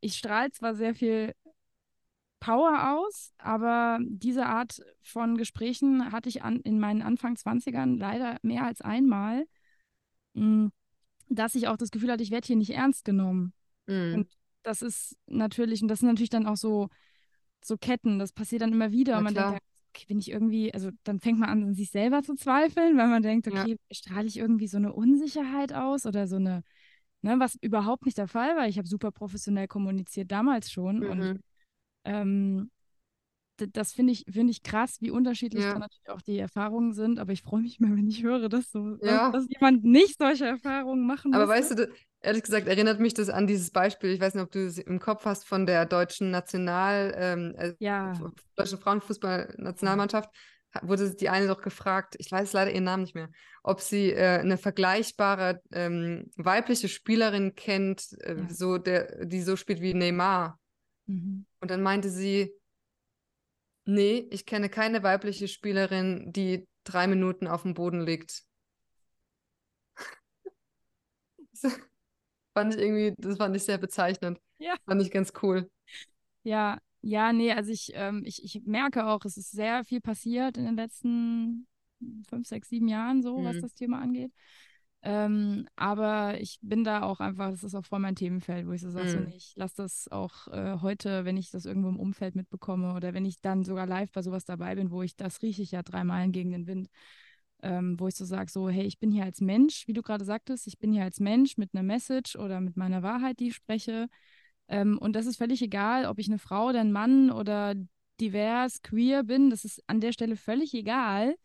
ich 0.02 0.16
strahle 0.18 0.52
zwar 0.52 0.76
sehr 0.76 0.96
viel 0.96 1.34
Power 2.40 2.98
aus, 2.98 3.34
aber 3.40 4.00
diese 4.02 4.46
Art 4.46 4.82
von 5.02 5.38
Gesprächen 5.38 6.12
hatte 6.12 6.30
ich 6.30 6.44
an, 6.44 6.60
in 6.62 6.80
meinen 6.80 7.02
Anfang 7.02 7.36
20ern 7.36 7.98
leider 7.98 8.38
mehr 8.44 8.64
als 8.66 8.82
einmal, 8.82 9.46
mh, 10.34 10.70
dass 11.30 11.56
ich 11.56 11.68
auch 11.68 11.78
das 11.78 11.92
Gefühl 11.92 12.12
hatte, 12.12 12.24
ich 12.24 12.32
werde 12.32 12.48
hier 12.48 12.56
nicht 12.56 12.72
ernst 12.72 13.06
genommen. 13.06 13.54
Mhm. 13.88 14.14
Und 14.20 14.28
das 14.64 14.82
ist 14.82 15.18
natürlich, 15.28 15.82
und 15.82 15.88
das 15.88 16.00
sind 16.00 16.10
natürlich 16.10 16.30
dann 16.30 16.46
auch 16.48 16.58
so, 16.58 16.90
so 17.64 17.78
Ketten, 17.78 18.20
das 18.20 18.32
passiert 18.34 18.62
dann 18.62 18.72
immer 18.72 18.92
wieder 18.92 19.14
Na 19.14 19.18
und 19.20 19.24
man 19.26 19.34
klar. 19.34 19.52
denkt, 19.52 19.64
dann, 19.64 19.80
okay, 19.96 20.06
bin 20.08 20.20
ich 20.20 20.32
irgendwie, 20.32 20.74
also 20.74 20.92
dann 21.04 21.20
fängt 21.20 21.40
man 21.40 21.50
an, 21.50 21.64
an 21.64 21.74
sich 21.74 21.90
selber 21.92 22.22
zu 22.24 22.36
zweifeln, 22.36 22.98
weil 22.98 23.08
man 23.08 23.24
denkt, 23.24 23.48
Ja. 23.48 23.64
okay, 23.64 23.78
strahle 23.92 24.28
ich 24.28 24.38
irgendwie 24.38 24.68
so 24.68 24.78
eine 24.78 24.94
Unsicherheit 24.94 25.74
aus 25.74 26.06
oder 26.06 26.28
so 26.28 26.36
eine, 26.38 26.64
ne, 27.22 27.36
was 27.40 27.56
überhaupt 27.62 28.06
nicht 28.06 28.18
der 28.18 28.28
Fall 28.28 28.56
war. 28.56 28.68
Ich 28.68 28.78
habe 28.78 28.88
super 28.88 29.12
professionell 29.12 29.68
kommuniziert 29.68 30.32
damals 30.32 30.72
schon 30.72 31.04
und 31.10 31.20
Mhm. 31.20 31.40
Ähm, 32.08 32.72
das 33.74 33.92
finde 33.92 34.14
ich, 34.14 34.24
finde 34.32 34.52
ich 34.52 34.62
krass, 34.62 34.98
wie 35.02 35.10
unterschiedlich 35.10 35.64
Ja. 35.64 35.72
dann 35.72 35.80
natürlich 35.80 36.10
auch 36.10 36.22
die 36.22 36.38
Erfahrungen 36.38 36.94
sind, 36.94 37.18
aber 37.18 37.32
ich 37.32 37.42
freue 37.42 37.62
mich 37.62 37.80
immer, 37.80 37.96
wenn 37.96 38.08
ich 38.08 38.22
höre, 38.22 38.50
dass 38.50 38.72
so, 38.72 38.98
Ja. 39.02 39.32
dass, 39.32 39.46
dass 39.46 39.48
jemand 39.50 39.84
nicht 39.84 40.20
solche 40.20 40.46
Erfahrungen 40.46 41.08
machen 41.08 41.34
Aber 41.34 41.46
musste. 41.48 41.60
weißt 41.60 41.72
du, 41.72 41.76
das- 41.76 41.90
ehrlich 42.22 42.44
gesagt, 42.44 42.68
erinnert 42.68 43.00
mich 43.00 43.16
das 43.16 43.30
an 43.30 43.48
dieses 43.48 43.72
Beispiel, 43.72 44.12
ich 44.12 44.22
weiß 44.22 44.36
nicht, 44.36 44.44
ob 44.44 44.52
du 44.52 44.60
es 44.66 44.78
im 44.78 45.00
Kopf 45.00 45.26
hast, 45.26 45.48
von 45.48 45.66
der 45.66 45.88
deutschen 45.88 46.30
National, 46.30 47.16
ähm, 47.18 47.56
äh, 47.58 47.74
Ja. 47.80 48.14
deutschen 48.56 48.78
Frauenfußballnationalmannschaft, 48.78 50.30
ha- 50.76 50.82
wurde 50.88 51.16
die 51.16 51.30
eine 51.30 51.48
doch 51.48 51.62
gefragt, 51.62 52.16
ich 52.20 52.32
weiß 52.32 52.54
leider 52.54 52.72
ihren 52.72 52.84
Namen 52.84 53.04
nicht 53.04 53.16
mehr, 53.16 53.30
ob 53.64 53.82
sie 53.82 54.12
äh, 54.12 54.40
eine 54.40 54.58
vergleichbare 54.60 55.62
ähm, 55.72 56.30
weibliche 56.36 56.90
Spielerin 56.90 57.56
kennt, 57.56 58.06
äh, 58.22 58.44
so 58.50 58.78
der, 58.78 59.26
die 59.26 59.42
so 59.42 59.56
spielt 59.56 59.82
wie 59.82 59.96
Neymar. 59.96 60.60
Mhm. 61.08 61.46
Und 61.62 61.72
dann 61.72 61.82
meinte 61.84 62.10
sie, 62.10 62.52
nee, 63.86 64.28
ich 64.32 64.46
kenne 64.46 64.70
keine 64.70 65.02
weibliche 65.04 65.48
Spielerin, 65.48 66.32
die 66.32 66.68
drei 66.84 67.08
Minuten 67.08 67.48
auf 67.48 67.64
dem 67.64 67.74
Boden 67.74 68.02
liegt. 68.02 68.44
Das 71.62 71.72
fand 72.56 72.76
ich 72.76 72.82
irgendwie, 72.82 73.14
das 73.18 73.38
fand 73.38 73.56
ich 73.56 73.64
sehr 73.66 73.78
bezeichnend. 73.78 74.40
Ja. 74.60 74.76
Fand 74.88 75.02
ich 75.02 75.12
ganz 75.12 75.34
cool. 75.44 75.70
Ja, 76.44 76.80
ja, 77.02 77.34
nee, 77.34 77.52
also 77.54 77.72
ich, 77.72 77.92
ähm, 77.94 78.24
ich, 78.26 78.44
ich 78.44 78.64
merke 78.66 79.06
auch, 79.08 79.26
es 79.26 79.38
ist 79.38 79.52
sehr 79.52 79.84
viel 79.84 80.02
passiert 80.02 80.58
in 80.58 80.66
den 80.66 80.76
letzten 80.76 81.68
fünf, 82.30 82.48
sechs, 82.48 82.70
sieben 82.70 82.88
Jahren 82.88 83.22
so, 83.22 83.44
was 83.44 83.56
Mhm. 83.56 83.62
das 83.62 83.74
Thema 83.74 84.00
angeht. 84.02 84.32
Ähm, 85.04 85.68
aber 85.76 86.42
ich 86.42 86.58
bin 86.62 86.84
da 86.84 87.04
auch 87.04 87.20
einfach, 87.20 87.52
das 87.52 87.64
ist 87.64 87.76
auch 87.76 87.86
voll 87.86 88.00
mein 88.00 88.16
Themenfeld, 88.16 88.68
wo 88.68 88.72
ich 88.72 88.82
so 88.82 88.90
sage, 88.90 89.08
so, 89.10 89.20
nee, 89.20 89.36
ich 89.38 89.54
lasse 89.56 89.78
das 89.78 90.08
auch 90.10 90.48
äh, 90.48 90.80
heute, 90.82 91.24
wenn 91.24 91.38
ich 91.38 91.52
das 91.52 91.66
irgendwo 91.66 91.90
im 91.90 92.00
Umfeld 92.00 92.36
mitbekomme 92.36 92.94
oder 92.96 93.14
wenn 93.14 93.26
ich 93.26 93.40
dann 93.40 93.64
sogar 93.64 93.86
live 93.86 94.12
bei 94.12 94.22
sowas 94.22 94.44
dabei 94.46 94.76
bin, 94.76 94.92
wo 94.92 95.04
ich, 95.04 95.16
das 95.16 95.42
rieche 95.42 95.62
ich 95.62 95.72
ja 95.72 95.84
drei 95.84 96.04
Meilen 96.04 96.32
gegen 96.32 96.52
den 96.52 96.68
Wind, 96.68 96.90
ähm, 97.62 98.00
wo 98.00 98.08
ich 98.08 98.16
so 98.16 98.26
sage, 98.26 98.52
so, 98.52 98.70
hey, 98.70 98.86
ich 98.86 99.00
bin 99.00 99.12
hier 99.12 99.24
als 99.24 99.40
Mensch, 99.40 99.88
wie 99.88 99.94
du 99.94 100.02
gerade 100.02 100.26
sagtest, 100.26 100.68
ich 100.68 100.80
bin 100.80 100.92
hier 100.92 101.04
als 101.04 101.20
Mensch 101.20 101.58
mit 101.58 101.74
einer 101.74 101.84
Message 101.84 102.36
oder 102.36 102.60
mit 102.60 102.76
meiner 102.76 103.04
Wahrheit, 103.04 103.40
die 103.40 103.50
ich 103.50 103.56
spreche. 103.56 104.08
Ähm, 104.68 104.98
und 104.98 105.16
das 105.16 105.26
ist 105.28 105.38
völlig 105.38 105.62
egal, 105.62 106.06
ob 106.06 106.20
ich 106.20 106.28
eine 106.28 106.40
Frau 106.40 106.70
oder 106.70 106.82
ein 106.82 106.92
Mann 106.92 107.32
oder 107.32 107.76
divers, 108.20 108.82
queer 108.82 109.24
bin, 109.24 109.50
das 109.52 109.64
ist 109.64 109.84
an 109.88 110.02
der 110.02 110.12
Stelle 110.12 110.36
völlig 110.36 110.74
egal. 110.74 111.36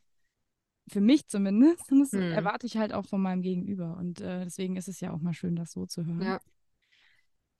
Für 0.88 1.00
mich 1.00 1.26
zumindest. 1.28 1.90
Und 1.92 2.00
das 2.00 2.12
Hm. 2.12 2.32
erwarte 2.32 2.66
ich 2.66 2.76
halt 2.76 2.92
auch 2.92 3.06
von 3.06 3.20
meinem 3.22 3.42
Gegenüber. 3.42 3.96
Und 3.96 4.20
äh, 4.20 4.44
deswegen 4.44 4.76
ist 4.76 4.88
es 4.88 5.00
ja 5.00 5.12
auch 5.12 5.20
mal 5.20 5.32
schön, 5.34 5.56
das 5.56 5.72
so 5.72 5.86
zu 5.86 6.04
hören. 6.04 6.22
Ja. 6.22 6.40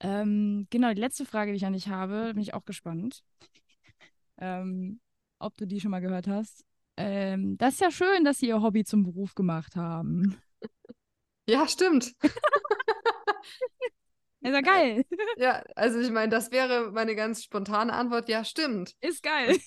Ähm, 0.01 0.67
genau, 0.69 0.93
die 0.93 0.99
letzte 0.99 1.25
Frage, 1.25 1.51
die 1.51 1.57
ich 1.57 1.65
an 1.65 1.73
dich 1.73 1.87
habe, 1.87 2.33
bin 2.33 2.41
ich 2.41 2.53
auch 2.53 2.65
gespannt. 2.65 3.23
ähm, 4.37 4.99
ob 5.39 5.55
du 5.57 5.65
die 5.65 5.79
schon 5.79 5.91
mal 5.91 5.99
gehört 6.01 6.27
hast. 6.27 6.65
Ähm, 6.97 7.57
das 7.57 7.75
ist 7.75 7.79
ja 7.81 7.91
schön, 7.91 8.23
dass 8.23 8.39
sie 8.39 8.47
ihr 8.47 8.61
Hobby 8.61 8.83
zum 8.83 9.03
Beruf 9.03 9.35
gemacht 9.35 9.75
haben. 9.75 10.37
Ja, 11.45 11.67
stimmt. 11.67 12.13
Ist 14.41 14.51
ja 14.53 14.61
geil. 14.61 15.03
Ja, 15.37 15.61
also 15.75 15.99
ich 15.99 16.09
meine, 16.09 16.29
das 16.29 16.51
wäre 16.51 16.91
meine 16.91 17.15
ganz 17.15 17.43
spontane 17.43 17.91
Antwort. 17.91 18.29
Ja, 18.29 18.45
stimmt. 18.45 18.93
Ist 19.01 19.23
geil. 19.23 19.57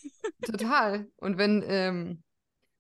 Total. 0.43 1.07
Und 1.17 1.37
wenn, 1.39 1.63
ähm, 1.67 2.23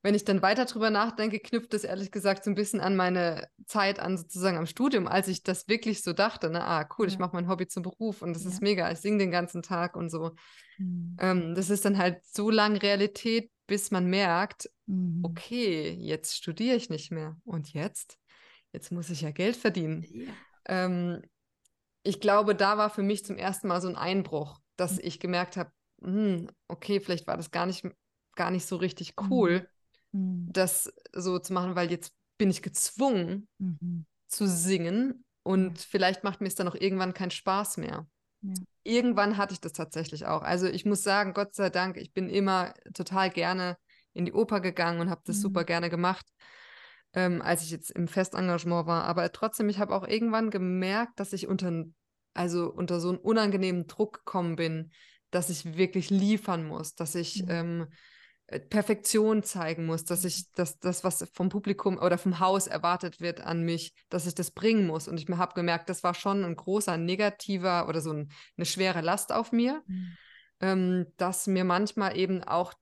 wenn 0.07 0.15
ich 0.15 0.25
dann 0.25 0.41
weiter 0.41 0.67
drüber 0.67 0.91
nachdenke, 0.91 1.41
knüpft 1.41 1.75
es 1.75 1.83
ehrlich 1.83 2.13
gesagt 2.13 2.45
so 2.45 2.51
ein 2.53 2.55
bisschen 2.55 2.79
an 2.79 2.95
meine 2.95 3.49
Zeit 3.67 3.99
an, 3.99 4.17
sozusagen 4.17 4.57
am 4.57 4.67
Studium, 4.67 5.09
als 5.09 5.27
ich 5.27 5.43
das 5.43 5.67
wirklich 5.67 6.05
so 6.05 6.13
dachte, 6.13 6.49
ne, 6.49 6.63
ah, 6.63 6.89
cool, 6.97 7.09
ich 7.09 7.15
Ja. 7.15 7.19
mache 7.19 7.35
mein 7.35 7.49
Hobby 7.49 7.67
zum 7.67 7.83
Beruf 7.83 8.23
und 8.23 8.33
das 8.33 8.45
Ja. 8.45 8.51
ist 8.51 8.63
mega, 8.63 8.89
ich 8.93 9.01
singe 9.01 9.19
den 9.19 9.33
ganzen 9.33 9.63
Tag 9.63 9.97
und 9.97 10.09
so. 10.09 10.37
Mhm. 10.79 11.17
Ähm, 11.19 11.55
das 11.57 11.71
ist 11.71 11.85
dann 11.85 11.99
halt 11.99 12.25
so 12.25 12.51
lang 12.51 12.77
Realität, 12.77 13.51
bis 13.67 13.91
man 13.91 14.07
merkt, 14.07 14.71
Mhm. 14.87 15.25
okay, 15.25 15.91
jetzt 15.91 16.37
studiere 16.37 16.77
ich 16.77 16.89
nicht 16.89 17.11
mehr. 17.11 17.37
Und 17.45 17.73
jetzt? 17.73 18.17
Jetzt 18.71 18.93
muss 18.93 19.11
ich 19.11 19.23
ja 19.23 19.33
Geld 19.33 19.57
verdienen. 19.57 20.07
Ja. 20.09 20.33
Ähm, 20.67 21.21
ich 22.05 22.21
glaube, 22.21 22.55
da 22.55 22.79
war 22.79 22.91
für 22.91 23.03
mich 23.03 23.25
zum 23.25 23.39
ersten 23.39 23.67
Mal 23.67 23.81
so 23.81 23.89
ein 23.89 23.97
Einbruch, 23.97 24.61
dass 24.77 25.01
ich 25.01 25.19
gemerkt 25.19 25.57
habe, 25.57 25.73
hm, 26.01 26.49
okay, 26.69 27.01
vielleicht 27.01 27.27
war 27.27 27.37
das 27.37 27.51
gar 27.51 27.67
nicht, 27.67 27.85
gar 28.37 28.53
nicht 28.53 28.67
so 28.67 28.77
richtig 28.77 29.15
cool, 29.31 29.69
Mhm. 30.13 30.49
das 30.53 30.93
so 31.13 31.39
zu 31.39 31.53
machen, 31.53 31.75
weil 31.77 31.91
jetzt 31.91 32.13
bin 32.39 32.51
ich 32.51 32.63
gezwungen 32.63 33.49
Mhm. 33.59 34.07
zu 34.29 34.47
singen 34.47 35.25
und 35.43 35.79
vielleicht 35.79 36.25
macht 36.25 36.41
mir 36.41 36.49
es 36.49 36.55
dann 36.55 36.69
auch 36.69 36.75
irgendwann 36.75 37.15
keinen 37.15 37.31
Spaß 37.31 37.77
mehr. 37.79 38.07
Ja. 38.43 38.55
Irgendwann 38.85 39.37
hatte 39.37 39.53
ich 39.55 39.61
das 39.61 39.73
tatsächlich 39.73 40.27
auch. 40.27 40.43
Also 40.43 40.67
ich 40.67 40.85
muss 40.85 41.03
sagen, 41.03 41.33
Gott 41.35 41.55
sei 41.55 41.71
Dank, 41.71 41.97
ich 41.97 42.13
bin 42.13 42.29
immer 42.29 42.75
total 42.95 43.31
gerne 43.31 43.77
in 44.13 44.25
die 44.25 44.33
Oper 44.33 44.61
gegangen 44.61 45.01
und 45.01 45.11
habe 45.11 45.23
das 45.25 45.39
Mhm. 45.39 45.43
super 45.43 45.65
gerne 45.65 45.91
gemacht, 45.91 46.27
ähm, 47.13 47.43
als 47.43 47.63
ich 47.63 47.71
jetzt 47.71 47.91
im 47.91 48.09
Festengagement 48.09 48.87
war. 48.87 49.05
Aber 49.05 49.31
trotzdem, 49.33 49.69
ich 49.69 49.79
habe 49.79 49.95
auch 49.95 50.07
irgendwann 50.07 50.51
gemerkt, 50.51 51.19
dass 51.21 51.33
ich 51.33 51.47
unter, 51.49 51.85
also 52.35 52.73
unter 52.73 53.01
so 53.01 53.09
einen 53.11 53.19
unangenehmen 53.19 53.87
Druck 53.87 54.19
gekommen 54.19 54.57
bin, 54.57 54.91
dass 55.31 55.51
ich 55.51 55.77
wirklich 55.77 56.11
liefern 56.11 56.67
muss, 56.67 56.95
dass 56.95 57.15
ich 57.15 57.37
Ja. 57.37 57.47
ähm, 57.49 57.83
äh, 57.83 57.87
Perfektion 58.71 59.43
zeigen 59.43 59.87
muss, 59.87 60.05
dass 60.05 60.25
ich 60.25 60.53
das, 60.53 60.79
das, 60.79 61.03
was 61.03 61.29
vom 61.33 61.49
Publikum 61.49 61.99
oder 61.99 62.17
vom 62.17 62.39
Haus 62.39 62.69
erwartet 62.69 63.21
wird 63.21 63.41
an 63.41 63.63
mich, 63.63 63.93
dass 64.09 64.27
ich 64.27 64.37
das 64.37 64.53
bringen 64.53 64.87
muss. 64.87 65.09
Und 65.09 65.19
ich 65.19 65.29
habe 65.29 65.55
gemerkt, 65.55 65.89
das 65.89 66.05
war 66.05 66.15
schon 66.15 66.45
ein 66.45 66.55
großer 66.55 66.97
negativer 66.97 67.89
oder 67.89 68.01
so 68.01 68.13
ein, 68.13 68.31
eine 68.57 68.67
schwere 68.67 69.01
Last 69.01 69.33
auf 69.33 69.51
mir, 69.51 69.83
Mhm. 69.87 70.17
ähm, 70.61 71.07
dass 71.17 71.49
mir 71.49 71.65
manchmal 71.65 72.17
eben 72.17 72.45
auch 72.45 72.73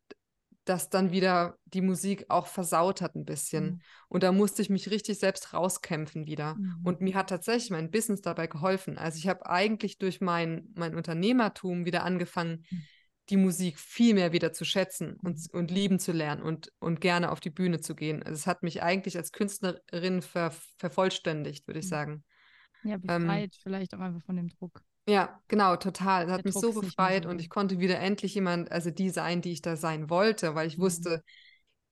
das 0.67 0.89
dann 0.89 1.13
wieder 1.13 1.59
die 1.67 1.83
Musik 1.83 2.27
auch 2.29 2.47
versaut 2.47 3.03
hat 3.03 3.15
ein 3.15 3.25
bisschen. 3.25 3.65
Mhm. 3.65 3.81
Und 4.09 4.23
da 4.23 4.33
musste 4.33 4.63
ich 4.63 4.71
mich 4.71 4.91
richtig 4.91 5.19
selbst 5.19 5.53
rauskämpfen 5.53 6.27
wieder. 6.27 6.55
Mhm. 6.55 6.81
Und 6.85 7.01
mir 7.01 7.15
hat 7.15 7.29
tatsächlich 7.29 7.71
mein 7.71 7.91
Business 7.91 8.23
dabei 8.23 8.47
geholfen. 8.47 8.97
Also 8.97 9.19
ich 9.19 9.29
habe 9.29 9.47
eigentlich 9.47 9.99
durch 9.99 10.21
mein, 10.21 10.69
mein 10.75 10.95
Unternehmertum 10.95 11.85
wieder 11.85 12.03
angefangen, 12.03 12.65
Mhm. 12.71 12.83
Die 13.31 13.37
Musik 13.37 13.79
viel 13.79 14.15
mehr 14.15 14.33
wieder 14.33 14.53
zu 14.53 14.65
schätzen 14.65 15.15
und, 15.23 15.51
und 15.53 15.71
lieben 15.71 15.99
zu 15.99 16.13
lernen 16.13 16.43
und, 16.43 16.73
und 16.79 17.01
gerne 17.01 17.33
auf 17.33 17.41
die 17.41 17.51
Bühne 17.51 17.81
zu 17.81 17.95
gehen. 17.95 18.23
Also 18.23 18.35
es 18.35 18.47
hat 18.47 18.63
mich 18.63 18.83
eigentlich 18.83 19.17
als 19.17 19.33
Künstlerin 19.33 20.23
ver, 20.23 20.53
vervollständigt, 20.79 21.67
würde 21.67 21.81
ich 21.81 21.87
Mhm. 21.87 21.89
sagen. 21.89 22.25
Ja, 22.83 22.97
befreit 22.99 23.55
vielleicht 23.63 23.95
auch 23.95 24.01
einfach 24.01 24.23
von 24.25 24.37
dem 24.37 24.49
Druck. 24.49 24.83
Ja, 25.07 25.43
genau, 25.49 25.77
total. 25.77 26.25
Das 26.27 26.33
hat 26.33 26.45
Der 26.45 26.45
mich 26.47 26.59
so 26.59 26.73
Druck 26.73 26.81
befreit 26.81 27.27
und 27.27 27.39
ich 27.41 27.51
konnte 27.51 27.79
wieder 27.79 27.99
endlich 27.99 28.35
jemand, 28.35 28.73
also 28.73 28.91
die 28.91 29.11
sein, 29.11 29.43
die 29.43 29.53
ich 29.53 29.61
da 29.61 29.77
sein 29.77 30.09
wollte, 30.09 30.55
weil 30.55 30.67
ich 30.67 30.79
Mhm. 30.79 30.81
wusste, 30.81 31.23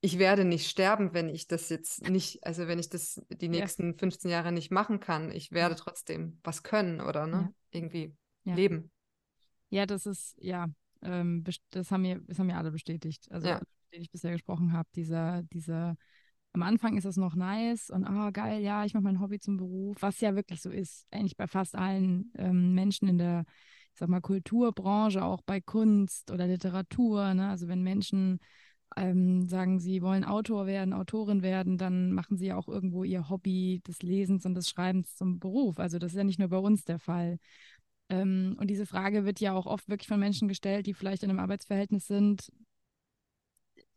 ich 0.01 0.19
werde 0.19 0.45
nicht 0.45 0.69
sterben, 0.69 1.15
wenn 1.15 1.29
ich 1.29 1.47
das 1.49 1.69
jetzt 1.69 2.09
nicht, 2.09 2.45
also 2.45 2.69
wenn 2.69 2.79
ich 2.79 2.89
das 2.91 3.21
die 3.31 3.49
Ja. 3.51 3.51
nächsten 3.51 3.99
15 3.99 4.31
Jahre 4.31 4.53
nicht 4.53 4.71
machen 4.71 5.01
kann. 5.01 5.31
Ich 5.31 5.53
werde 5.53 5.75
Ja. 5.75 5.77
trotzdem 5.77 6.41
was 6.45 6.63
können 6.63 7.01
oder 7.01 7.27
ne? 7.27 7.39
Ja. 7.39 7.53
Irgendwie 7.71 8.17
Ja. 8.45 8.57
leben. 8.57 8.91
Ja, 9.71 9.87
das 9.87 10.07
ist, 10.07 10.35
ja, 10.39 10.69
ähm, 11.03 11.45
das 11.71 11.91
haben 11.91 12.03
mir, 12.03 12.21
das 12.27 12.39
haben 12.39 12.47
mir 12.47 12.57
alle 12.57 12.71
bestätigt. 12.71 13.31
Also, 13.31 13.49
Ja. 13.49 13.59
mit 13.59 13.69
denen 13.93 14.03
ich 14.03 14.11
bisher 14.11 14.33
gesprochen 14.33 14.73
habe, 14.73 14.89
dieser, 14.95 15.43
dieser, 15.45 15.97
am 16.53 16.63
Anfang 16.63 16.97
ist 16.97 17.05
es 17.05 17.17
noch 17.17 17.35
nice 17.35 17.91
und 17.91 18.05
ah, 18.05 18.31
geil, 18.31 18.63
ja, 18.63 18.85
ich 18.85 18.95
mache 18.95 19.05
mein 19.05 19.21
Hobby 19.21 19.39
zum 19.39 19.57
Beruf, 19.57 19.97
was 20.01 20.21
ja 20.21 20.35
wirklich 20.35 20.61
so 20.61 20.71
ist, 20.71 21.07
eigentlich 21.11 21.37
bei 21.37 21.47
fast 21.47 21.75
allen 21.75 22.31
ähm, 22.37 22.75
Menschen 22.75 23.09
in 23.09 23.19
der, 23.19 23.45
ich 23.93 23.99
sag 23.99 24.09
mal, 24.09 24.21
Kulturbranche, 24.21 25.25
auch 25.25 25.43
bei 25.43 25.61
Kunst 25.61 26.31
oder 26.31 26.47
Literatur, 26.47 27.35
ne? 27.35 27.49
Also 27.49 27.69
wenn 27.69 27.83
Menschen 27.83 28.39
ähm, 28.97 29.49
sagen, 29.49 29.79
sie 29.81 30.03
wollen 30.03 30.25
Autor 30.25 30.67
werden, 30.67 30.93
Autorin 30.93 31.43
werden, 31.43 31.79
dann 31.79 32.13
machen 32.13 32.37
sie 32.37 32.47
ja 32.47 32.57
auch 32.57 32.69
irgendwo 32.69 33.05
ihr 33.05 33.29
Hobby 33.31 33.81
des 33.87 34.03
Lesens 34.03 34.45
und 34.45 34.55
des 34.55 34.69
Schreibens 34.69 35.17
zum 35.17 35.39
Beruf. 35.39 35.79
Also 35.79 35.99
das 35.99 36.13
ist 36.13 36.19
ja 36.19 36.25
nicht 36.25 36.39
nur 36.39 36.49
bei 36.49 36.59
uns 36.59 36.85
der 36.85 36.99
Fall. 36.99 37.39
Ähm, 38.09 38.57
und 38.59 38.69
diese 38.69 38.87
Frage 38.87 39.25
wird 39.25 39.41
ja 39.41 39.53
auch 39.55 39.67
oft 39.67 39.89
wirklich 39.89 40.09
von 40.09 40.21
Menschen 40.21 40.49
gestellt, 40.49 40.87
die 40.87 40.95
vielleicht 40.95 41.23
in 41.23 41.31
einem 41.31 41.41
Arbeitsverhältnis 41.41 42.07
sind, 42.07 42.51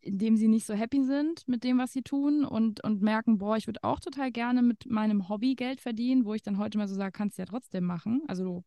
in 0.01 0.17
dem 0.19 0.37
sie 0.37 0.47
nicht 0.47 0.65
so 0.65 0.73
happy 0.73 1.03
sind 1.03 1.47
mit 1.47 1.63
dem, 1.63 1.79
was 1.79 1.91
sie 1.91 2.03
tun 2.03 2.45
und, 2.45 2.83
und 2.83 3.01
merken, 3.01 3.39
boah, 3.39 3.57
ich 3.57 3.67
würde 3.67 3.83
auch 3.83 3.99
total 3.99 4.31
gerne 4.31 4.61
mit 4.61 4.85
meinem 4.85 5.29
Hobby 5.29 5.55
Geld 5.55 5.81
verdienen, 5.81 6.25
wo 6.25 6.33
ich 6.35 6.43
dann 6.43 6.57
heute 6.59 6.77
mal 6.77 6.87
so 6.87 6.95
sage, 6.95 7.11
kannst 7.11 7.37
du 7.37 7.41
ja 7.41 7.45
trotzdem 7.47 7.85
machen. 7.85 8.21
Also 8.27 8.63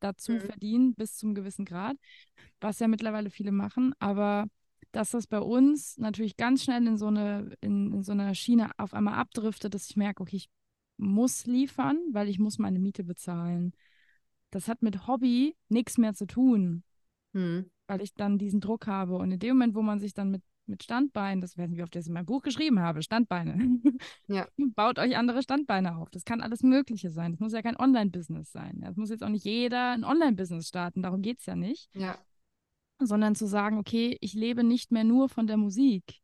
dazu 0.00 0.32
Mhm. 0.34 0.38
verdienen 0.38 0.94
bis 0.94 1.16
zum 1.16 1.34
gewissen 1.34 1.64
Grad, 1.64 1.96
was 2.60 2.78
ja 2.80 2.88
mittlerweile 2.88 3.30
viele 3.30 3.52
machen, 3.52 3.94
aber 3.98 4.46
dass 4.92 5.10
das 5.10 5.26
bei 5.26 5.40
uns 5.40 5.98
natürlich 5.98 6.36
ganz 6.36 6.64
schnell 6.64 6.86
in 6.86 6.98
so 6.98 7.06
eine, 7.08 7.56
in, 7.60 7.92
in 7.92 8.02
so 8.02 8.12
einer 8.12 8.34
Schiene 8.34 8.70
auf 8.78 8.94
einmal 8.94 9.14
abdriftet, 9.14 9.74
dass 9.74 9.88
ich 9.90 9.96
merke, 9.96 10.22
okay, 10.22 10.36
ich 10.36 10.50
muss 10.98 11.46
liefern, 11.46 11.98
weil 12.12 12.28
ich 12.28 12.38
muss 12.38 12.58
meine 12.58 12.78
Miete 12.78 13.04
bezahlen. 13.04 13.72
Das 14.52 14.68
hat 14.68 14.82
mit 14.82 15.06
Hobby 15.08 15.56
nichts 15.68 15.98
mehr 15.98 16.14
zu 16.14 16.26
tun, 16.26 16.84
Hm. 17.34 17.70
weil 17.86 18.02
ich 18.02 18.14
dann 18.14 18.36
diesen 18.38 18.60
Druck 18.60 18.86
habe. 18.86 19.16
Und 19.16 19.32
in 19.32 19.38
dem 19.38 19.56
Moment, 19.56 19.74
wo 19.74 19.80
man 19.82 19.98
sich 19.98 20.12
dann 20.12 20.30
mit, 20.30 20.42
mit 20.66 20.82
Standbeinen, 20.82 21.40
das 21.40 21.56
weiß 21.56 21.68
nicht, 21.70 21.78
wie 21.78 21.82
oft 21.82 21.96
ich 21.96 22.00
das 22.00 22.06
in 22.06 22.12
meinem 22.12 22.26
Buch 22.26 22.42
geschrieben 22.42 22.78
habe, 22.80 23.02
Standbeine, 23.02 23.54
Ja. 24.28 24.46
baut 24.76 24.98
euch 24.98 25.16
andere 25.16 25.42
Standbeine 25.42 25.96
auf. 25.96 26.10
Das 26.10 26.24
kann 26.24 26.42
alles 26.42 26.62
Mögliche 26.62 27.10
sein. 27.10 27.32
Das 27.32 27.40
muss 27.40 27.52
ja 27.54 27.62
kein 27.62 27.76
Online-Business 27.76 28.52
sein. 28.52 28.80
Das 28.82 28.96
muss 28.96 29.08
jetzt 29.10 29.24
auch 29.24 29.28
nicht 29.30 29.44
jeder 29.46 29.92
ein 29.92 30.04
Online-Business 30.04 30.68
starten, 30.68 31.02
darum 31.02 31.22
geht 31.22 31.40
es 31.40 31.46
ja 31.46 31.56
nicht. 31.56 31.88
Ja. 31.94 32.18
Sondern 33.00 33.34
zu 33.34 33.46
sagen, 33.46 33.78
okay, 33.78 34.18
ich 34.20 34.34
lebe 34.34 34.62
nicht 34.62 34.92
mehr 34.92 35.04
nur 35.04 35.28
von 35.30 35.46
der 35.46 35.56
Musik. 35.56 36.20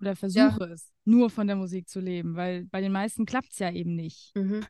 Oder 0.00 0.14
versuche 0.16 0.64
es, 0.64 0.92
nur 1.06 1.30
von 1.30 1.46
der 1.46 1.56
Musik 1.56 1.88
zu 1.88 1.98
leben, 2.00 2.36
weil 2.36 2.66
bei 2.66 2.80
den 2.82 2.92
meisten 2.92 3.24
klappt 3.24 3.52
es 3.52 3.58
ja 3.58 3.72
eben 3.72 3.94
nicht. 3.96 4.32
Mhm. 4.36 4.66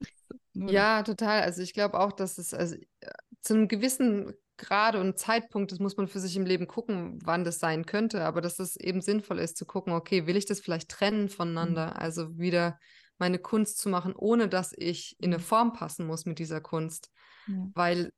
Nur 0.58 0.72
Ja, 0.72 1.02
total. 1.02 1.42
Also 1.42 1.62
ich 1.62 1.72
glaube 1.74 1.98
auch, 2.00 2.12
dass 2.12 2.38
es 2.38 2.54
also 2.54 2.76
äh, 2.76 3.10
zu 3.42 3.54
einem 3.54 3.68
gewissen 3.68 4.34
Grade 4.56 5.00
und 5.00 5.18
Zeitpunkt, 5.18 5.70
das 5.70 5.78
muss 5.78 5.96
man 5.96 6.08
für 6.08 6.18
sich 6.18 6.36
im 6.36 6.44
Leben 6.44 6.66
gucken, 6.66 7.20
wann 7.24 7.44
das 7.44 7.60
sein 7.60 7.86
könnte, 7.86 8.24
aber 8.24 8.40
dass 8.40 8.58
es 8.58 8.76
eben 8.76 9.00
sinnvoll 9.00 9.38
ist 9.38 9.56
zu 9.56 9.66
gucken, 9.66 9.92
okay, 9.92 10.26
will 10.26 10.36
ich 10.36 10.46
das 10.46 10.60
vielleicht 10.60 10.88
trennen 10.90 11.28
voneinander? 11.28 12.00
Also 12.00 12.36
wieder 12.38 12.78
meine 13.18 13.38
Kunst 13.38 13.78
zu 13.78 13.88
machen, 13.88 14.14
ohne 14.16 14.48
dass 14.48 14.72
ich 14.76 15.16
in 15.20 15.32
eine 15.32 15.38
Mhm. 15.38 15.42
Form 15.42 15.72
passen 15.72 16.06
muss 16.06 16.24
mit 16.26 16.38
dieser 16.40 16.60
Kunst. 16.60 17.10
Ja. 17.46 17.72
Weil 17.74 18.12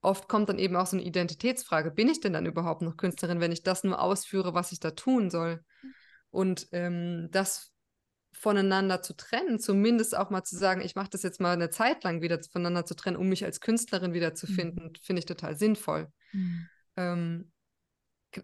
oft 0.00 0.28
kommt 0.28 0.48
dann 0.48 0.58
eben 0.58 0.76
auch 0.76 0.86
so 0.86 0.96
eine 0.96 1.06
Identitätsfrage, 1.06 1.90
bin 1.90 2.08
ich 2.08 2.20
denn 2.20 2.32
dann 2.32 2.46
überhaupt 2.46 2.82
noch 2.82 2.96
Künstlerin, 2.96 3.40
wenn 3.40 3.52
ich 3.52 3.62
das 3.62 3.84
nur 3.84 4.00
ausführe, 4.00 4.54
was 4.54 4.72
ich 4.72 4.80
da 4.80 4.92
tun 4.92 5.30
soll? 5.30 5.64
Und 6.30 6.68
ähm, 6.72 7.28
das 7.30 7.72
voneinander 8.38 9.02
zu 9.02 9.14
trennen, 9.14 9.58
zumindest 9.58 10.16
auch 10.16 10.30
mal 10.30 10.44
zu 10.44 10.56
sagen, 10.56 10.80
ich 10.80 10.94
mache 10.94 11.10
das 11.10 11.22
jetzt 11.22 11.40
mal 11.40 11.52
eine 11.52 11.70
Zeit 11.70 12.04
lang 12.04 12.22
wieder 12.22 12.40
voneinander 12.42 12.84
zu 12.84 12.94
trennen, 12.94 13.16
um 13.16 13.28
mich 13.28 13.44
als 13.44 13.60
Künstlerin 13.60 14.12
wieder 14.12 14.34
zu 14.34 14.46
Mhm. 14.46 14.54
finden, 14.54 14.92
finde 15.02 15.20
ich 15.20 15.26
total 15.26 15.56
sinnvoll. 15.56 16.12
Mhm. 16.32 16.68
Ähm, 16.96 17.52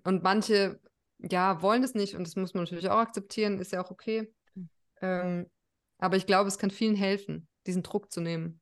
und 0.02 0.22
manche, 0.22 0.80
ja, 1.18 1.62
wollen 1.62 1.82
das 1.82 1.94
nicht 1.94 2.14
und 2.14 2.26
das 2.26 2.36
muss 2.36 2.54
man 2.54 2.64
natürlich 2.64 2.88
auch 2.88 2.98
akzeptieren, 2.98 3.58
ist 3.58 3.72
ja 3.72 3.84
auch 3.84 3.90
okay. 3.90 4.32
Mhm. 4.54 4.68
Ähm, 5.00 5.50
aber 5.98 6.16
ich 6.16 6.26
glaube, 6.26 6.48
es 6.48 6.58
kann 6.58 6.70
vielen 6.70 6.96
helfen, 6.96 7.48
diesen 7.66 7.82
Druck 7.82 8.10
zu 8.12 8.20
nehmen. 8.20 8.60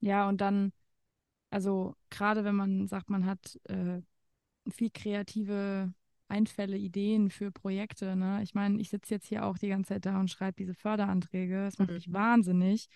Ja, 0.00 0.28
und 0.28 0.42
dann, 0.42 0.72
also 1.50 1.96
gerade 2.10 2.44
wenn 2.44 2.54
man 2.54 2.86
sagt, 2.88 3.08
man 3.08 3.24
hat 3.24 3.58
äh, 3.64 4.02
viel 4.70 4.90
kreative 4.90 5.92
Einfälle, 6.28 6.76
Ideen 6.76 7.30
für 7.30 7.50
Projekte, 7.52 8.16
ne? 8.16 8.40
Ich 8.42 8.54
meine, 8.54 8.80
ich 8.80 8.90
sitze 8.90 9.14
jetzt 9.14 9.26
hier 9.26 9.44
auch 9.44 9.58
die 9.58 9.68
ganze 9.68 9.94
Zeit 9.94 10.06
da 10.06 10.18
und 10.18 10.30
schreibe 10.30 10.56
diese 10.56 10.74
Förderanträge. 10.74 11.64
Das 11.64 11.78
macht 11.78 11.90
Mhm. 11.90 11.94
mich 11.94 12.12
wahnsinnig. 12.12 12.88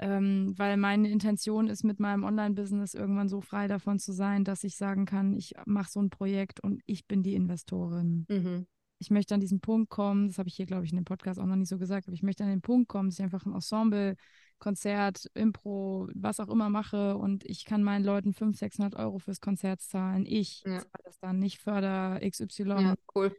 ähm, 0.00 0.54
weil 0.56 0.76
meine 0.76 1.10
Intention 1.10 1.66
ist, 1.66 1.82
mit 1.82 1.98
meinem 1.98 2.22
Online-Business 2.22 2.94
irgendwann 2.94 3.28
so 3.28 3.40
frei 3.40 3.66
davon 3.66 3.98
zu 3.98 4.12
sein, 4.12 4.44
dass 4.44 4.62
ich 4.62 4.76
sagen 4.76 5.06
kann, 5.06 5.32
ich 5.34 5.54
mache 5.66 5.90
so 5.90 6.00
ein 6.00 6.08
Projekt 6.08 6.60
und 6.60 6.82
ich 6.86 7.08
bin 7.08 7.24
die 7.24 7.34
Investorin. 7.34 8.24
Mhm. 8.28 8.66
Ich 9.00 9.10
möchte 9.10 9.34
an 9.34 9.40
diesen 9.40 9.58
Punkt 9.60 9.90
kommen, 9.90 10.28
das 10.28 10.38
habe 10.38 10.48
ich 10.48 10.54
hier, 10.54 10.66
glaube 10.66 10.84
ich, 10.84 10.92
in 10.92 10.98
dem 10.98 11.04
Podcast 11.04 11.40
auch 11.40 11.46
noch 11.46 11.56
nicht 11.56 11.68
so 11.68 11.78
gesagt, 11.78 12.06
aber 12.06 12.14
ich 12.14 12.22
möchte 12.22 12.44
an 12.44 12.50
den 12.50 12.60
Punkt 12.62 12.88
kommen, 12.88 13.08
dass 13.08 13.18
ich 13.18 13.24
einfach 13.24 13.44
ein 13.44 13.52
Ensemble, 13.52 14.14
Konzert, 14.58 15.30
Impro, 15.34 16.08
was 16.14 16.40
auch 16.40 16.48
immer 16.48 16.68
mache 16.70 17.16
und 17.16 17.44
ich 17.44 17.64
kann 17.64 17.82
meinen 17.82 18.04
Leuten 18.04 18.32
500, 18.32 18.58
600 18.58 18.96
Euro 18.96 19.18
fürs 19.18 19.40
Konzert 19.40 19.80
zahlen. 19.80 20.26
Ich 20.26 20.62
Ja. 20.64 20.78
zahle 20.80 21.04
das 21.04 21.18
dann, 21.20 21.38
nicht 21.38 21.58
Förder 21.60 22.20
XY. 22.22 22.64
Ja, 22.66 22.94
cool. 23.14 23.34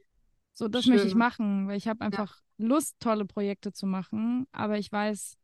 So, 0.53 0.67
das 0.67 0.85
möchte 0.85 1.05
ich 1.07 1.13
Schön. 1.13 1.19
machen, 1.19 1.67
weil 1.67 1.77
ich 1.77 1.87
habe 1.87 2.01
einfach 2.01 2.41
Lust, 2.57 2.95
tolle 2.99 3.25
Projekte 3.25 3.71
zu 3.71 3.85
machen, 3.85 4.45
aber 4.51 4.77
ich 4.77 4.91
weiß, 4.91 5.37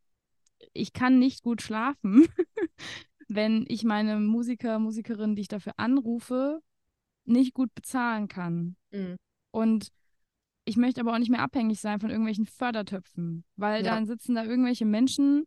ich 0.74 0.94
kann 0.94 1.20
nicht 1.20 1.44
gut 1.44 1.62
schlafen, 1.62 2.28
wenn 3.28 3.66
ich 3.68 3.84
meine 3.84 4.20
Musiker, 4.20 4.80
Musikerinnen, 4.80 5.36
die 5.36 5.44
ich 5.44 5.48
dafür 5.48 5.74
anrufe, 5.78 6.62
nicht 7.26 7.54
gut 7.54 7.74
bezahlen 7.74 8.28
kann. 8.28 8.76
Mhm. 8.92 9.16
Und 9.52 9.92
ich 10.66 10.78
möchte 10.78 11.02
aber 11.02 11.14
auch 11.14 11.20
nicht 11.20 11.30
mehr 11.30 11.42
abhängig 11.42 11.80
sein 11.80 12.00
von 12.00 12.10
irgendwelchen 12.10 12.46
Fördertöpfen, 12.46 13.46
weil 13.56 13.84
Ja. 13.84 13.92
dann 13.92 14.06
sitzen 14.06 14.36
da 14.36 14.44
irgendwelche 14.44 14.86
Menschen, 14.86 15.46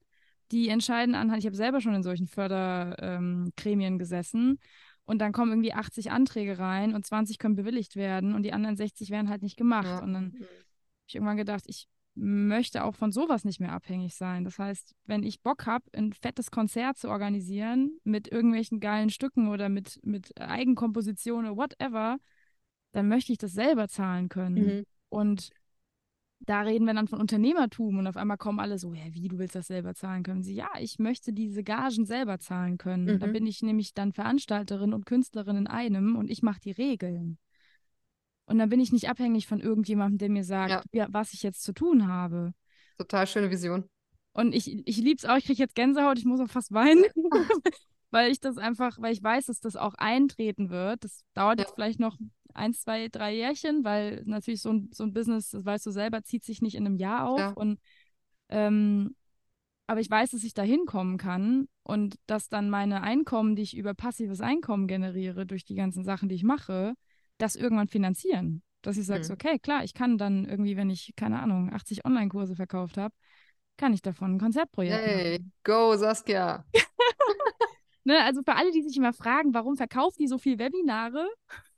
die 0.53 0.69
entscheiden 0.69 1.15
anhand, 1.15 1.41
ich 1.41 1.47
habe 1.47 1.57
selber 1.57 1.81
schon 1.81 1.95
in 1.95 2.03
solchen 2.03 2.27
Fördergremien 2.27 3.95
ähm, 3.95 3.99
gesessen 3.99 4.59
und 5.05 5.19
dann 5.21 5.33
kommen 5.33 5.53
irgendwie 5.53 5.73
80 5.73 6.11
Anträge 6.11 6.59
rein 6.59 6.95
und 6.95 7.05
20 7.07 7.39
können 7.39 7.57
bewilligt 7.57 7.97
werden 7.97 8.35
und 8.35 8.43
die 8.43 8.53
anderen 8.53 8.77
60 8.77 9.11
werden 9.11 9.29
halt 9.29 9.43
nicht 9.43 9.57
gemacht. 9.57 9.87
Ja. 9.87 10.03
Und 10.03 10.13
dann 10.13 10.25
Mhm. 10.25 10.35
habe 10.41 10.47
ich 11.07 11.15
irgendwann 11.15 11.37
gedacht, 11.37 11.65
ich 11.67 11.89
möchte 12.15 12.85
auch 12.85 12.95
von 12.95 13.13
sowas 13.13 13.45
nicht 13.45 13.61
mehr 13.61 13.73
abhängig 13.73 14.17
sein. 14.17 14.45
Das 14.45 14.59
heißt, 14.59 14.95
wenn 15.07 15.23
ich 15.23 15.41
Bock 15.41 15.67
habe, 15.67 15.85
ein 15.95 16.13
fettes 16.13 16.51
Konzert 16.51 16.99
zu 16.99 17.09
organisieren 17.09 17.99
mit 18.05 18.31
irgendwelchen 18.31 18.81
geilen 18.81 19.09
Stücken 19.11 19.49
oder 19.49 19.69
mit, 19.69 20.01
mit 20.03 20.39
Eigenkompositionen 20.41 21.51
oder 21.51 21.57
whatever, 21.57 22.19
dann 22.93 23.09
möchte 23.09 23.33
ich 23.33 23.39
das 23.39 23.53
selber 23.53 23.89
zahlen 23.89 24.29
können. 24.29 24.79
Mhm. 24.79 24.85
Und 25.11 25.51
da 26.41 26.63
reden 26.63 26.87
wir 26.87 26.95
dann 26.95 27.09
von 27.09 27.21
Unternehmertum 27.21 27.99
und 27.99 28.07
auf 28.07 28.17
einmal 28.17 28.37
kommen 28.39 28.61
alle 28.61 28.79
so, 28.79 28.95
ja, 28.95 29.03
wie, 29.13 29.29
du 29.29 29.39
willst 29.39 29.55
das 29.55 29.67
selber 29.67 29.95
zahlen 29.95 30.23
können? 30.23 30.43
Sie, 30.43 30.55
ja, 30.55 30.71
ich 30.81 30.99
möchte 30.99 31.33
diese 31.33 31.63
Gagen 31.65 32.07
selber 32.07 32.39
zahlen 32.39 32.79
können. 32.79 33.19
Da 33.19 33.27
Mhm. 33.27 33.33
bin 33.33 33.47
ich 33.47 33.63
nämlich 33.63 33.93
dann 33.95 34.13
Veranstalterin 34.13 34.93
und 34.95 35.05
Künstlerin 35.07 35.57
in 35.57 35.67
einem 35.67 36.17
und 36.17 36.31
ich 36.31 36.43
mache 36.43 36.61
die 36.61 36.71
Regeln. 36.71 37.39
Und 38.47 38.59
dann 38.59 38.71
bin 38.71 38.81
ich 38.81 38.93
nicht 38.93 39.11
abhängig 39.11 39.47
von 39.47 39.61
irgendjemandem, 39.61 40.19
der 40.19 40.31
mir 40.31 40.45
sagt, 40.45 40.71
Ja. 40.71 40.83
ja, 40.93 41.07
was 41.11 41.35
ich 41.35 41.43
jetzt 41.43 41.63
zu 41.63 41.73
tun 41.75 42.09
habe. 42.09 42.55
Total 42.97 43.27
schöne 43.27 43.51
Vision. 43.51 43.85
Und 44.33 44.55
ich, 44.55 44.87
ich 44.89 44.97
liebe 44.99 45.17
es 45.19 45.25
auch, 45.25 45.37
ich 45.37 45.45
kriege 45.45 45.63
jetzt 45.63 45.75
Gänsehaut, 45.75 46.19
ich 46.19 46.25
muss 46.25 46.41
auch 46.41 46.49
fast 46.49 46.73
weinen, 46.73 47.05
weil 48.11 48.31
ich 48.31 48.41
das 48.41 48.57
einfach, 48.57 48.99
weil 49.01 49.13
ich 49.13 49.23
weiß, 49.23 49.47
dass 49.47 49.61
das 49.61 49.77
auch 49.77 49.95
eintreten 49.95 50.71
wird. 50.71 51.05
Das 51.05 51.25
dauert 51.35 51.59
Ja. 51.59 51.65
jetzt 51.67 51.75
vielleicht 51.75 52.01
noch 52.01 52.17
eins, 52.59 52.83
zwei, 52.83 53.09
drei 53.09 53.35
Jährchen, 53.35 53.85
weil 53.85 54.23
natürlich 54.27 54.63
so 54.63 54.71
ein, 54.73 54.91
so 54.93 55.05
ein 55.05 55.13
Business, 55.15 55.51
das 55.51 55.65
weißt 55.65 55.87
du 55.87 55.91
selber, 55.91 56.23
zieht 56.23 56.45
sich 56.45 56.63
nicht 56.63 56.75
in 56.77 56.87
einem 56.87 56.97
Jahr 56.97 57.29
auf. 57.29 57.39
Ja. 57.41 57.51
Und 57.53 57.81
ähm, 58.51 59.15
aber 59.87 60.01
ich 60.01 60.11
weiß, 60.11 60.33
dass 60.33 60.45
ich 60.45 60.53
da 60.55 60.63
hinkommen 60.63 61.17
kann 61.17 61.69
und 61.83 62.17
dass 62.27 62.49
dann 62.49 62.69
meine 62.69 63.03
Einkommen, 63.03 63.57
die 63.57 63.63
ich 63.63 63.77
über 63.77 63.95
passives 63.95 64.41
Einkommen 64.41 64.87
generiere, 64.87 65.47
durch 65.47 65.65
die 65.65 65.75
ganzen 65.77 66.05
Sachen, 66.05 66.29
die 66.29 66.35
ich 66.35 66.45
mache, 66.45 66.95
das 67.39 67.57
irgendwann 67.57 67.89
finanzieren. 67.89 68.63
Dass 68.83 68.99
ich 68.99 69.07
sage, 69.07 69.27
Mhm. 69.27 69.33
okay, 69.33 69.59
klar, 69.59 69.85
ich 69.85 69.95
kann 69.95 70.19
dann 70.19 70.45
irgendwie, 70.45 70.77
wenn 70.77 70.91
ich, 70.91 71.15
keine 71.17 71.41
Ahnung, 71.41 71.73
80 71.73 72.05
Online-Kurse 72.05 72.55
verkauft 72.55 72.99
habe, 72.99 73.15
kann 73.79 73.95
ich 73.95 74.03
davon 74.03 74.35
ein 74.35 74.39
Konzertprojekt 74.39 75.07
Hey, 75.07 75.39
machen. 75.39 75.53
go 75.65 75.97
Saskia. 75.97 76.65
Ne, 78.09 78.25
also 78.25 78.43
für 78.43 78.55
alle, 78.57 78.71
die 78.73 78.81
sich 78.81 78.97
immer 78.97 79.13
fragen, 79.13 79.53
warum 79.53 79.77
verkauft 79.77 80.19
die 80.19 80.29
so 80.29 80.39
viel 80.39 80.59
Webinare? 80.59 81.29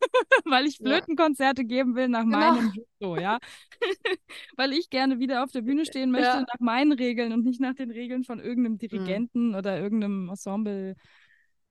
Weil 0.45 0.67
ich. 0.67 0.77
Flötenkonzerte 0.77 1.65
geben 1.65 1.97
will 1.97 2.07
nach 2.07 2.23
Genau. 2.23 2.39
meinem 2.39 2.73
Gusto, 2.73 3.17
ja. 3.17 3.39
Weil 4.57 4.73
ich 4.73 4.91
gerne 4.91 5.19
wieder 5.19 5.43
auf 5.43 5.51
der 5.51 5.63
Bühne 5.63 5.85
stehen 5.85 6.13
möchte 6.13 6.37
Ja. 6.37 6.41
nach 6.43 6.61
meinen 6.61 6.93
Regeln 6.93 7.33
und 7.33 7.45
nicht 7.45 7.61
nach 7.61 7.75
den 7.75 7.91
Regeln 7.91 8.23
von 8.23 8.39
Mhm. 8.39 8.45
irgendeinem 8.45 8.79
Dirigenten 8.79 9.57
oder 9.57 9.81
irgendeinem 9.81 10.29
Ensemble, 10.29 10.95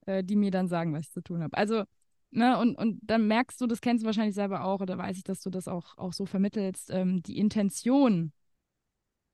äh, 0.07 0.25
die 0.25 0.35
mir 0.35 0.51
dann 0.51 0.67
sagen, 0.67 0.91
was 0.93 1.03
ich 1.03 1.11
zu 1.11 1.21
tun 1.21 1.41
habe. 1.41 1.55
Also, 1.55 1.85
ne, 2.31 2.59
und, 2.59 2.75
und 2.75 2.99
dann 3.01 3.27
merkst 3.27 3.61
du, 3.61 3.65
das 3.65 3.79
kennst 3.79 4.03
du 4.03 4.07
wahrscheinlich 4.07 4.35
selber 4.35 4.65
auch, 4.65 4.81
oder 4.81 4.97
weiß 4.97 5.15
ich, 5.15 5.23
dass 5.23 5.39
du 5.39 5.49
das 5.49 5.69
auch, 5.69 5.97
auch 5.97 6.11
so 6.11 6.25
vermittelst, 6.25 6.89
ähm, 6.91 7.23
die 7.23 7.37
Intention, 7.37 8.33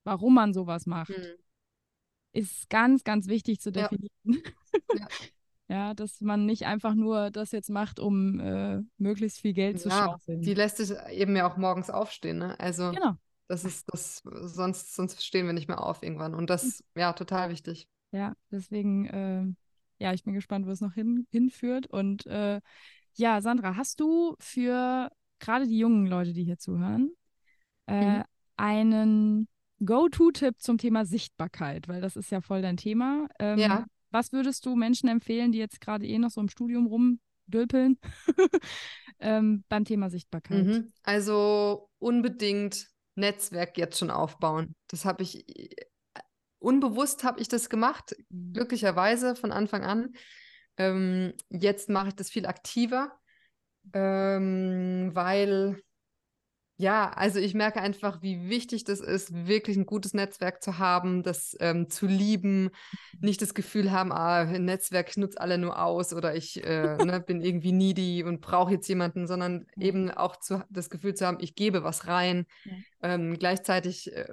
warum 0.04 0.36
man 0.36 0.54
sowas 0.54 0.86
macht 0.86 1.10
Mhm. 1.10 1.45
Ist 2.36 2.70
ganz, 2.70 3.04
ganz 3.04 3.28
wichtig 3.28 3.60
zu 3.60 3.72
Ja. 3.72 3.90
definieren. 3.90 4.10
Ja. 4.94 5.08
Ja, 5.68 5.94
dass 5.96 6.22
man 6.22 6.46
nicht 6.46 6.68
einfach 6.68 6.94
nur 6.94 7.32
das 7.32 7.52
jetzt 7.52 7.70
macht, 7.70 8.00
um 8.00 8.40
äh, 8.40 8.82
möglichst 8.98 9.40
viel 9.42 9.54
Geld 9.54 9.80
zu 9.80 9.90
Ja, 9.90 10.06
schaufeln. 10.06 10.42
die 10.44 10.54
lässt 10.54 10.78
sich 10.78 10.92
eben 11.10 11.36
ja 11.36 11.50
auch 11.50 11.58
morgens 11.58 11.90
aufstehen, 11.90 12.38
ne? 12.38 12.60
Also 12.60 12.92
Genau, 12.92 13.14
das 13.48 13.66
ist 13.66 13.92
das, 13.92 14.22
sonst, 14.24 14.96
sonst 14.96 15.26
stehen 15.26 15.48
wir 15.48 15.54
nicht 15.54 15.68
mehr 15.68 15.84
auf 15.84 16.04
irgendwann. 16.04 16.36
Und 16.36 16.50
das, 16.52 16.84
ja, 16.96 17.14
total 17.14 17.50
wichtig. 17.50 17.90
ja, 18.12 18.34
deswegen, 18.52 19.10
ähm, 19.12 19.58
ja, 20.00 20.14
ich 20.14 20.24
bin 20.24 20.34
gespannt, 20.34 20.66
wo 20.68 20.72
es 20.72 20.82
noch 20.82 20.94
hin, 20.94 21.28
hinführt. 21.32 21.88
Und 21.88 22.26
äh, 22.28 22.62
ja, 23.16 23.42
Sandra, 23.42 23.76
hast 23.76 24.00
du 24.00 24.36
für 24.40 25.10
gerade 25.40 25.68
die 25.68 25.78
jungen 25.80 26.08
Leute, 26.08 26.34
die 26.34 26.44
hier 26.44 26.58
zuhören, 26.60 27.12
äh, 27.88 27.94
Mhm. 28.20 28.24
einen 28.58 29.48
Go-To-Tipp 29.86 30.56
zum 30.60 30.78
Thema 30.78 31.06
Sichtbarkeit? 31.06 31.88
Weil 31.88 32.02
das 32.02 32.16
ist 32.16 32.32
ja 32.32 32.42
voll 32.42 32.62
dein 32.62 32.78
Thema. 32.78 33.28
Ähm, 33.40 33.60
Ja. 33.60 33.86
Was 34.12 34.32
würdest 34.32 34.66
du 34.66 34.76
Menschen 34.76 35.10
empfehlen, 35.10 35.52
die 35.52 35.58
jetzt 35.58 35.82
gerade 35.82 36.06
eh 36.06 36.18
noch 36.20 36.30
so 36.30 36.40
im 36.40 36.48
Studium 36.48 36.88
rumdülpeln, 36.88 38.00
ähm, 39.20 39.66
beim 39.68 39.84
Thema 39.84 40.10
Sichtbarkeit? 40.10 40.66
Mhm. 40.66 40.94
Also 41.04 41.90
unbedingt 42.00 42.88
Netzwerk 43.16 43.78
jetzt 43.78 44.00
schon 44.00 44.12
aufbauen. 44.12 44.76
Das 44.88 45.04
habe 45.04 45.24
ich, 45.24 45.50
äh, 45.50 45.76
unbewusst 46.60 47.24
habe 47.26 47.42
ich 47.42 47.50
das 47.50 47.70
gemacht, 47.70 48.16
glücklicherweise 48.30 49.36
von 49.36 49.52
Anfang 49.52 49.84
an. 49.84 50.14
Ähm, 50.78 51.34
jetzt 51.50 51.90
mache 51.90 52.10
ich 52.10 52.16
das 52.16 52.30
viel 52.30 52.46
aktiver, 52.46 53.12
ähm, 53.94 55.12
weil, 55.14 55.82
ja, 56.78 57.10
also 57.12 57.40
ich 57.40 57.54
merke 57.54 57.82
einfach, 57.82 58.22
wie 58.22 58.50
wichtig 58.50 58.84
das 58.84 59.00
ist, 59.00 59.48
wirklich 59.48 59.78
ein 59.78 59.86
gutes 59.86 60.14
Netzwerk 60.14 60.62
zu 60.62 60.78
haben, 60.78 61.24
das 61.24 61.56
ähm, 61.60 61.90
zu 61.90 62.06
lieben, 62.08 62.70
nicht 63.22 63.42
das 63.42 63.54
Gefühl 63.54 63.92
haben, 63.92 64.12
ah, 64.12 64.42
ein 64.42 64.66
Netzwerk, 64.66 65.10
ich 65.10 65.18
nutze 65.18 65.40
alle 65.40 65.58
nur 65.58 65.82
aus 65.82 66.14
oder 66.14 66.36
ich 66.36 66.62
äh, 66.64 67.00
ne, 67.00 67.22
bin 67.22 67.42
irgendwie 67.42 67.72
needy 67.72 68.24
und 68.24 68.42
brauche 68.42 68.74
jetzt 68.74 68.88
jemanden, 68.90 69.26
sondern 69.28 69.68
Ja. 69.76 69.86
eben 69.86 70.12
auch 70.12 70.36
zu, 70.38 70.64
das 70.70 70.90
Gefühl 70.90 71.14
zu 71.16 71.26
haben, 71.26 71.38
ich 71.40 71.56
gebe 71.56 71.84
was 71.84 72.08
rein, 72.08 72.46
Ja. 72.66 72.76
ähm, 73.02 73.38
gleichzeitig 73.40 74.14
äh, 74.16 74.28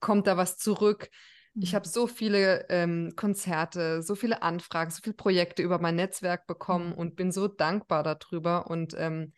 kommt 0.00 0.26
da 0.26 0.36
was 0.36 0.58
zurück. 0.58 1.10
Ich 1.58 1.74
Mhm. 1.74 1.76
habe 1.76 1.86
so 1.86 2.06
viele 2.06 2.66
ähm, 2.70 3.12
Konzerte, 3.16 4.02
so 4.02 4.14
viele 4.16 4.42
Anfragen, 4.42 4.90
so 4.90 5.00
viele 5.02 5.14
Projekte 5.14 5.62
über 5.62 5.78
mein 5.78 5.96
Netzwerk 5.96 6.46
bekommen 6.46 6.92
Mhm. 6.92 6.92
und 6.92 7.16
bin 7.16 7.30
so 7.32 7.46
dankbar 7.48 8.02
darüber. 8.02 8.66
Und 8.68 8.94
ähm, 8.98 9.32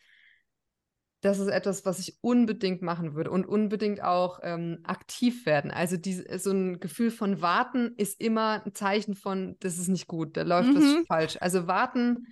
das 1.24 1.38
ist 1.38 1.48
etwas, 1.48 1.86
was 1.86 1.98
ich 1.98 2.18
unbedingt 2.20 2.82
machen 2.82 3.14
würde 3.14 3.30
und 3.30 3.46
unbedingt 3.46 4.02
auch 4.02 4.40
ähm, 4.42 4.80
aktiv 4.84 5.46
werden. 5.46 5.70
Also 5.70 5.96
diese, 5.96 6.38
so 6.38 6.50
ein 6.50 6.80
Gefühl 6.80 7.10
von 7.10 7.40
Warten 7.40 7.94
ist 7.96 8.20
immer 8.20 8.62
ein 8.64 8.74
Zeichen 8.74 9.14
von, 9.14 9.56
das 9.60 9.78
ist 9.78 9.88
nicht 9.88 10.06
gut, 10.06 10.36
da 10.36 10.42
läuft 10.42 10.68
Mhm. 10.74 10.76
was 10.76 11.06
falsch. 11.06 11.38
Also 11.40 11.66
warten 11.66 12.26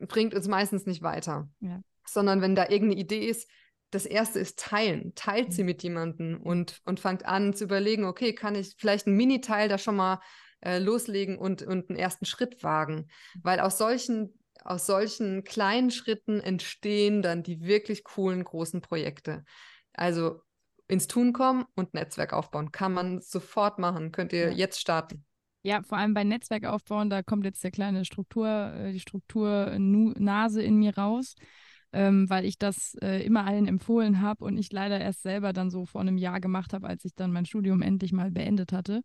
bringt 0.00 0.34
uns 0.34 0.48
meistens 0.48 0.86
nicht 0.86 1.02
weiter, 1.02 1.50
Ja. 1.60 1.82
sondern 2.06 2.40
wenn 2.40 2.54
da 2.54 2.62
irgendeine 2.70 3.00
Idee 3.00 3.26
ist, 3.26 3.50
das 3.90 4.06
erste 4.06 4.38
ist 4.38 4.58
teilen. 4.58 5.12
Teilt 5.14 5.52
sie 5.52 5.62
Mhm. 5.62 5.66
mit 5.66 5.82
jemandem 5.82 6.40
und, 6.40 6.80
und 6.86 7.00
fangt 7.00 7.26
an 7.26 7.52
zu 7.52 7.64
überlegen, 7.64 8.04
okay, 8.04 8.34
kann 8.34 8.54
ich 8.54 8.74
vielleicht 8.78 9.06
einen 9.06 9.16
Mini-Teil 9.16 9.68
da 9.68 9.76
schon 9.76 9.96
mal 9.96 10.20
äh, 10.62 10.78
loslegen 10.78 11.36
und, 11.38 11.62
und 11.62 11.90
einen 11.90 11.98
ersten 11.98 12.24
Schritt 12.24 12.62
wagen. 12.62 13.08
Weil 13.42 13.60
aus 13.60 13.76
solchen, 13.78 14.38
aus 14.64 14.86
solchen 14.86 15.44
kleinen 15.44 15.90
Schritten 15.90 16.40
entstehen 16.40 17.22
dann 17.22 17.42
die 17.42 17.62
wirklich 17.62 18.04
coolen 18.04 18.44
großen 18.44 18.80
Projekte. 18.80 19.44
Also 19.92 20.40
ins 20.88 21.06
Tun 21.06 21.32
kommen 21.32 21.64
und 21.76 21.94
Netzwerk 21.94 22.32
aufbauen. 22.32 22.72
Kann 22.72 22.92
man 22.92 23.20
sofort 23.20 23.78
machen. 23.78 24.12
Könnt 24.12 24.32
ihr 24.32 24.50
Ja. 24.50 24.56
jetzt 24.56 24.80
starten. 24.80 25.24
Ja, 25.62 25.82
vor 25.82 25.98
allem 25.98 26.14
bei 26.14 26.24
Netzwerk 26.24 26.64
aufbauen, 26.64 27.10
da 27.10 27.22
kommt 27.22 27.44
jetzt 27.44 27.62
der 27.62 27.70
kleine 27.70 28.06
Struktur, 28.06 28.48
äh, 28.48 28.92
die 28.92 29.00
Struktur 29.00 29.78
Nu- 29.78 30.14
Nase 30.18 30.62
in 30.62 30.76
mir 30.78 30.96
raus, 30.96 31.34
ähm, 31.92 32.30
weil 32.30 32.46
ich 32.46 32.58
das 32.58 32.94
äh, 33.02 33.22
immer 33.24 33.44
allen 33.46 33.66
empfohlen 33.66 34.22
habe 34.22 34.42
und 34.44 34.56
ich 34.56 34.72
leider 34.72 34.98
erst 34.98 35.22
selber 35.22 35.52
dann 35.52 35.70
so 35.70 35.84
vor 35.84 36.00
einem 36.00 36.16
Jahr 36.16 36.40
gemacht 36.40 36.72
habe, 36.72 36.86
als 36.86 37.04
ich 37.04 37.14
dann 37.14 37.30
mein 37.30 37.44
Studium 37.44 37.82
endlich 37.82 38.12
mal 38.12 38.30
beendet 38.30 38.72
hatte, 38.72 39.02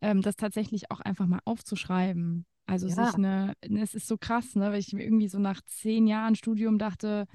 ähm, 0.00 0.22
das 0.22 0.36
tatsächlich 0.36 0.90
auch 0.92 1.00
einfach 1.00 1.26
mal 1.26 1.40
aufzuschreiben. 1.44 2.46
Also 2.70 2.86
Ja. 2.88 3.06
sich 3.06 3.14
eine, 3.16 3.54
ne, 3.66 3.82
es 3.82 3.94
ist 3.94 4.06
so 4.06 4.16
krass, 4.16 4.54
ne, 4.54 4.70
weil 4.70 4.78
ich 4.78 4.92
mir 4.92 5.02
irgendwie 5.02 5.28
so 5.28 5.38
nach 5.38 5.60
zehn 5.66 6.06
Jahren 6.06 6.36
Studium 6.36 6.78
dachte, 6.78 7.26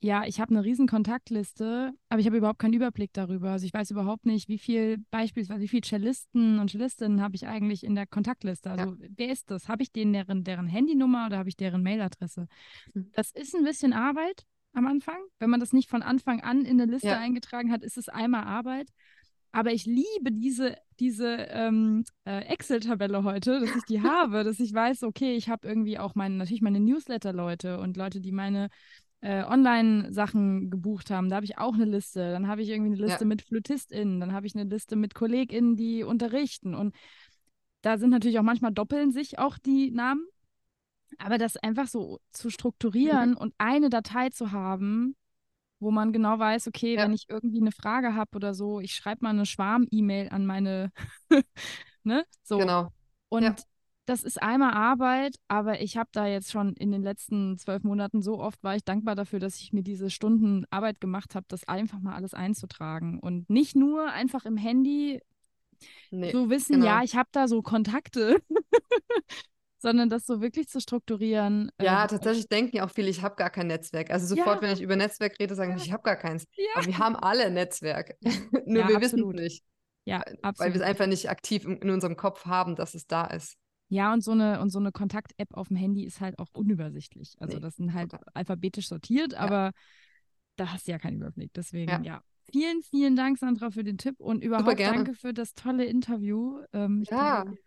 ja, 0.00 0.24
ich 0.26 0.40
habe 0.40 0.50
eine 0.50 0.64
riesen 0.64 0.88
Kontaktliste, 0.88 1.92
aber 2.08 2.18
ich 2.18 2.26
habe 2.26 2.36
überhaupt 2.36 2.58
keinen 2.58 2.72
Überblick 2.72 3.12
darüber. 3.12 3.50
Also 3.52 3.66
ich 3.66 3.72
weiß 3.72 3.92
überhaupt 3.92 4.26
nicht, 4.26 4.48
wie 4.48 4.58
viel 4.58 4.98
beispielsweise, 5.12 5.60
wie 5.60 5.68
viele 5.68 5.82
Cellisten 5.82 6.58
und 6.58 6.70
Cellistinnen 6.70 7.22
habe 7.22 7.36
ich 7.36 7.46
eigentlich 7.46 7.84
in 7.84 7.94
der 7.94 8.06
Kontaktliste. 8.06 8.70
Also 8.70 8.96
ja. 8.98 9.08
wer 9.16 9.30
ist 9.30 9.50
das? 9.52 9.68
Habe 9.68 9.82
ich 9.84 9.92
denen 9.92 10.12
deren, 10.12 10.42
deren 10.42 10.66
Handynummer 10.66 11.26
oder 11.26 11.38
habe 11.38 11.48
ich 11.48 11.56
deren 11.56 11.84
Mailadresse? 11.84 12.48
Hm. 12.94 13.10
Das 13.12 13.30
ist 13.30 13.54
ein 13.54 13.62
bisschen 13.62 13.92
Arbeit 13.92 14.44
am 14.72 14.86
Anfang. 14.86 15.20
Wenn 15.38 15.50
man 15.50 15.60
das 15.60 15.72
nicht 15.72 15.88
von 15.88 16.02
Anfang 16.02 16.40
an 16.40 16.64
in 16.64 16.80
eine 16.80 16.90
Liste 16.90 17.08
ja. 17.08 17.18
eingetragen 17.18 17.70
hat, 17.70 17.84
ist 17.84 17.96
es 17.96 18.08
einmal 18.08 18.42
Arbeit. 18.42 18.88
Aber 19.52 19.72
ich 19.72 19.84
liebe 19.84 20.32
diese, 20.32 20.76
diese 20.98 21.28
ähm, 21.50 22.04
äh, 22.24 22.40
Excel-Tabelle 22.46 23.22
heute, 23.22 23.60
dass 23.60 23.76
ich 23.76 23.84
die 23.84 24.00
habe, 24.02 24.44
dass 24.44 24.58
ich 24.60 24.72
weiß, 24.72 25.02
okay, 25.04 25.36
ich 25.36 25.48
habe 25.48 25.68
irgendwie 25.68 25.98
auch 25.98 26.14
meine, 26.14 26.36
natürlich 26.36 26.62
meine 26.62 26.80
Newsletter-Leute 26.80 27.78
und 27.78 27.96
Leute, 27.96 28.20
die 28.20 28.32
meine 28.32 28.68
äh, 29.20 29.44
Online-Sachen 29.44 30.70
gebucht 30.70 31.10
haben. 31.10 31.28
Da 31.28 31.36
habe 31.36 31.44
ich 31.44 31.58
auch 31.58 31.74
eine 31.74 31.84
Liste. 31.84 32.32
Dann 32.32 32.48
habe 32.48 32.62
ich 32.62 32.70
irgendwie 32.70 32.92
eine 32.92 33.02
Liste 33.06 33.24
ja. 33.24 33.28
mit 33.28 33.42
FlötistInnen. 33.42 34.20
Dann 34.20 34.32
habe 34.32 34.46
ich 34.46 34.54
eine 34.54 34.64
Liste 34.64 34.96
mit 34.96 35.14
KollegInnen, 35.14 35.76
die 35.76 36.02
unterrichten. 36.02 36.74
Und 36.74 36.94
da 37.82 37.98
sind 37.98 38.10
natürlich 38.10 38.38
auch 38.38 38.44
manchmal 38.44 38.72
doppeln 38.72 39.12
sich 39.12 39.38
auch 39.38 39.58
die 39.58 39.90
Namen. 39.90 40.26
Aber 41.18 41.36
das 41.36 41.56
einfach 41.56 41.88
so 41.88 42.20
zu 42.30 42.48
strukturieren 42.48 43.30
mhm. 43.30 43.36
und 43.36 43.54
eine 43.58 43.90
Datei 43.90 44.30
zu 44.30 44.50
haben, 44.50 45.14
wo 45.82 45.90
man 45.90 46.12
genau 46.12 46.38
weiß, 46.38 46.68
okay, 46.68 46.94
ja. 46.94 47.02
wenn 47.02 47.12
ich 47.12 47.26
irgendwie 47.28 47.60
eine 47.60 47.72
Frage 47.72 48.14
habe 48.14 48.36
oder 48.36 48.54
so, 48.54 48.80
ich 48.80 48.94
schreibe 48.94 49.24
mal 49.24 49.30
eine 49.30 49.46
Schwarm-E-Mail 49.46 50.28
an 50.30 50.46
meine, 50.46 50.92
ne? 52.04 52.24
So. 52.42 52.58
Genau. 52.58 52.88
Und 53.28 53.42
ja. 53.42 53.54
das 54.06 54.22
ist 54.22 54.40
einmal 54.40 54.74
Arbeit, 54.74 55.36
aber 55.48 55.80
ich 55.80 55.96
habe 55.96 56.10
da 56.12 56.26
jetzt 56.26 56.52
schon 56.52 56.74
in 56.74 56.92
den 56.92 57.02
letzten 57.02 57.58
zwölf 57.58 57.82
Monaten 57.82 58.22
so 58.22 58.38
oft 58.40 58.62
war 58.62 58.76
ich 58.76 58.84
dankbar 58.84 59.16
dafür, 59.16 59.40
dass 59.40 59.58
ich 59.58 59.72
mir 59.72 59.82
diese 59.82 60.08
Stunden 60.08 60.64
Arbeit 60.70 61.00
gemacht 61.00 61.34
habe, 61.34 61.46
das 61.48 61.66
einfach 61.66 61.98
mal 61.98 62.14
alles 62.14 62.32
einzutragen. 62.32 63.18
Und 63.18 63.50
nicht 63.50 63.74
nur 63.74 64.10
einfach 64.10 64.44
im 64.44 64.56
Handy 64.56 65.20
nee, 66.10 66.30
so 66.30 66.48
wissen, 66.48 66.74
genau. 66.74 66.86
ja, 66.86 67.02
ich 67.02 67.16
habe 67.16 67.28
da 67.32 67.48
so 67.48 67.60
Kontakte. 67.60 68.40
sondern 69.82 70.08
das 70.08 70.24
so 70.24 70.40
wirklich 70.40 70.68
zu 70.68 70.80
strukturieren. 70.80 71.70
Ja, 71.80 72.04
äh, 72.04 72.08
tatsächlich 72.08 72.48
denken 72.48 72.76
ja 72.76 72.86
auch 72.86 72.90
viele, 72.90 73.10
ich 73.10 73.22
habe 73.22 73.36
gar 73.36 73.50
kein 73.50 73.66
Netzwerk. 73.66 74.10
Also 74.10 74.26
sofort, 74.26 74.56
ja. 74.56 74.62
wenn 74.62 74.72
ich 74.72 74.80
über 74.80 74.96
Netzwerk 74.96 75.38
rede, 75.38 75.54
sagen 75.54 75.72
ja. 75.72 75.76
ich 75.76 75.92
habe 75.92 76.02
gar 76.02 76.16
keins. 76.16 76.46
Ja. 76.56 76.64
Aber 76.76 76.86
wir 76.86 76.98
haben 76.98 77.16
alle 77.16 77.50
Netzwerk. 77.50 78.16
Nur 78.66 78.88
wir 78.88 79.00
wissen 79.00 79.20
es 79.20 79.40
nicht. 79.40 79.64
Ja, 80.04 80.20
absolut. 80.40 80.58
Weil 80.58 80.74
wir 80.74 80.80
es 80.80 80.86
einfach 80.86 81.06
nicht 81.06 81.28
aktiv 81.28 81.64
in, 81.64 81.76
in 81.78 81.90
unserem 81.90 82.16
Kopf 82.16 82.46
haben, 82.46 82.76
dass 82.76 82.94
es 82.94 83.06
da 83.06 83.26
ist. 83.26 83.56
Ja, 83.88 84.12
und 84.12 84.24
so 84.24 84.30
eine, 84.30 84.60
und 84.60 84.70
so 84.70 84.78
eine 84.78 84.90
Kontakt-App 84.90 85.54
auf 85.54 85.68
dem 85.68 85.76
Handy 85.76 86.04
ist 86.04 86.20
halt 86.20 86.38
auch 86.38 86.48
unübersichtlich. 86.54 87.34
Also 87.38 87.56
nee, 87.56 87.60
das 87.60 87.76
sind 87.76 87.92
halt 87.92 88.12
total. 88.12 88.26
alphabetisch 88.32 88.88
sortiert, 88.88 89.34
aber 89.34 89.72
da 90.56 90.72
hast 90.72 90.86
du 90.86 90.92
ja 90.92 90.98
keinen 90.98 91.16
Überblick. 91.16 91.52
Deswegen, 91.52 92.02
ja. 92.02 92.22
Vielen, 92.50 92.82
vielen 92.82 93.16
Dank, 93.16 93.38
Sandra, 93.38 93.70
für 93.70 93.84
den 93.84 93.98
Tipp 93.98 94.18
und 94.18 94.42
überhaupt 94.42 94.80
danke 94.80 95.14
für 95.14 95.32
das 95.32 95.54
tolle 95.54 95.84
Interview. 95.84 96.60
Ähm, 96.72 97.04
ja. 97.08 97.42
Glaube, 97.42 97.58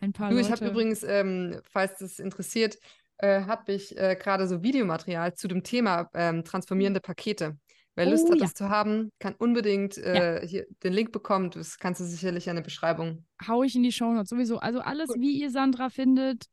ein 0.00 0.12
paar 0.12 0.30
du, 0.30 0.36
Leute. 0.36 0.46
ich 0.46 0.52
habe 0.52 0.70
übrigens, 0.70 1.02
ähm, 1.02 1.60
falls 1.70 1.98
das 1.98 2.18
interessiert, 2.18 2.78
äh, 3.18 3.42
habe 3.42 3.72
ich 3.72 3.96
äh, 3.98 4.16
gerade 4.16 4.46
so 4.46 4.62
Videomaterial 4.62 5.34
zu 5.34 5.48
dem 5.48 5.62
Thema 5.62 6.08
ähm, 6.14 6.44
transformierende 6.44 7.00
Pakete. 7.00 7.58
Wer 7.96 8.06
Lust 8.06 8.26
oh, 8.28 8.32
hat, 8.32 8.38
ja. 8.38 8.44
das 8.44 8.54
zu 8.54 8.68
haben, 8.68 9.10
kann 9.18 9.34
unbedingt 9.34 9.98
äh, 9.98 10.40
ja. 10.40 10.46
hier 10.46 10.66
den 10.82 10.92
Link 10.92 11.12
bekommen. 11.12 11.50
Das 11.50 11.78
kannst 11.78 12.00
du 12.00 12.04
sicherlich 12.04 12.46
in 12.46 12.54
der 12.54 12.62
Beschreibung. 12.62 13.26
Hau 13.46 13.62
ich 13.62 13.74
in 13.74 13.82
die 13.82 13.92
Show 13.92 14.12
Notes 14.12 14.30
sowieso. 14.30 14.58
Also 14.58 14.80
alles, 14.80 15.08
Gut. 15.08 15.20
wie 15.20 15.38
ihr 15.38 15.50
Sandra 15.50 15.90
findet, 15.90 16.46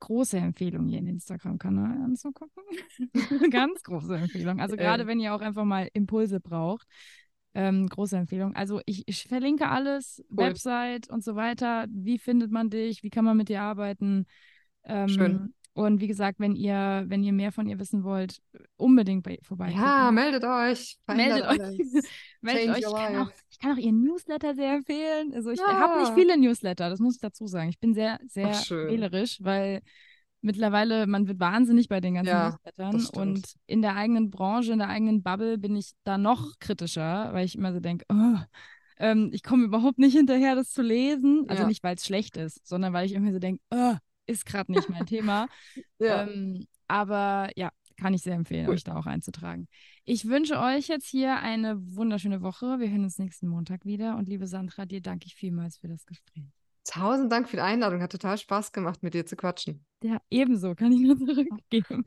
große 0.00 0.36
Empfehlung, 0.36 0.88
hier 0.88 0.98
in 0.98 1.06
Instagram-Kanal 1.06 2.02
anzugucken. 2.02 2.62
Ganz 3.50 3.82
große 3.82 4.16
Empfehlung. 4.16 4.60
Also 4.60 4.76
gerade 4.76 5.02
ähm. 5.02 5.08
wenn 5.08 5.20
ihr 5.20 5.34
auch 5.34 5.40
einfach 5.40 5.64
mal 5.64 5.88
Impulse 5.94 6.40
braucht. 6.40 6.86
Ähm, 7.54 7.88
große 7.88 8.16
Empfehlung. 8.16 8.54
Also 8.56 8.80
ich, 8.84 9.04
ich 9.06 9.24
verlinke 9.24 9.68
alles, 9.68 10.22
cool. 10.30 10.38
Website 10.38 11.08
und 11.08 11.22
so 11.22 11.36
weiter. 11.36 11.86
Wie 11.88 12.18
findet 12.18 12.50
man 12.50 12.68
dich? 12.68 13.02
Wie 13.04 13.10
kann 13.10 13.24
man 13.24 13.36
mit 13.36 13.48
dir 13.48 13.62
arbeiten? 13.62 14.26
Ähm, 14.84 15.08
Schön. 15.08 15.54
Und 15.74 16.00
wie 16.00 16.06
gesagt, 16.06 16.38
wenn 16.38 16.54
ihr, 16.54 17.04
wenn 17.08 17.24
ihr 17.24 17.32
mehr 17.32 17.50
von 17.50 17.66
ihr 17.66 17.80
wissen 17.80 18.04
wollt, 18.04 18.38
unbedingt 18.76 19.24
bei, 19.24 19.38
vorbei. 19.42 19.72
Ja, 19.76 20.12
meldet 20.12 20.44
euch. 20.44 20.98
Meldet 21.08 21.48
euch. 21.48 21.58
meldet 22.40 22.70
euch. 22.70 22.78
Ich 22.78 22.84
kann, 22.84 23.16
auch, 23.16 23.30
ich 23.50 23.58
kann, 23.58 23.72
auch, 23.72 23.76
ihr 23.76 23.92
Newsletter 23.92 24.54
sehr 24.54 24.74
empfehlen. 24.74 25.32
Also 25.34 25.50
ich 25.50 25.58
ja. 25.58 25.66
habe 25.66 26.00
nicht 26.00 26.14
viele 26.14 26.38
Newsletter, 26.38 26.90
das 26.90 27.00
muss 27.00 27.16
ich 27.16 27.20
dazu 27.20 27.48
sagen. 27.48 27.70
Ich 27.70 27.80
bin 27.80 27.92
sehr, 27.92 28.20
sehr 28.28 28.50
wählerisch, 28.50 29.38
weil 29.42 29.82
mittlerweile, 30.44 31.06
man 31.06 31.26
wird 31.26 31.40
wahnsinnig 31.40 31.88
bei 31.88 32.00
den 32.00 32.14
ganzen 32.14 32.28
ja, 32.28 32.50
Newslettern. 32.50 33.06
Und 33.16 33.54
in 33.66 33.82
der 33.82 33.96
eigenen 33.96 34.30
Branche, 34.30 34.72
in 34.72 34.78
der 34.78 34.88
eigenen 34.88 35.22
Bubble 35.22 35.58
bin 35.58 35.74
ich 35.74 35.92
da 36.04 36.18
noch 36.18 36.58
kritischer, 36.60 37.32
weil 37.32 37.46
ich 37.46 37.56
immer 37.56 37.72
so 37.72 37.80
denke, 37.80 38.04
oh, 38.10 38.38
ähm, 38.98 39.30
ich 39.32 39.42
komme 39.42 39.64
überhaupt 39.64 39.98
nicht 39.98 40.14
hinterher, 40.16 40.54
das 40.54 40.70
zu 40.70 40.82
lesen. 40.82 41.46
Also 41.48 41.62
ja. 41.62 41.68
nicht, 41.68 41.82
weil 41.82 41.96
es 41.96 42.04
schlecht 42.04 42.36
ist, 42.36 42.66
sondern 42.66 42.92
weil 42.92 43.06
ich 43.06 43.12
immer 43.12 43.32
so 43.32 43.38
denke, 43.38 43.62
oh, 43.70 43.94
ist 44.26 44.46
gerade 44.46 44.70
nicht 44.70 44.88
mein 44.88 45.06
Thema. 45.06 45.48
ja. 45.98 46.22
Ähm, 46.22 46.66
aber 46.86 47.50
ja, 47.56 47.70
kann 47.96 48.14
ich 48.14 48.22
sehr 48.22 48.34
empfehlen, 48.34 48.66
cool. 48.66 48.74
euch 48.74 48.84
da 48.84 48.96
auch 48.96 49.06
einzutragen. 49.06 49.68
Ich 50.04 50.26
wünsche 50.26 50.58
euch 50.58 50.88
jetzt 50.88 51.06
hier 51.06 51.38
eine 51.38 51.76
wunderschöne 51.96 52.42
Woche. 52.42 52.78
Wir 52.78 52.90
hören 52.90 53.04
uns 53.04 53.18
nächsten 53.18 53.48
Montag 53.48 53.84
wieder. 53.84 54.16
Und 54.16 54.28
liebe 54.28 54.46
Sandra, 54.46 54.84
dir 54.84 55.00
danke 55.00 55.26
ich 55.26 55.34
vielmals 55.34 55.78
für 55.78 55.88
das 55.88 56.04
Gespräch. 56.04 56.63
Tausend 56.84 57.32
Dank 57.32 57.48
für 57.48 57.56
die 57.56 57.62
Einladung. 57.62 58.02
Hat 58.02 58.12
total 58.12 58.38
Spaß 58.38 58.72
gemacht, 58.72 59.02
mit 59.02 59.14
dir 59.14 59.24
zu 59.26 59.36
quatschen. 59.36 59.84
Ja, 60.02 60.18
ebenso. 60.30 60.74
Kann 60.74 60.92
ich 60.92 61.00
nur 61.00 61.16
zurückgeben. 61.18 62.04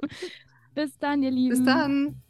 Bis 0.76 0.98
dann, 1.00 1.24
ihr 1.24 1.32
Lieben. 1.32 1.50
Bis 1.50 1.66
dann. 1.66 2.22